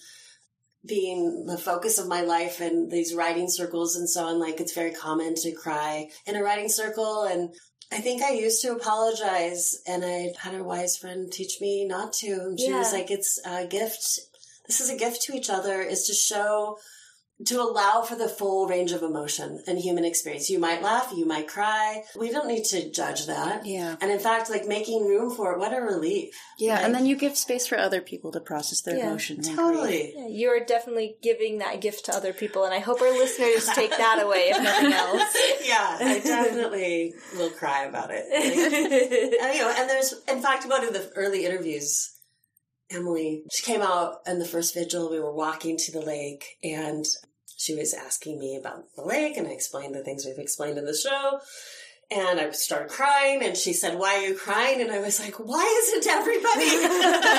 [0.85, 4.73] being the focus of my life and these writing circles and so on, like it's
[4.73, 7.53] very common to cry in a writing circle and
[7.91, 12.13] I think I used to apologize and I had a wise friend teach me not
[12.13, 12.31] to.
[12.31, 14.19] And she was like, it's a gift.
[14.65, 16.77] This is a gift to each other is to show,
[17.45, 20.49] to allow for the full range of emotion and human experience.
[20.49, 22.03] You might laugh, you might cry.
[22.17, 23.65] We don't need to judge that.
[23.65, 23.95] Yeah.
[24.01, 26.33] And in fact, like making room for it, what a relief.
[26.57, 29.47] Yeah, Like, and then you give space for other people to process their Yeah, emotions.
[29.49, 30.13] Totally.
[30.15, 33.89] Yeah, you're definitely giving that gift to other people and i hope our listeners take
[33.91, 35.35] that away if nothing else
[35.65, 38.25] yeah, I definitely will cry about it.
[38.31, 42.11] Like, And, you know, and there's, in fact, one of the early interviews,
[42.89, 45.09] Emily, she came out in the first vigil.
[45.09, 47.05] We were walking to the lake and
[47.61, 50.85] she was asking me about the lake and I explained the things we've explained in
[50.85, 51.39] the show.
[52.13, 54.81] And I started crying and she said, why are you crying?
[54.81, 56.65] And I was like, why isn't everybody?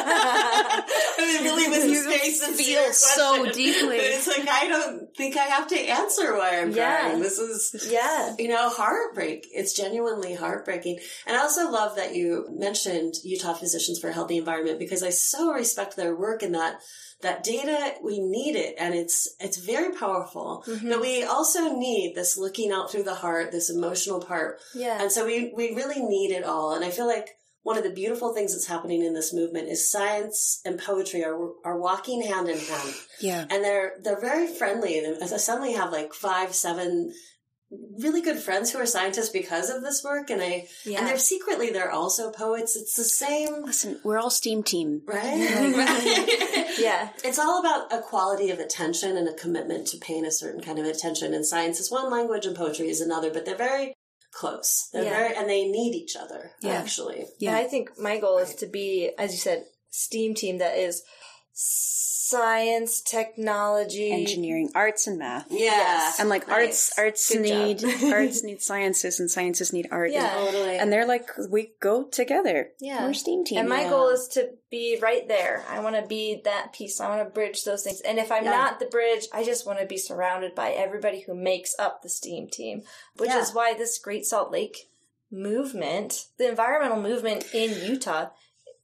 [0.07, 0.83] I
[1.19, 3.97] mean, it really was You sincere feel so deeply.
[3.99, 7.01] It's like, I don't think I have to answer why I'm Yeah.
[7.01, 7.21] crying.
[7.21, 9.47] This is, yeah you know, heartbreak.
[9.53, 11.01] It's genuinely heartbreaking.
[11.27, 15.11] And I also love that you mentioned Utah Physicians for a Healthy Environment because I
[15.11, 16.81] so respect their work in that
[17.23, 20.65] that data we need it and it's it's very powerful.
[20.67, 20.89] Mhm.
[20.91, 24.61] But we also need this looking out through the heart, this emotional part.
[24.75, 26.73] yeah And so we we really need it all.
[26.75, 27.29] And I feel like
[27.65, 31.39] one of the beautiful things that's happening in this movement is science and poetry are
[31.65, 32.95] are walking hand in hand.
[33.21, 33.43] Yeah.
[33.51, 37.13] And they're they're very friendly and I suddenly have like five, seven
[37.99, 40.99] really good friends who are scientists because of this work and I Yeah.
[40.99, 42.77] and they're secretly they're also poets.
[42.77, 45.03] It's the same Listen, we're all steam team.
[45.07, 45.37] right?
[46.79, 47.11] yeah.
[47.25, 50.79] It's all about a quality of attention and a commitment to paying a certain kind
[50.79, 51.35] of attention.
[51.35, 53.95] And science is one language and poetry is another, but they're very
[54.33, 54.89] close.
[54.93, 55.17] They're Yeah.
[55.17, 56.73] very, and they need each other, Yeah.
[56.73, 57.27] actually.
[57.39, 57.51] Yeah.
[57.51, 61.03] And I think my goal is to be, as you said, STEAM team that is
[62.33, 65.47] science, technology, Engineering, arts, and math.
[65.51, 65.59] Yeah.
[65.61, 66.19] Yes.
[66.21, 66.59] And like Nice.
[66.59, 70.11] arts, arts Good need arts need sciences, and sciences need art.
[70.11, 70.37] Yeah.
[70.37, 70.77] and, Totally.
[70.79, 72.71] and they're like we go together.
[72.81, 73.05] Yeah.
[73.07, 73.59] we're steam team.
[73.59, 73.91] And my Yeah.
[73.91, 75.65] goal is to be right there.
[75.69, 77.01] I want to be that piece.
[77.01, 78.01] I want to bridge those things.
[78.01, 78.51] And if I'm Yeah.
[78.53, 82.09] not the bridge, I just want to be surrounded by everybody who makes up the
[82.09, 82.83] STEAM team,
[83.19, 83.41] which Yeah.
[83.41, 84.89] is why this Great Salt Lake
[85.31, 88.31] movement, the environmental movement in Utah,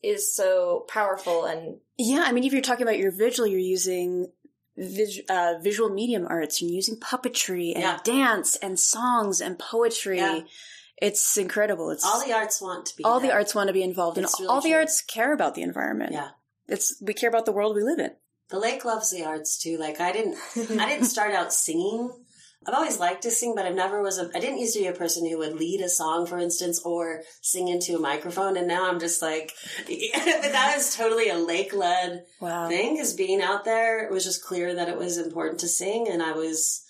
[0.02, 4.30] is so powerful and Yeah, I mean, if you're talking about your vigil, you're using
[4.76, 6.62] vis- uh, visual medium arts.
[6.62, 7.98] You're using puppetry and Yeah.
[8.04, 10.18] dance and songs and poetry.
[10.18, 10.40] Yeah.
[11.00, 11.90] It's incredible.
[11.90, 14.34] It's all the arts want to be all the arts want to be involved, It's
[14.34, 16.12] and really all the arts care about the environment.
[16.12, 16.30] Yeah.
[16.68, 18.10] it's we care about the world we live in.
[18.50, 19.76] The lake loves the arts too.
[19.78, 22.10] Like I didn't, I didn't start out singing.
[22.68, 24.86] I've always liked to sing, but I've never was a, I didn't used to be
[24.88, 28.58] a person who would lead a song, for instance, or sing into a microphone.
[28.58, 29.54] And now I'm just like,
[29.86, 32.68] but that is totally a lake led Wow.
[32.68, 36.08] thing because being out there, it was just clear that it was important to sing.
[36.10, 36.84] And I was,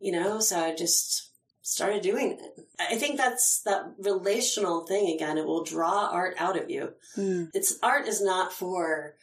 [0.00, 1.30] you know, so I just
[1.62, 2.66] started doing it.
[2.80, 5.38] I think that's that relational thing again.
[5.38, 6.94] It will draw art out of you.
[7.14, 7.44] Hmm.
[7.54, 9.14] It's art is not for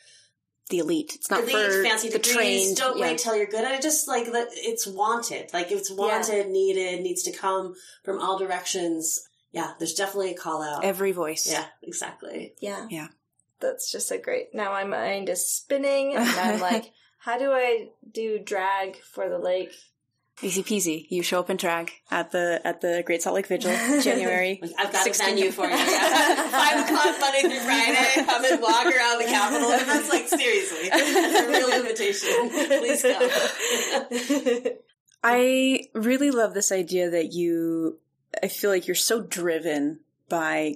[0.70, 1.14] The elite.
[1.16, 2.36] It's not elite for fancy the degrees.
[2.36, 2.78] trained.
[2.78, 3.08] Don't yeah.
[3.08, 3.82] wait till you're good at it.
[3.82, 5.52] Just like that, it's wanted.
[5.52, 9.28] Like it's wanted, needed, needs to come from all directions.
[9.52, 10.84] Yeah, there's definitely a call out.
[10.84, 11.48] Every voice.
[11.52, 12.54] yeah, exactly.
[12.62, 12.86] yeah.
[12.90, 13.08] Yeah.
[13.60, 14.54] That's just a great.
[14.54, 19.40] Now my mind is spinning and I'm like, how do I do drag for the
[19.40, 19.74] lake?
[20.42, 21.06] Easy peasy.
[21.10, 23.72] You show up in drag at the at the Great Salt Lake Vigil,
[24.02, 24.62] January.
[24.78, 25.20] I've got 16th.
[25.20, 25.76] a venue for you.
[25.78, 28.26] Five o'clock Monday through Friday.
[28.26, 29.70] Come and walk around the Capitol.
[29.86, 32.50] That's like seriously, a real invitation.
[32.50, 34.74] Please come.
[35.24, 38.00] I really love this idea that you,
[38.42, 40.76] I feel like you're so driven by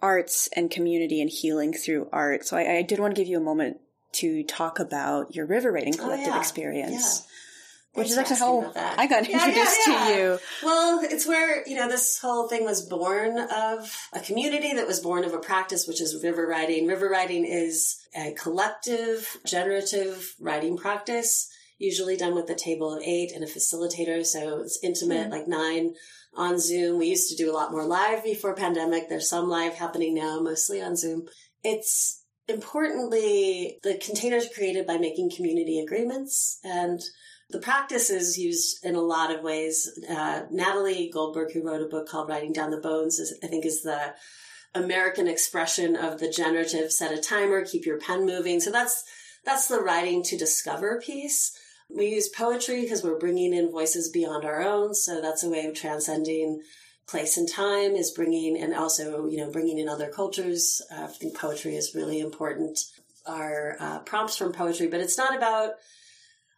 [0.00, 2.46] arts and community and healing through art.
[2.46, 3.78] So I, I did want to give you a moment
[4.12, 6.38] to talk about your river writing oh, collective yeah.
[6.38, 7.30] experience, Yeah.
[7.94, 8.98] Which is actually how that.
[8.98, 10.06] I got Yeah, yeah, introduced yeah.
[10.06, 10.38] to you.
[10.64, 15.00] Well, it's where, you know, this whole thing was born of a community that was
[15.00, 16.88] born of a practice, which is river writing.
[16.88, 23.30] River writing is a collective, generative writing practice, usually done with a table of eight
[23.32, 24.26] and a facilitator.
[24.26, 25.32] So it's intimate, hmm.
[25.32, 25.94] like nine
[26.36, 26.98] on Zoom.
[26.98, 29.08] We used to do a lot more live before pandemic.
[29.08, 31.28] There's some live happening now, mostly on Zoom.
[31.62, 37.00] It's importantly, the containers created by making community agreements and
[37.50, 39.90] the practice is used in a lot of ways.
[40.08, 43.64] Uh, Natalie Goldberg, who wrote a book called Writing Down the Bones, is, I think
[43.64, 44.14] is the
[44.74, 48.60] American expression of the generative set a timer, keep your pen moving.
[48.60, 49.04] So that's,
[49.44, 51.56] that's the writing to discover piece.
[51.88, 54.94] We use poetry because we're bringing in voices beyond our own.
[54.94, 56.62] So that's a way of transcending
[57.06, 60.80] place and time is bringing, and also, you know, bringing in other cultures.
[60.90, 62.80] Uh, I think poetry is really important.
[63.26, 65.72] Our uh, prompts from poetry, but it's not about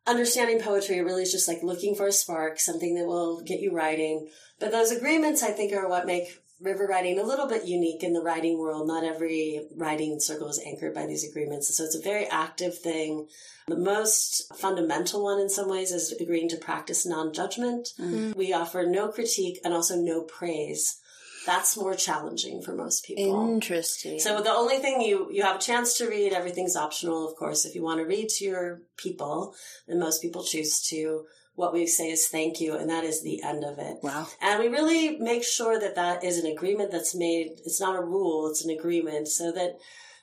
[0.07, 1.00] understanding poetry.
[1.00, 4.28] Really is just like looking for a spark, something that will get you writing.
[4.59, 8.14] But those agreements, I think, are what make river writing a little bit unique in
[8.14, 8.86] the writing world.
[8.86, 11.76] Not every writing circle is anchored by these agreements.
[11.76, 13.28] So it's a very active thing.
[13.68, 17.88] The most fundamental one in some ways is agreeing to practice non-judgment.
[18.00, 18.38] Mm-hmm.
[18.38, 20.98] We offer no critique and also no praise.
[21.47, 23.49] That's more challenging for most people.
[23.55, 24.18] Interesting.
[24.18, 27.64] So the only thing you you have a chance to read, everything's optional, of course.
[27.64, 29.55] If you want to read to your people,
[29.88, 31.24] and most people choose to,
[31.55, 33.97] what we say is thank you, and that is the end of it.
[34.03, 34.26] wow.
[34.42, 37.61] And we really make sure that that is an agreement that's made.
[37.64, 39.78] It's not a rule; it's an agreement, so that,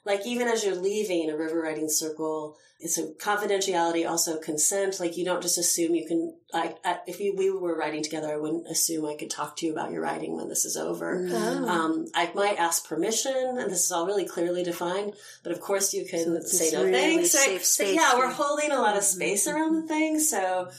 [0.05, 4.99] like, even as you're leaving a river writing circle, it's a confidentiality, also consent.
[4.99, 6.35] Like, you don't just assume you can.
[6.53, 9.65] I, I, if you, we were writing together, I wouldn't assume I could talk to
[9.65, 11.25] you about your writing when this is over.
[11.31, 11.67] Oh.
[11.69, 15.13] Um, I might ask permission, and this is all really clearly defined.
[15.43, 16.91] But of course, you can So say no really
[17.25, 17.35] thanks.
[17.35, 17.61] right?
[17.63, 20.19] So, yeah, we're holding a lot of space around the thing.
[20.19, 20.69] So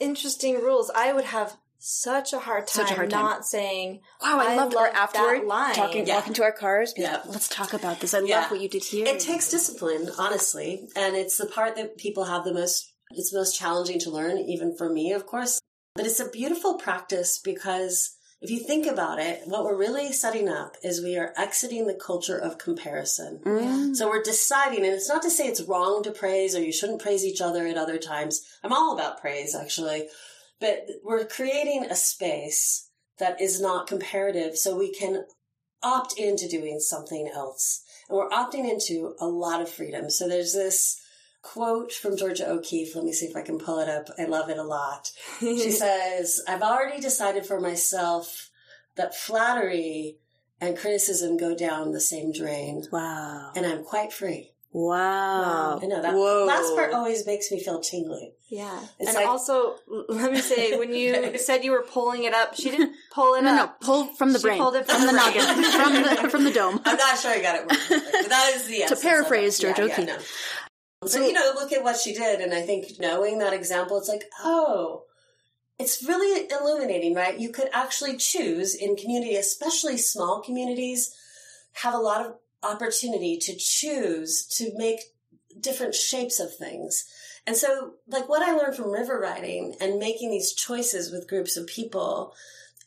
[0.00, 0.90] Interesting rules.
[0.96, 3.22] I would have such a hard time, Such a hard time.
[3.24, 5.74] not saying, Wow, I, I loved love afterward line.
[5.74, 6.14] talking, Yeah.
[6.16, 6.94] walking to our cars.
[6.96, 7.12] Yeah.
[7.16, 8.14] like, let's talk about this.
[8.14, 8.42] I Yeah.
[8.42, 9.06] love what you did here.
[9.06, 12.88] it takes discipline, honestly, and it's the part that people have the most.
[13.10, 15.60] It's most challenging to learn, even for me, of course.
[15.94, 20.48] But it's a beautiful practice because if you think about it, what we're really setting
[20.48, 23.40] up is we are exiting the culture of comparison.
[23.44, 23.94] Mm.
[23.94, 27.02] So we're deciding, and it's not to say it's wrong to praise or you shouldn't
[27.02, 28.40] praise each other at other times.
[28.64, 30.08] I'm all about praise, actually.
[30.62, 32.88] But we're creating a space
[33.18, 35.26] that is not comparative so we can
[35.82, 37.82] opt into doing something else.
[38.08, 40.08] And we're opting into a lot of freedom.
[40.08, 41.00] So there's this
[41.42, 42.94] quote from Georgia O'Keeffe.
[42.94, 44.08] Let me see if I can pull it up.
[44.16, 45.10] I love it a lot.
[45.40, 48.48] She says, I've already decided for myself
[48.94, 50.18] that flattery
[50.60, 53.50] and criticism go down the same drain, Wow.
[53.56, 54.51] and I'm quite free.
[54.74, 55.78] Wow.
[55.82, 56.44] I know that Whoa.
[56.46, 58.32] last part always makes me feel tingly.
[58.48, 58.80] Yeah.
[58.98, 59.76] It's and like- also,
[60.08, 63.42] let me say, when you said you were pulling it up, she didn't pull it
[63.42, 63.80] No, no, up.
[63.80, 64.54] pull from the brain.
[64.54, 64.62] She brain.
[64.62, 65.42] pulled it from, from the the noggin.
[65.72, 66.80] from the from the dome.
[66.84, 69.58] I'm not sure I got it wrong, but that is the essence of paraphrase.
[69.58, 70.06] George Yeah, yeah, O'Keeffe.
[70.06, 70.18] no.
[71.08, 74.08] So, you know, look at what she did, and I think knowing that example, it's
[74.08, 75.02] like, oh,
[75.78, 77.36] it's really illuminating, right?
[77.38, 81.12] You could actually choose in community, especially small communities,
[81.72, 85.00] have a lot of opportunity to choose to make
[85.60, 87.04] different shapes of things.
[87.46, 91.56] And so, like what I learned from river writing and making these choices with groups
[91.56, 92.34] of people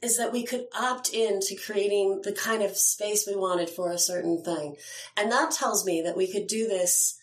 [0.01, 3.91] is that we could opt in to creating the kind of space we wanted for
[3.91, 4.75] a certain thing.
[5.17, 7.17] And that tells me that we could do this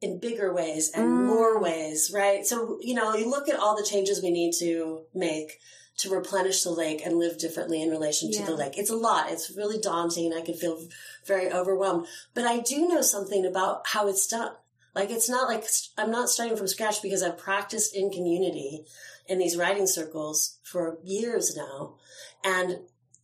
[0.00, 1.26] in bigger ways and Mm.
[1.26, 2.46] more ways, right?
[2.46, 5.58] So, you know, you look at all the changes we need to make
[5.98, 8.46] to replenish the lake and live differently in relation to Yeah.
[8.46, 8.78] the lake.
[8.78, 9.30] It's a lot.
[9.32, 10.32] It's really daunting.
[10.32, 10.86] I could feel
[11.26, 12.06] very overwhelmed.
[12.34, 14.52] But I do know something about how it's done.
[14.94, 18.84] Like, it's not like I'm not starting from scratch because I've practiced in community
[19.26, 21.96] in these writing circles for years now.
[22.42, 22.80] And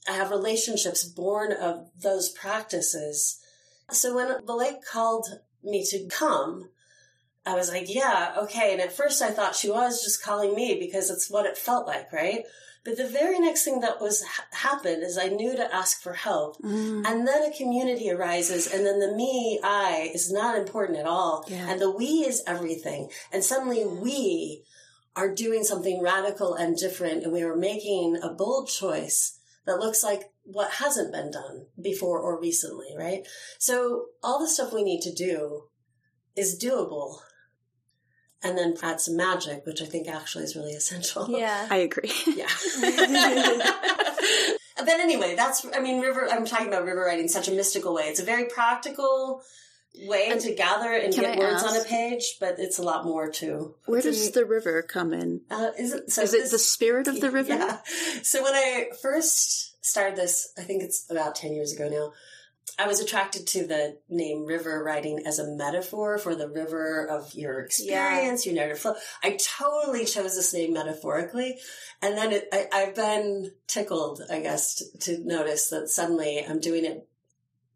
[0.07, 3.39] I have relationships born of those practices.
[3.91, 6.71] So when the lake called me to come,
[7.47, 8.73] I was like, yeah, okay.
[8.73, 11.87] And at first I thought she was just calling me because it's what it felt
[11.87, 12.45] like, right?
[12.85, 16.13] But the very next thing that was ha- happened is I knew to ask for
[16.13, 16.61] help.
[16.63, 17.07] Mm.
[17.07, 21.47] And then a community arises, and then the me, I is not important at all.
[21.49, 21.67] Yeah.
[21.71, 23.09] And the we is everything.
[23.33, 24.65] And suddenly we
[25.17, 30.03] are doing something radical and different, and we are making a bold choice that looks
[30.03, 33.27] like what hasn't been done before or recently, right?
[33.59, 35.65] So all the stuff we need to do
[36.37, 37.21] is doable.
[38.45, 41.29] And then add some magic, which I think actually is really essential.
[41.31, 41.67] Yeah.
[41.71, 42.13] I agree.
[42.37, 42.47] Yeah.
[44.77, 47.95] but anyway, that's, I mean, river, I'm talking about river writing in such a mystical
[47.95, 48.05] way.
[48.05, 49.43] It's a very practical
[50.07, 53.05] way And to gather and get I words on a page, but it's a lot
[53.05, 53.77] more too.
[53.87, 55.43] Where It's a- does the river come in?
[55.51, 57.55] uh, is it, so Is it the spirit of the river?
[57.55, 57.79] Yeah.
[58.23, 62.13] So when I first started this, I think it's about 10 years ago now,
[62.79, 67.33] I was attracted to the name river writing as a metaphor for the river of
[67.35, 68.95] your experience, your narrative flow.
[69.23, 71.59] I totally chose this name metaphorically.
[72.03, 76.59] And then it, I, I've been tickled, I guess, to, to notice that suddenly I'm
[76.59, 77.09] doing it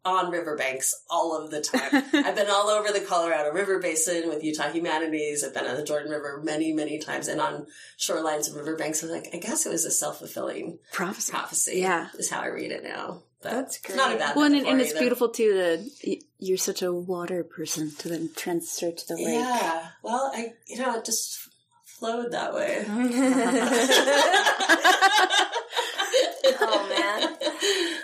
[0.05, 2.03] on riverbanks all of the time.
[2.25, 5.43] I've been all over the Colorado River Basin with Utah Humanities.
[5.43, 7.67] I've been on the Jordan River many, many times and on
[7.97, 9.03] shorelines of riverbanks.
[9.03, 11.31] I'm like, I guess it was a self fulfilling Prophecy.
[11.31, 11.79] prophecy.
[11.79, 12.07] Yeah.
[12.17, 13.23] Is how I read it now.
[13.41, 14.19] But That's It's not a great.
[14.19, 14.99] bad Well, and, and it's either.
[14.99, 19.27] beautiful too that you're such a water person to then transfer to the lake.
[19.27, 19.87] Yeah.
[20.03, 21.39] Well, I, you know, it just
[21.85, 22.83] flowed that way.
[26.61, 27.37] oh man,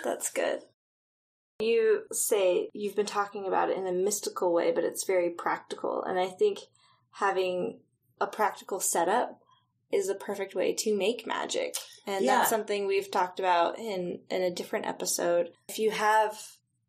[0.04, 0.60] that's good.
[1.58, 6.02] You say you've been talking about it in a mystical way, but it's very practical.
[6.04, 6.60] And I think
[7.12, 7.78] having
[8.20, 9.40] a practical setup
[9.92, 11.76] is a perfect way to make magic.
[12.06, 12.38] And Yeah.
[12.38, 15.50] that's something we've talked about in, in a different episode.
[15.68, 16.40] If you have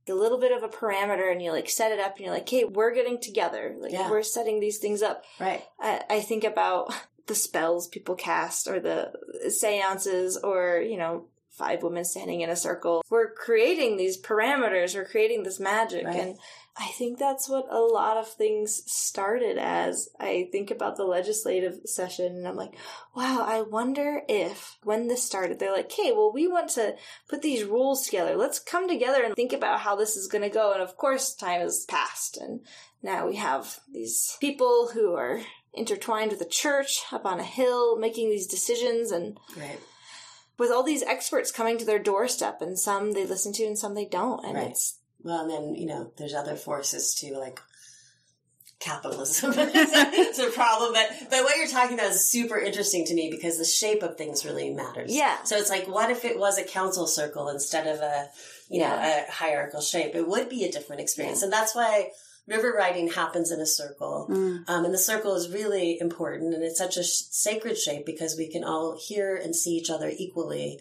[0.10, 2.48] a little bit of a parameter and you like set it up and you're like,
[2.48, 3.76] hey, we're getting together.
[3.78, 4.10] Like Yeah.
[4.10, 5.24] we're setting these things up.
[5.40, 5.64] Right.
[5.80, 6.94] I, I think about
[7.28, 9.12] the spells people cast or the
[9.50, 13.04] seances or, you know, five women standing in a circle.
[13.10, 16.06] We're creating these parameters, we're creating this magic.
[16.06, 16.16] Right.
[16.16, 16.38] And
[16.80, 20.10] I think that's what a lot of things started as.
[20.20, 22.76] I think about the legislative session and I'm like,
[23.16, 26.96] wow, I wonder if when this started, they're like, okay, well, we want to
[27.28, 28.36] put these rules together.
[28.36, 30.72] Let's come together and think about how this is going to go.
[30.72, 32.62] And of course, time has passed and
[33.02, 35.42] now we have these people who are
[35.74, 39.80] intertwined with the church up on a hill making these decisions and Right.
[40.60, 43.94] with all these experts coming to their doorstep and some they listen to and some
[43.94, 44.68] they don't and Right.
[44.72, 44.98] it's
[45.28, 47.60] Well, and then, you know, there's other forces too, like
[48.80, 49.54] capitalism.
[49.58, 50.94] it's a problem.
[50.94, 54.16] But, but what you're talking about is super interesting to me because the shape of
[54.16, 55.14] things really matters.
[55.14, 55.44] Yeah.
[55.44, 58.30] So it's like, what if it was a council circle instead of a,
[58.70, 60.16] you know, a hierarchical shape?
[60.16, 61.44] It would be a different experience.
[61.44, 62.12] And that's why
[62.48, 64.28] river writing happens in a circle.
[64.30, 64.64] Mm.
[64.70, 68.38] Um, and the circle is really important and it's such a sh- sacred shape because
[68.38, 70.80] we can all hear and see each other equally.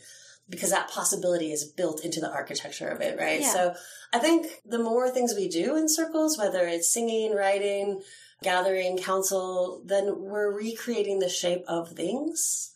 [0.48, 3.40] Because that possibility is built into the architecture of it, right?
[3.40, 3.52] Yeah.
[3.52, 3.74] So
[4.12, 8.00] I think the more things we do in circles, whether it's singing, writing,
[8.42, 12.72] gathering, council, then we're recreating the shape of things.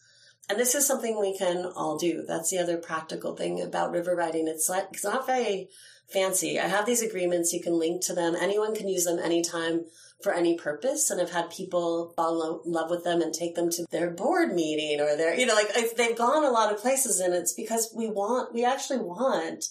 [0.48, 2.24] And this is something we can all do.
[2.26, 4.48] That's the other practical thing about river writing.
[4.48, 5.68] It's like, it's not very
[6.08, 6.58] fancy.
[6.58, 7.52] I have these agreements.
[7.52, 8.34] You can link to them.
[8.34, 9.84] Anyone can use them anytime
[10.22, 11.10] for any purpose.
[11.10, 14.54] And I've had people fall in love with them and take them to their board
[14.54, 17.52] meeting or their, you know, like if they've gone a lot of places and it's
[17.52, 19.66] because we want, we actually want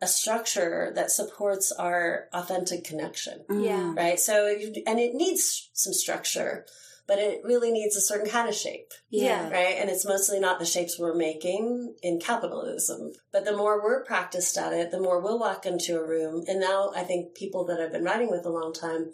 [0.00, 3.40] a structure that supports our authentic connection.
[3.50, 3.64] Mm-hmm.
[3.64, 3.94] Yeah.
[3.96, 4.20] Right.
[4.20, 4.46] So,
[4.86, 6.66] and it needs some structure,
[7.08, 9.48] but it really needs a certain kind of shape Yeah.
[9.50, 9.76] right?
[9.78, 13.12] And it's mostly not the shapes we're making in capitalism.
[13.32, 16.44] But the more we're practiced at it, the more we'll walk into a room.
[16.46, 19.12] And now I think people that I've been writing with a long time,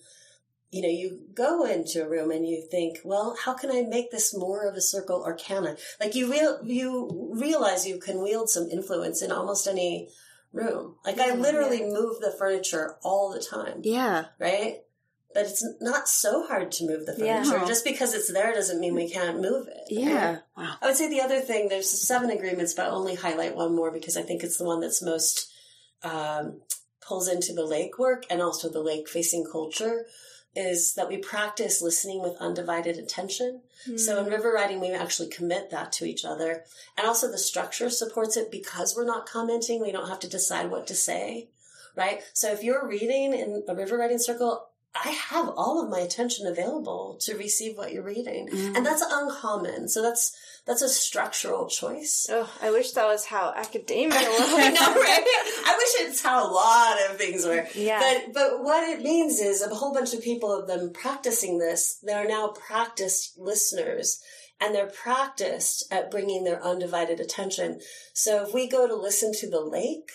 [0.75, 4.11] you know, you go into a room and you think, well, how can I make
[4.11, 5.77] this more of a circle or can I?
[6.01, 10.09] Like you real, you realize you can wield some influence in almost any
[10.53, 10.97] room.
[11.07, 14.25] Like I literally move the furniture all the time Yeah.
[14.41, 14.79] right?
[15.33, 17.59] But it's not so hard to move the furniture.
[17.61, 17.67] No.
[17.67, 19.85] Just because it's there doesn't mean we can't move it.
[19.91, 20.39] Yeah.
[20.57, 20.75] Wow.
[20.83, 23.93] I would say the other thing, there's seven agreements, but I'll only highlight one more
[23.93, 25.53] because I think it's the one that's most
[26.03, 26.63] um,
[27.01, 30.07] pulls into the lake work and also the lake facing culture
[30.57, 33.61] is that we practice listening with undivided attention.
[33.97, 34.31] So in hmm.
[34.31, 36.65] river writing, we actually commit that to each other.
[36.97, 39.83] And also the structure supports it because we're not commenting.
[39.83, 41.49] We don't have to decide what to say,
[41.95, 42.23] right?
[42.33, 46.47] So if you're reading in a river writing circle, I have all of my attention
[46.47, 48.49] available to receive what you're reading.
[48.49, 48.77] Mm.
[48.77, 49.89] And that's uncommon.
[49.89, 50.37] So that's,
[50.67, 52.29] that's a structural choice.
[52.31, 55.25] Oh, I wish that was how academia I know, right?
[55.67, 57.67] I wish it's how a lot of things were.
[57.75, 57.99] Yeah.
[57.99, 61.99] But but what it means is a whole bunch of people have been practicing this.
[62.03, 64.23] They're now practiced listeners.
[64.61, 67.81] And they're practiced at bringing their undivided attention.
[68.13, 70.09] So if we go to listen to the lake,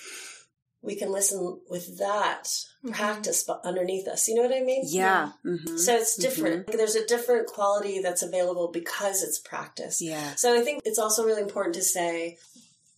[0.81, 2.47] we can listen with that
[2.91, 4.27] practice bu- underneath us.
[4.27, 4.83] You know what I mean?
[4.87, 5.31] Yeah.
[5.43, 6.67] hmm So it's different.
[6.67, 10.01] There's a different quality that's available because it's practice.
[10.01, 10.35] Yeah.
[10.35, 12.37] So I think it's also really important to say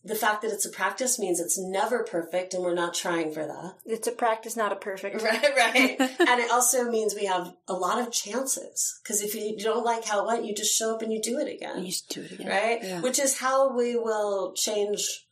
[0.04, 3.46] the fact that it's a practice means it's never perfect and we're not trying for
[3.46, 3.76] that.
[3.86, 5.22] It's a practice, not a perfect.
[5.24, 6.00] Right, right.
[6.00, 10.06] and it also means we have a lot of chances because if you don't like
[10.06, 11.80] how it went, you just show up and you do it again.
[11.84, 12.48] You just do it again.
[12.48, 12.80] Right?
[12.84, 13.02] Yeah.
[13.02, 15.26] Which is how we will change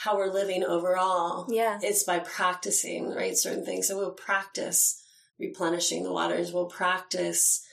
[0.00, 1.46] how we're living overall.
[1.50, 1.78] Yeah.
[1.82, 3.36] It's by practicing, right?
[3.36, 3.86] Certain things.
[3.86, 5.04] So we'll practice
[5.38, 6.52] replenishing the waters.
[6.52, 7.66] We'll practice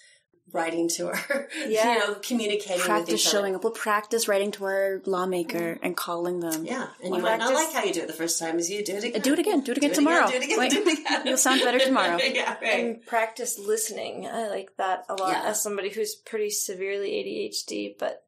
[0.52, 1.94] writing to our, Yeah.
[1.94, 3.64] you know, communicating with Practice showing up.
[3.64, 5.86] We'll practice writing to our lawmaker mm-hmm.
[5.86, 6.66] and calling them.
[6.66, 8.60] Yeah, and Well, you might not like how you do it the first time.
[8.60, 9.22] Is you do it again.
[9.22, 9.62] Do it again.
[9.62, 10.28] Do it again tomorrow.
[10.28, 10.60] Do it again.
[10.60, 11.28] Wait, do it again.
[11.28, 12.18] You'll sound better tomorrow.
[12.22, 12.80] yeah, right.
[12.80, 14.28] And practice listening.
[14.28, 15.50] I like that a lot Yeah.
[15.50, 18.26] as somebody who's pretty severely ADHD, but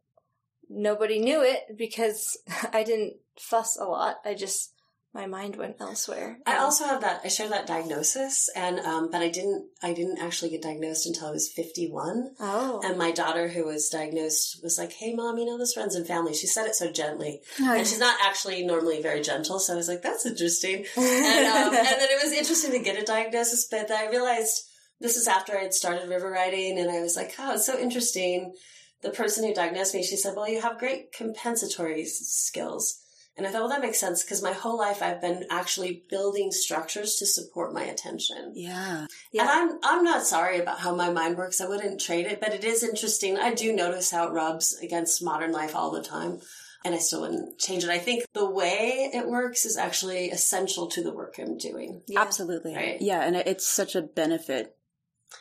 [0.69, 2.37] nobody knew it because
[2.73, 4.17] I didn't fuss a lot.
[4.25, 4.73] I just
[5.11, 6.37] my mind went elsewhere.
[6.45, 7.21] I also have that.
[7.23, 9.67] I share that diagnosis, and um, but I didn't.
[9.81, 12.35] I didn't actually get diagnosed until I was fifty-one.
[12.39, 15.95] oh And my daughter, who was diagnosed, was like, "Hey, mom, you know this runs
[15.95, 19.57] in family." She said it so gently, Oh, and she's not actually normally very gentle.
[19.57, 23.01] So I was like, "That's interesting." and, um, and then it was interesting to get
[23.01, 24.63] a diagnosis, but then I realized
[24.99, 27.79] this is after I had started river writing, and I was like, "Oh, it's so
[27.79, 28.53] interesting."
[29.01, 32.99] The person who diagnosed me, she said, "Well, you have great compensatory skills."
[33.39, 36.51] And I thought, well, that makes sense because my whole life I've been actually building
[36.51, 38.51] structures to support my attention.
[38.53, 39.07] Yeah.
[39.31, 39.43] Yeah.
[39.43, 41.61] And I'm I'm not sorry about how my mind works.
[41.61, 43.37] I wouldn't trade it, but it is interesting.
[43.37, 46.41] I do notice how it rubs against modern life all the time.
[46.83, 47.89] And I still wouldn't change it.
[47.89, 52.01] I think the way it works is actually essential to the work I'm doing.
[52.07, 52.19] Yeah.
[52.19, 52.75] Absolutely.
[52.75, 53.01] Right.
[53.01, 54.75] Yeah, and it's such a benefit.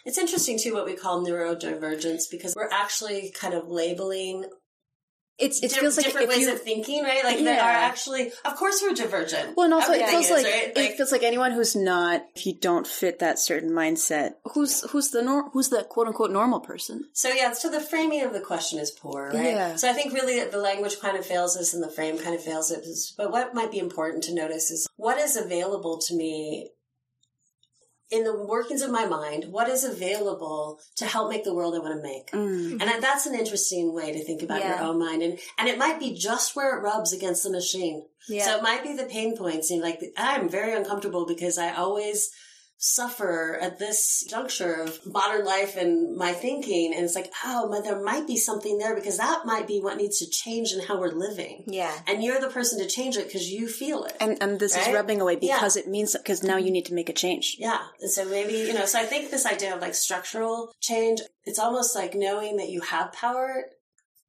[0.04, 4.44] It's interesting too what we call neurodivergence because we're actually kind of labeling
[5.38, 7.22] It's it di- feels like different if ways of thinking, right?
[7.22, 7.64] Like they Yeah.
[7.64, 9.56] are actually, of course, we're divergent.
[9.56, 10.72] well, and also it feels is, like, right?
[10.76, 14.32] it feels like anyone who's not if you don't fit that certain mindset.
[14.54, 17.04] Who's who's the nor- who's the quote unquote normal person?
[17.12, 19.44] So yeah, so the framing of the question is poor, right?
[19.44, 19.76] Yeah.
[19.76, 22.34] So I think really that the language kind of fails us and the frame kind
[22.34, 23.14] of fails us.
[23.16, 26.70] But what might be important to notice is what is available to me
[28.10, 31.78] in the workings of my mind, what is available to help make the world I
[31.78, 32.30] want to make.
[32.30, 32.80] Mm.
[32.80, 35.22] And that's an interesting way to think about your own mind.
[35.22, 38.06] And, and it might be just where it rubs against the machine.
[38.28, 38.44] Yeah.
[38.44, 39.70] So it might be the pain points.
[39.70, 42.30] And like, I'm very uncomfortable because I always
[42.80, 46.94] suffer at this juncture of modern life and my thinking.
[46.94, 49.96] And it's like, oh, but there might be something there because that might be what
[49.96, 51.64] needs to change in how we're living.
[51.66, 51.92] yeah.
[52.06, 54.16] And you're the person to change it because you feel it.
[54.20, 55.56] And and this is rubbing away Yeah.
[55.56, 57.56] because it means because now you need to make a change.
[57.58, 57.80] Yeah.
[58.00, 61.58] And so maybe, you know, so I think this idea of like structural change, it's
[61.58, 63.64] almost like knowing that you have power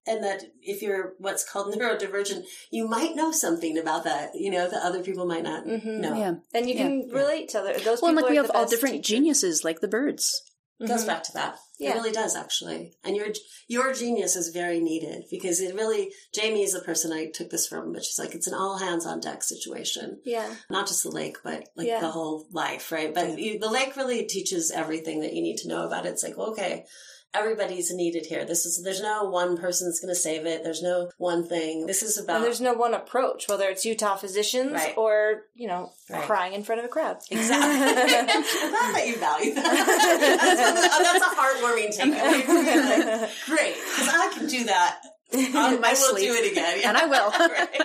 [0.09, 4.67] and that if you're what's called neurodivergent, you might know something about that, you know,
[4.69, 6.17] that other people might not mm-hmm, know.
[6.17, 6.33] Yeah.
[6.53, 8.23] And you can relate to other those Well, people.
[8.23, 9.07] like we have all different teachers.
[9.09, 10.41] geniuses, like the birds.
[10.81, 11.57] It goes back to that.
[11.77, 11.91] Yeah.
[11.91, 12.93] It really does actually.
[13.03, 13.27] And your
[13.67, 17.67] your genius is very needed because it really Jamie is the person I took this
[17.67, 20.21] from, but she's like it's an all hands on deck situation.
[20.23, 20.49] Yeah.
[20.69, 21.99] Not just the lake, but like Yeah.
[21.99, 23.13] the whole life, right?
[23.13, 26.13] But you, the lake really teaches everything that you need to know about it.
[26.13, 26.85] It's like, well, okay,
[27.33, 28.45] everybody's needed here.
[28.45, 30.63] This is there's no one person that's going to save it.
[30.63, 31.85] There's no one thing.
[31.85, 34.93] This is about And there's no one approach, whether it's Utah physicians Right.
[34.97, 36.23] or you know Right.
[36.23, 37.17] crying in front of a crowd.
[37.29, 37.69] Exactly.
[37.69, 40.99] I'm glad that you value that.
[41.03, 43.27] that's, a heartwarming takeaway for me.
[43.55, 44.99] Great, because I can do that.
[45.33, 46.27] Um, I will sleep.
[46.27, 46.81] do it again.
[46.85, 47.29] And I will.
[47.31, 47.81] right.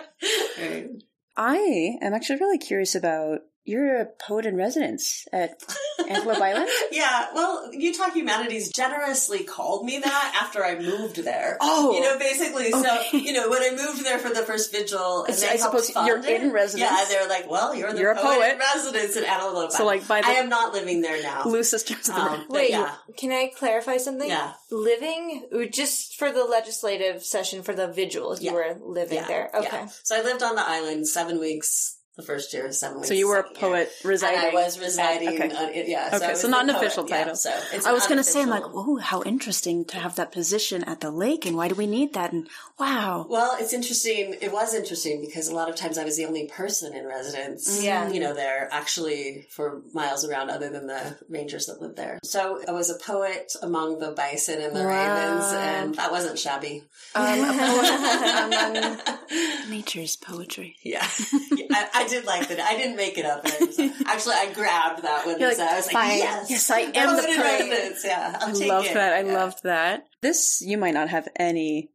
[0.59, 0.89] Right.
[1.37, 5.61] I am actually really curious about you're a poet in residence at
[6.09, 6.69] Antelope Island.
[6.93, 11.57] Yeah, well, Utah Humanities generously called me that after I moved there.
[11.61, 11.93] Oh.
[11.95, 12.73] you know, basically.
[12.73, 12.83] Okay.
[13.11, 15.57] So, you know, when I moved there for the first vigil, and It's- they I
[15.57, 16.91] suppose fund you're it, in residence.
[16.91, 18.53] Yeah, they're like, "Well, you're the You're a poet, poet.
[18.53, 19.73] in residence in Antelope." Island.
[19.73, 21.43] So, like, by the- I am not living there now.
[21.43, 24.29] Blue Sisters of the Um, Wait, yeah, can I clarify something?
[24.29, 24.53] yeah.
[24.71, 28.53] Living just for the legislative session for the vigil, you Yeah.
[28.53, 29.51] were living Yeah, there.
[29.55, 29.69] Okay.
[29.73, 29.89] yeah.
[30.03, 33.09] So I lived on the island seven weeks the first year, of weeks.
[33.09, 33.71] So you were a second year.
[33.71, 34.39] poet residing.
[34.39, 35.29] And I was residing.
[35.43, 35.51] Okay.
[35.51, 36.11] On, yeah.
[36.15, 37.37] Okay, I so not the an official poet, yeah, title.
[37.37, 40.31] so it's I was going to say, I'm like, oh, how interesting to have that
[40.33, 42.33] position at the lake, and why do we need that?
[42.33, 44.37] And wow, Well, it's interesting.
[44.41, 47.83] It was interesting because a lot of times I was the only person in residence.
[47.83, 48.09] Yeah.
[48.11, 52.19] You know, there actually for miles around other than the rangers that lived there.
[52.23, 54.89] So I was a poet among the bison and the Wow.
[54.89, 56.85] ravens, and that wasn't shabby.
[57.15, 57.25] um,
[58.45, 58.99] among
[59.71, 60.77] nature's poetry.
[60.83, 61.07] Yeah.
[61.53, 62.61] Yeah, I, I did like that.
[62.61, 63.43] I didn't make it up.
[63.45, 65.39] I was- actually, I grabbed that one.
[65.41, 66.51] You're so I was like, yes.
[66.51, 67.95] Yes, I am the Poet in poet.
[68.05, 68.39] Yeah.
[68.41, 68.95] I'll I take love it.
[68.95, 69.13] that.
[69.13, 69.33] I Yeah.
[69.33, 70.07] loved that.
[70.23, 71.91] This you might not have any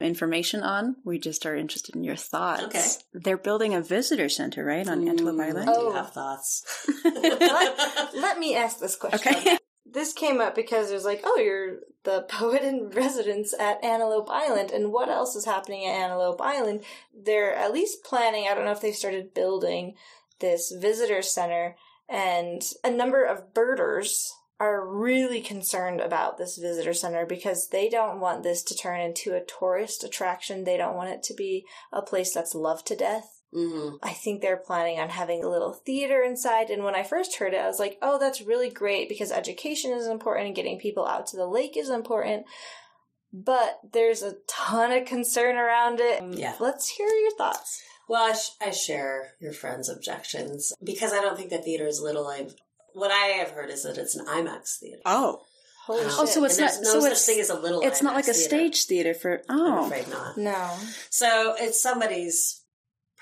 [0.00, 0.94] information on.
[1.04, 2.62] We just are interested in your thoughts.
[2.64, 2.86] Okay.
[3.12, 5.68] They're building a visitor center, right, on Antelope Island?
[5.70, 6.64] I do you have thoughts.
[7.04, 9.34] let, let me ask this question.
[9.36, 9.58] Okay.
[9.90, 14.28] This came up because it was like, oh, you're the poet in residence at Antelope
[14.30, 16.82] Island, and what else is happening at Antelope Island?
[17.14, 19.94] They're at least planning, I don't know if they've started building
[20.40, 21.76] this visitor center,
[22.08, 28.18] and a number of birders are really concerned about this visitor center because they don't
[28.18, 30.64] want this to turn into a tourist attraction.
[30.64, 33.37] They don't want it to be a place that's loved to death.
[33.52, 36.70] Hmm I think they're planning on having a little theater inside.
[36.70, 39.92] And when I first heard it, I was like, oh, that's really great because education
[39.92, 42.44] is important and getting people out to the lake is important.
[43.32, 46.22] But there's a ton of concern around it.
[46.38, 46.54] Yeah.
[46.60, 47.82] Let's hear your thoughts.
[48.08, 52.00] Well, I, sh- I share your friend's objections because I don't think the theater is
[52.00, 52.26] little.
[52.26, 52.54] I've,
[52.94, 55.02] what I have heard is that it's an IMAX theater.
[55.04, 55.42] Oh,
[55.86, 56.18] Holy Um, shit.
[56.20, 56.72] oh, so it's and not.
[56.74, 57.80] there's no so such it's thing as a little.
[57.82, 58.48] It's not like a theater.
[58.48, 59.42] stage theater for.
[59.48, 60.36] I'm Oh, afraid not.
[60.38, 60.76] no.
[61.10, 62.57] So it's somebody's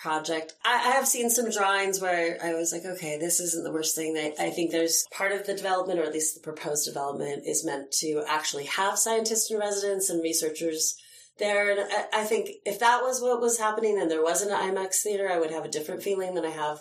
[0.01, 0.55] project.
[0.65, 3.97] I, I have seen some drawings where I was like, okay, this isn't the worst
[3.97, 4.17] thing.
[4.17, 7.65] I, I think there's part of the development, or at least the proposed development, is
[7.65, 10.97] meant to actually have scientists in residence and researchers
[11.39, 11.71] there.
[11.71, 14.97] And I, I think if that was what was happening and there wasn't an IMAX
[15.03, 16.81] theater, I would have a different feeling than I have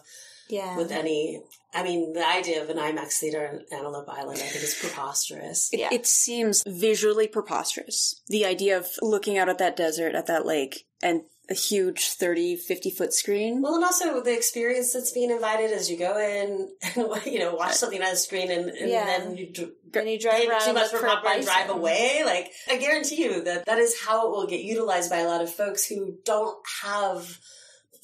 [0.50, 0.78] Yeah.
[0.78, 1.42] with any.
[1.74, 5.70] I mean, the idea of an IMAX theater in Antelope Island, I think, is preposterous.
[5.74, 5.90] It, Yeah.
[5.92, 8.22] it seems visually preposterous.
[8.28, 12.56] The idea of looking out at that desert, at that lake, and a huge 30,
[12.57, 13.61] 50 foot screen.
[13.61, 17.53] Well, and also the experience that's being invited as you go in and you know
[17.53, 19.06] watch something on the screen and, and Yeah.
[19.06, 22.23] then you dr- And you drive around too much for for popcorn and drive away.
[22.26, 25.41] Like I guarantee you that that is how it will get utilized by a lot
[25.41, 27.38] of folks who don't have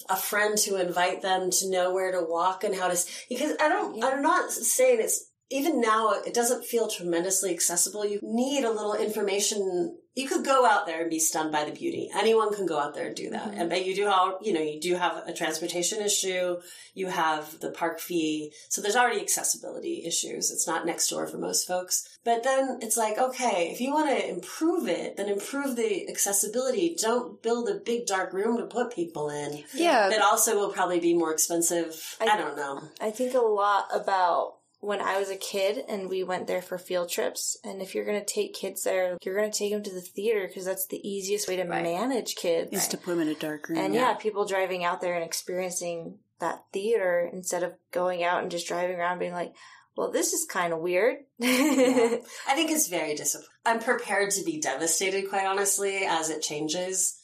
[0.10, 2.98] a friend to invite them to know where to walk and how to.
[3.28, 4.04] Because I don't.
[4.04, 6.12] I'm not saying it's even now.
[6.26, 8.06] It doesn't feel tremendously accessible.
[8.06, 9.98] You need a little information.
[10.14, 12.10] You could go out there and be stunned by the beauty.
[12.14, 13.52] Anyone can go out there and do that.
[13.52, 13.60] Mm-hmm.
[13.62, 16.58] And but you do have, you know, you do have a transportation issue.
[16.94, 18.52] You have the park fee.
[18.70, 20.52] So there's already accessibility issues.
[20.52, 22.06] It's not next door for most folks.
[22.26, 26.96] But then it's like, okay, if you want to improve it, then improve the accessibility.
[27.00, 29.64] Don't build a big dark room to put people in.
[29.74, 30.10] yeah.
[30.10, 32.18] That also will probably be more expensive.
[32.20, 32.82] I, I- don't know.
[33.00, 36.78] I think a lot about when I was a kid and we went there for
[36.78, 37.56] field trips.
[37.64, 40.02] And if you're going to take kids there, you're going to take them to the
[40.02, 41.84] theater because that's the easiest way to Right.
[41.84, 42.74] manage kids.
[42.74, 43.78] is to put them in a dark room.
[43.78, 44.16] And yeah.
[44.16, 48.98] people driving out there and experiencing that theater instead of going out and just driving
[48.98, 49.54] around being like,
[49.96, 51.18] well, this is kind of weird.
[51.38, 51.48] Yeah.
[52.48, 53.50] I think it's very disappointing.
[53.66, 57.20] I'm prepared to be devastated, quite honestly, as it changes.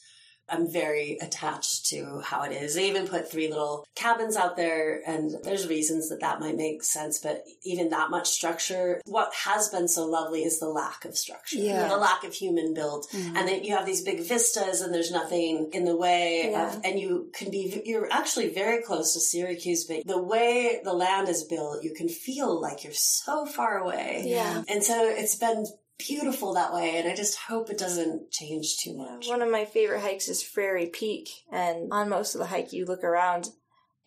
[0.49, 2.75] I'm very attached to how it is.
[2.75, 6.83] They even put three little cabins out there, and there's reasons that that might make
[6.83, 11.17] sense, but even that much structure, what has been so lovely is the lack of
[11.17, 11.87] structure, Yeah.
[11.87, 13.07] the lack of human build.
[13.09, 13.35] Mm-hmm.
[13.37, 16.75] And then you have these big vistas, and there's nothing in the way Yeah.
[16.75, 20.93] of, and you can be, you're actually very close to Syracuse, but the way the
[20.93, 24.23] land is built, you can feel like you're so far away.
[24.25, 24.63] Yeah.
[24.67, 25.65] And so it's been
[25.97, 29.27] beautiful that way, and I just hope it doesn't change too much.
[29.27, 32.85] One of my favorite hikes is Frary Peak, and on most of the hike, you
[32.85, 33.49] look around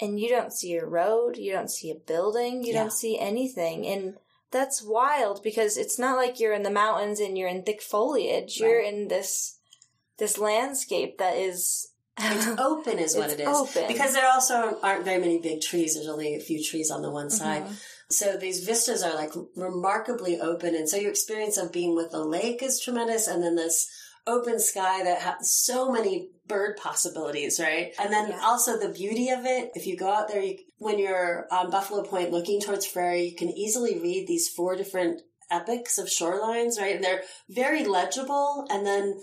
[0.01, 2.81] and you don't see a road, you don't see a building, you Yeah.
[2.85, 3.87] don't see anything.
[3.87, 4.17] And
[4.51, 8.59] that's wild because it's not like you're in the mountains and you're in thick foliage.
[8.59, 9.59] You're in this
[10.19, 11.89] this landscape that is
[12.19, 13.49] It's open, is what It's it is.
[13.49, 13.85] open.
[13.89, 15.95] Because there also aren't very many big trees.
[15.95, 17.63] There's only a few trees on the one side.
[17.65, 17.73] Mm-hmm.
[18.11, 20.75] So these vistas are like remarkably open.
[20.75, 23.29] And so your experience of being with the lake is tremendous.
[23.29, 23.89] And then this
[24.27, 27.93] open sky that has so many bird possibilities, right?
[27.99, 28.41] And then Yeah.
[28.43, 29.71] also the beauty of it.
[29.75, 33.37] If you go out there, you, when you're on Buffalo Point looking towards Frary, you
[33.37, 36.95] can easily read these four different epics of shorelines, right?
[36.97, 38.67] And they're very legible.
[38.71, 39.21] And then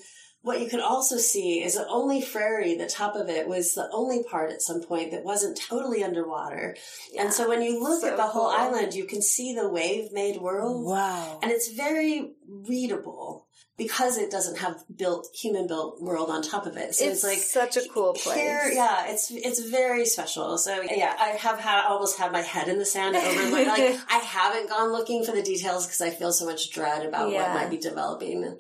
[0.48, 3.90] what you can also see is that only Frary, the top of it, was the
[3.92, 6.76] only part at some point that wasn't totally underwater.
[7.20, 10.12] And so when you look So at the whole island, you can see the wave
[10.14, 10.86] made world.
[10.86, 11.40] Wow.
[11.44, 13.46] And it's very readable
[13.78, 16.96] because it doesn't have built human built world on top of it.
[16.96, 18.38] So it's, it's like such a cool place.
[18.38, 20.58] here, yeah, it's it's very special.
[20.58, 24.00] So yeah, I have had almost had my head in the sand over like, like
[24.10, 27.54] I haven't gone looking for the details because I feel so much dread about Yeah.
[27.54, 28.58] what might be developing.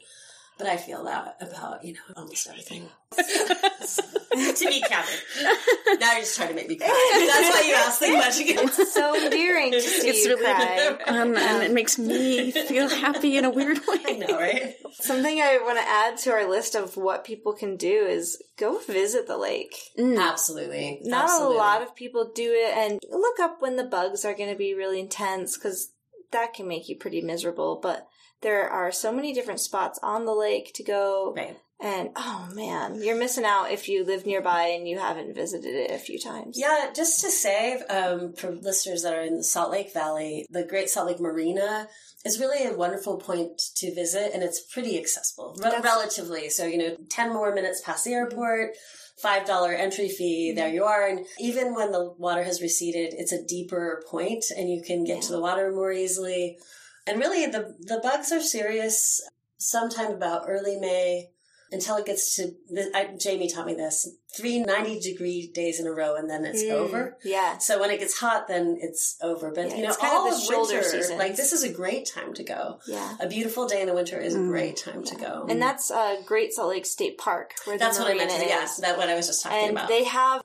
[0.57, 2.89] But I feel that about you know almost everything.
[3.17, 5.19] to be candid,
[5.99, 6.87] now you're just trying to make me cry.
[6.87, 8.45] That's why you asked the question.
[8.49, 10.97] It's so endearing to see It's you really cry.
[11.07, 13.97] Um, and it makes me feel happy in a weird way.
[14.05, 14.19] I way.
[14.19, 14.75] know, right?
[14.91, 18.79] Something I want to add to our list of what people can do is go
[18.79, 19.75] visit the lake.
[19.97, 21.01] Absolutely.
[21.03, 21.55] Not Absolutely.
[21.55, 24.57] a lot of people do it, and look up when the bugs are going to
[24.57, 25.91] be really intense because
[26.31, 27.79] that can make you pretty miserable.
[27.81, 28.07] But
[28.41, 31.57] there are so many different spots on the lake to go, Right.
[31.79, 35.91] and oh man, you're missing out if you live nearby and you haven't visited it
[35.91, 36.57] a few times.
[36.59, 40.63] Yeah, just to say, um, for listeners that are in the Salt Lake Valley, the
[40.63, 41.87] Great Salt Lake Marina
[42.25, 46.49] is really a wonderful point to visit, and it's pretty accessible, re- relatively.
[46.49, 48.71] So, you know, 10 more minutes past the airport,
[49.23, 51.07] $5 entry fee, there you are.
[51.07, 55.21] And even when the water has receded, it's a deeper point, and you can get
[55.23, 56.57] to the water more easily.
[57.07, 59.21] And really, the, the bugs are serious
[59.57, 61.29] sometime about early May
[61.69, 64.07] until it gets to, the, I, Jamie taught me this,
[64.37, 67.17] three 90 degree days in a row, and then it's Mm, over.
[67.25, 67.57] Yeah.
[67.57, 69.51] So when it gets hot, then it's over.
[69.51, 71.19] But Yeah, you know, it's kind of all the of shoulder winter, seasons.
[71.19, 72.79] like this is a great time to go.
[72.87, 73.17] Yeah.
[73.19, 75.45] A beautiful day in the winter is a great time to go.
[75.49, 78.31] And that's uh, Great Salt Lake State Park, where that's what I meant.
[78.31, 78.43] Is.
[78.47, 79.67] yeah, that's what I was just talking about.
[79.69, 79.89] and about.
[79.89, 80.41] they have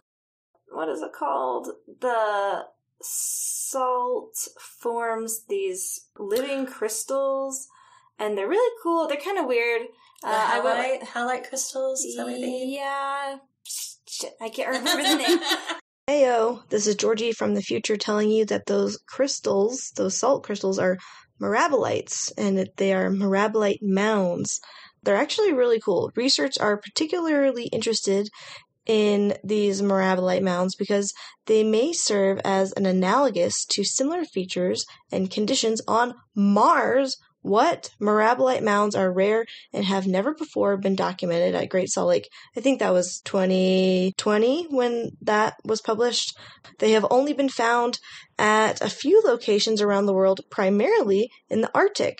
[0.71, 1.69] what is it called?
[2.01, 2.65] The
[3.03, 7.69] salt forms these living crystals,
[8.19, 9.09] and they're really cool.
[9.09, 9.83] They're kind of weird.
[10.23, 12.05] the Uh, I would- halite, halite crystals.
[12.05, 13.37] Is that what they yeah,
[14.09, 15.39] shit, I can't remember the name.
[16.09, 20.79] Heyo, this is Georgie from the future telling you that those crystals, those salt crystals,
[20.79, 20.99] are
[21.41, 24.61] mirabilites and that they are mirabilite mounds.
[25.03, 26.11] They're actually really cool.
[26.17, 28.29] Research are particularly interested
[28.87, 31.13] in these Mirabilite mounds because
[31.47, 37.17] they may serve as an analogous to similar features and conditions on Mars.
[37.43, 37.91] What?
[38.01, 42.29] Mirabilite mounds are rare and have never before been documented at Great Salt Lake.
[42.57, 46.37] I think that was 2020 when that was published.
[46.79, 47.99] They have only been found
[48.39, 52.19] at a few locations around the world, primarily in the Arctic.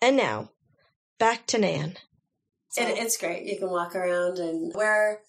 [0.00, 0.50] And now,
[1.18, 1.96] back to Nan.
[2.76, 3.44] It, it's great.
[3.44, 5.20] You can walk around and wear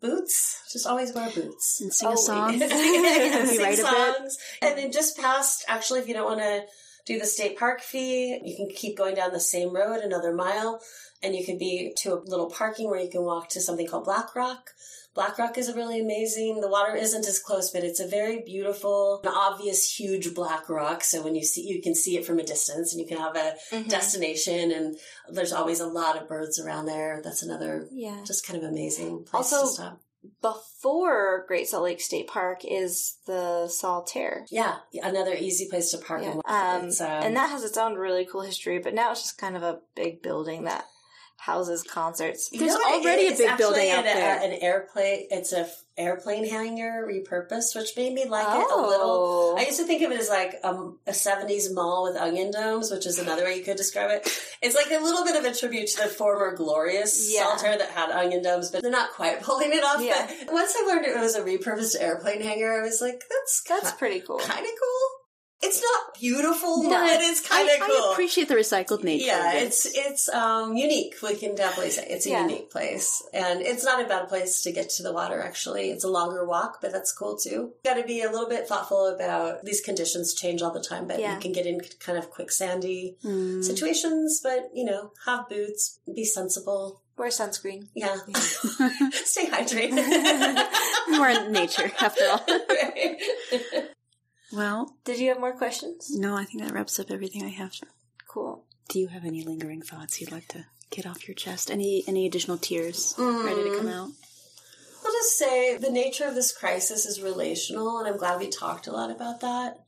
[0.00, 0.60] boots.
[0.72, 1.80] Just always wear boots.
[1.80, 2.54] And sing a song.
[2.60, 3.86] Yeah, sing write a bit.
[3.86, 4.36] songs.
[4.62, 6.62] And then just past, actually, if you don't want to
[7.08, 10.80] do the state park fee, you can keep going down the same road another mile,
[11.22, 14.04] and you could be to a little parking where you can walk to something called
[14.04, 14.70] Black Rock.
[15.14, 16.60] Black Rock is a really amazing.
[16.60, 21.02] The water isn't as close, but it's a very beautiful, an obvious, huge black rock.
[21.02, 23.34] So when you see, you can see it from a distance, and you can have
[23.34, 23.88] a Mhm.
[23.88, 24.70] destination.
[24.70, 24.98] And
[25.30, 27.22] there's always a lot of birds around there.
[27.24, 28.22] That's another Yeah.
[28.24, 30.00] just kind of amazing place Also- to stop.
[30.42, 34.46] Before Great Salt Lake State Park is the Saltair.
[34.50, 36.40] Yeah, another easy place to park Yeah.
[36.44, 39.56] Um, um, and that has its own really cool history, but now it's just kind
[39.56, 40.86] of a big building that
[41.38, 42.50] houses concerts.
[42.52, 44.38] you There's know what it already a big building out an, there.
[44.40, 45.28] uh, an airplane.
[45.30, 49.54] It's a f- airplane hangar repurposed, which made me like it a little.
[49.54, 49.56] Oh.
[49.56, 52.90] I used to think of it as like um, a 70s mall with onion domes,
[52.90, 54.28] which is another way you could describe it.
[54.60, 57.44] It's like a little bit of a tribute to the former glorious Yeah.
[57.46, 60.02] Saltair that had onion domes, but they're not quite pulling it off.
[60.02, 60.26] Yeah.
[60.44, 63.92] But once I learned it was a repurposed airplane hangar, I was like, that's That's
[63.92, 64.38] pretty cool.
[64.38, 65.08] kind of cool.
[65.60, 66.90] It's not beautiful, No.
[66.90, 68.10] but it's kind of I, cool.
[68.10, 69.26] I appreciate the recycled nature.
[69.26, 69.66] Yeah, of it.
[69.66, 71.16] it's it's um unique.
[71.20, 72.42] We can definitely say it's a Yeah.
[72.42, 75.42] unique place, and it's not a bad place to get to the water.
[75.42, 77.72] Actually, it's a longer walk, but that's cool too.
[77.84, 81.18] Got to be a little bit thoughtful about these conditions change all the time, but
[81.18, 81.34] Yeah.
[81.34, 83.64] you can get in kind of quicksandy Mm.
[83.64, 84.40] situations.
[84.40, 87.02] But you know, have boots, be sensible.
[87.16, 87.88] Wear sunscreen.
[87.96, 88.14] Yeah,
[89.12, 89.98] stay hydrated.
[91.16, 92.44] More in nature, after all.
[92.48, 93.88] Right.
[94.52, 96.10] Well, Did you have more questions?
[96.16, 97.72] no, I think that wraps up everything I have.
[98.28, 98.64] Cool.
[98.88, 101.70] Do you have any lingering thoughts you'd like to get off your chest?
[101.70, 103.44] Any any additional tears Mm.
[103.44, 104.10] ready to come out?
[105.04, 108.86] I'll just say the nature of this crisis is relational, and I'm glad we talked
[108.86, 109.80] a lot about that.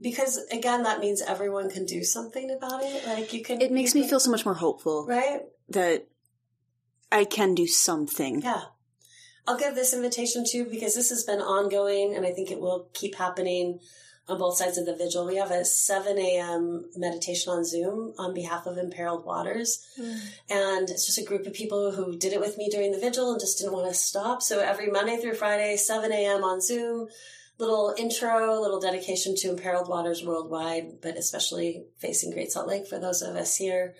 [0.00, 3.06] Because again, that means everyone can do something about it.
[3.06, 3.60] Like you can.
[3.60, 5.42] It makes me feel so much more hopeful right.
[5.68, 6.08] that
[7.12, 8.40] I can do something.
[8.42, 8.62] Yeah,
[9.46, 12.88] I'll give this invitation too because this has been ongoing, and I think it will
[12.94, 13.80] keep happening
[14.28, 15.26] on both sides of the vigil.
[15.26, 16.88] We have a 7 a.m.
[16.96, 19.84] meditation on Zoom on behalf of Imperiled Waters.
[19.96, 20.16] Hmm.
[20.48, 23.32] And it's just a group of people who did it with me during the vigil
[23.32, 24.42] and just didn't want to stop.
[24.42, 26.44] So every Monday through Friday, 7 a.m.
[26.44, 27.08] on Zoom,
[27.58, 33.00] little intro, little dedication to Imperiled Waters worldwide, but especially facing Great Salt Lake for
[33.00, 33.94] those of us here.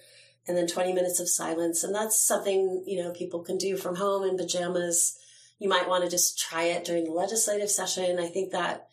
[0.46, 1.84] And then 20 minutes of silence.
[1.84, 5.16] And that's something, you know, people can do from home in pajamas.
[5.62, 8.18] You might want to just try it during the legislative session.
[8.18, 8.88] I think that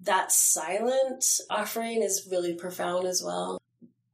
[0.00, 3.58] that silent offering is really profound as well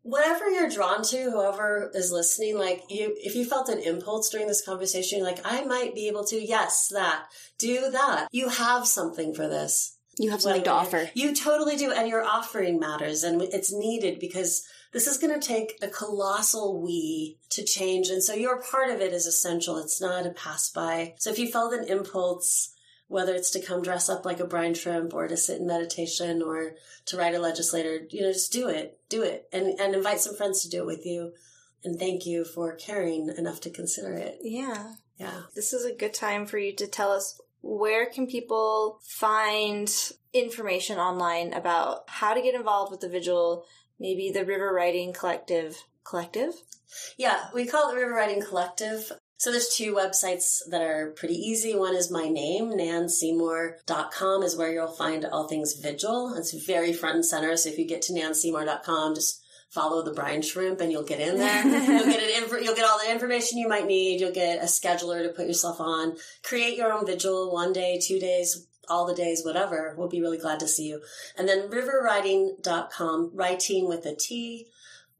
[0.02, 4.48] whatever you're drawn to, whoever is listening, like you, if you felt an impulse during
[4.48, 7.26] this conversation, you're like, I might be able to, yes, that,
[7.58, 8.28] do that.
[8.32, 9.96] You have something for this.
[10.18, 11.10] You have something to offer.
[11.14, 11.92] You totally do.
[11.92, 16.80] And your offering matters and it's needed because this is going to take a colossal
[16.80, 18.08] we to change.
[18.08, 19.78] And so your part of it is essential.
[19.78, 21.14] It's not a pass by.
[21.18, 22.74] So if you felt an impulse,
[23.08, 26.42] whether it's to come dress up like a brine shrimp or to sit in meditation
[26.42, 26.74] or
[27.06, 30.36] to write a legislator, you know, just do it, do it and, and invite some
[30.36, 31.32] friends to do it with you.
[31.84, 34.38] And thank you for caring enough to consider it.
[34.42, 34.94] Yeah.
[35.18, 35.42] Yeah.
[35.54, 39.92] This is a good time for you to tell us where can people find
[40.32, 43.64] information online about how to get involved with the vigil,
[44.02, 46.52] maybe the River Writing Collective collective?
[47.16, 49.12] Yeah, we call it the River Writing Collective.
[49.38, 51.74] So there's two websites that are pretty easy.
[51.74, 56.34] One is my name, nanseymour.com is where you'll find all things vigil.
[56.36, 57.56] It's very front and center.
[57.56, 61.38] So if you get to nanseymour.com, just follow the brine shrimp and you'll get in
[61.38, 61.64] there.
[61.64, 64.20] you'll get an inf- you'll get all the information you might need.
[64.20, 66.16] You'll get a scheduler to put yourself on.
[66.44, 69.94] Create your own vigil one day, two days, all the days, whatever.
[69.96, 71.02] We'll be really glad to see you.
[71.36, 74.68] And then riverwriting.com, writing with a T,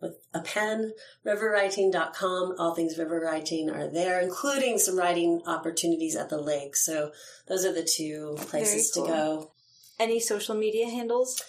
[0.01, 0.93] with a pen,
[1.25, 2.57] riverwriting.com.
[2.59, 6.77] All things river writing are there, including some writing opportunities at the lake.
[6.77, 7.13] So
[7.47, 9.51] those are the two places Very to go.
[9.99, 11.41] Any social media handles?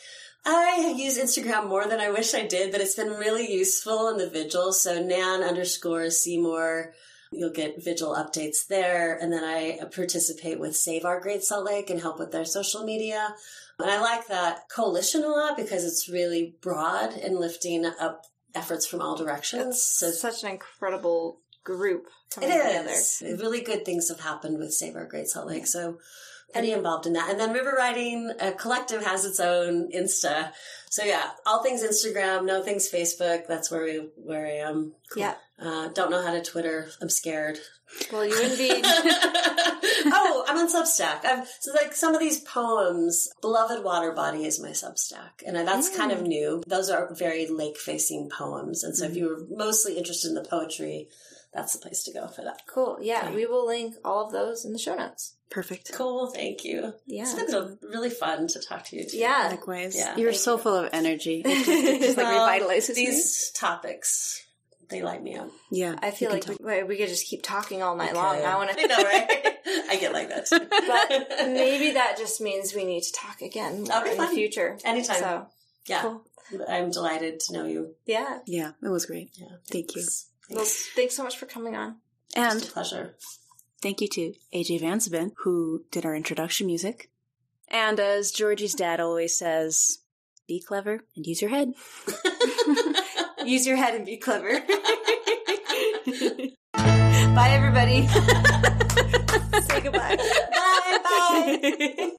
[0.45, 4.17] I use Instagram more than I wish I did, but it's been really useful in
[4.17, 4.73] the vigil.
[4.73, 6.93] So Nan underscore Seymour.
[7.35, 9.17] You'll get vigil updates there.
[9.17, 12.83] And then I participate with Save Our Great Salt Lake and help with their social
[12.83, 13.35] media.
[13.79, 18.23] And I like that coalition a lot because it's really broad and lifting up
[18.55, 19.81] efforts from all directions.
[19.83, 23.43] So Such an incredible group it coming together.
[23.43, 25.67] Really good things have happened with Save Our Great Salt Lake.
[25.67, 25.97] So
[26.53, 27.29] pretty involved in that.
[27.29, 30.51] And then River Writing uh, Collective has its own Insta.
[30.89, 33.47] So yeah, all things Instagram, no things Facebook.
[33.47, 34.93] That's where we where I am.
[35.15, 35.35] Yeah.
[35.59, 36.89] Uh, don't know how to Twitter.
[37.01, 37.57] I'm scared.
[38.11, 38.81] Well, you wouldn't be.
[40.05, 41.25] oh, I'm on Substack.
[41.25, 45.43] I've, so like some of these poems, Beloved Water Body is my Substack.
[45.45, 46.63] And that's kind of new.
[46.67, 48.83] Those are very lake facing poems.
[48.83, 51.07] And so if you were mostly interested in the poetry,
[51.53, 52.61] that's the place to go for that.
[52.67, 52.97] cool.
[53.01, 55.35] Yeah, we will link all of those in the show notes.
[55.49, 55.91] Perfect.
[55.93, 56.31] Cool.
[56.31, 56.93] Thank you.
[57.05, 57.23] Yeah.
[57.23, 59.07] It's been so really fun to talk to you.
[59.07, 59.17] Too.
[59.17, 59.49] Yeah.
[59.51, 59.95] Likewise.
[59.95, 61.41] Yeah, You're thank so full of energy.
[61.45, 63.05] It just, it just like Well, revitalizes me.
[63.05, 64.41] these topics.
[64.89, 65.49] They light me up.
[65.71, 65.95] Yeah.
[66.01, 68.43] I feel like we, we could just keep talking all night long.
[68.43, 68.87] I want I to.
[68.87, 69.57] know, right?
[69.89, 70.47] I get like that.
[70.47, 70.59] too.
[70.59, 74.77] But maybe that just means we need to talk again more Okay, in the future.
[74.83, 75.17] Anytime.
[75.19, 75.47] So,
[75.87, 76.01] yeah.
[76.01, 76.25] Cool.
[76.67, 77.95] I'm delighted to know you.
[78.07, 78.39] yeah.
[78.47, 79.29] Yeah, it was great.
[79.35, 79.47] Yeah.
[79.71, 80.03] Thank you.
[80.49, 80.55] Thanks.
[80.55, 80.65] Well,
[80.95, 81.97] thanks so much for coming on.
[82.35, 83.15] And It's a pleasure.
[83.81, 87.09] thank you to AJ Vansabin, who did our introduction music.
[87.69, 89.99] And as Georgie's dad always says,
[90.47, 91.73] be clever and use your head.
[93.45, 94.61] Use your head and be clever.
[96.73, 98.07] Bye, everybody.
[99.67, 100.15] Say goodbye.
[100.15, 102.11] bye bye.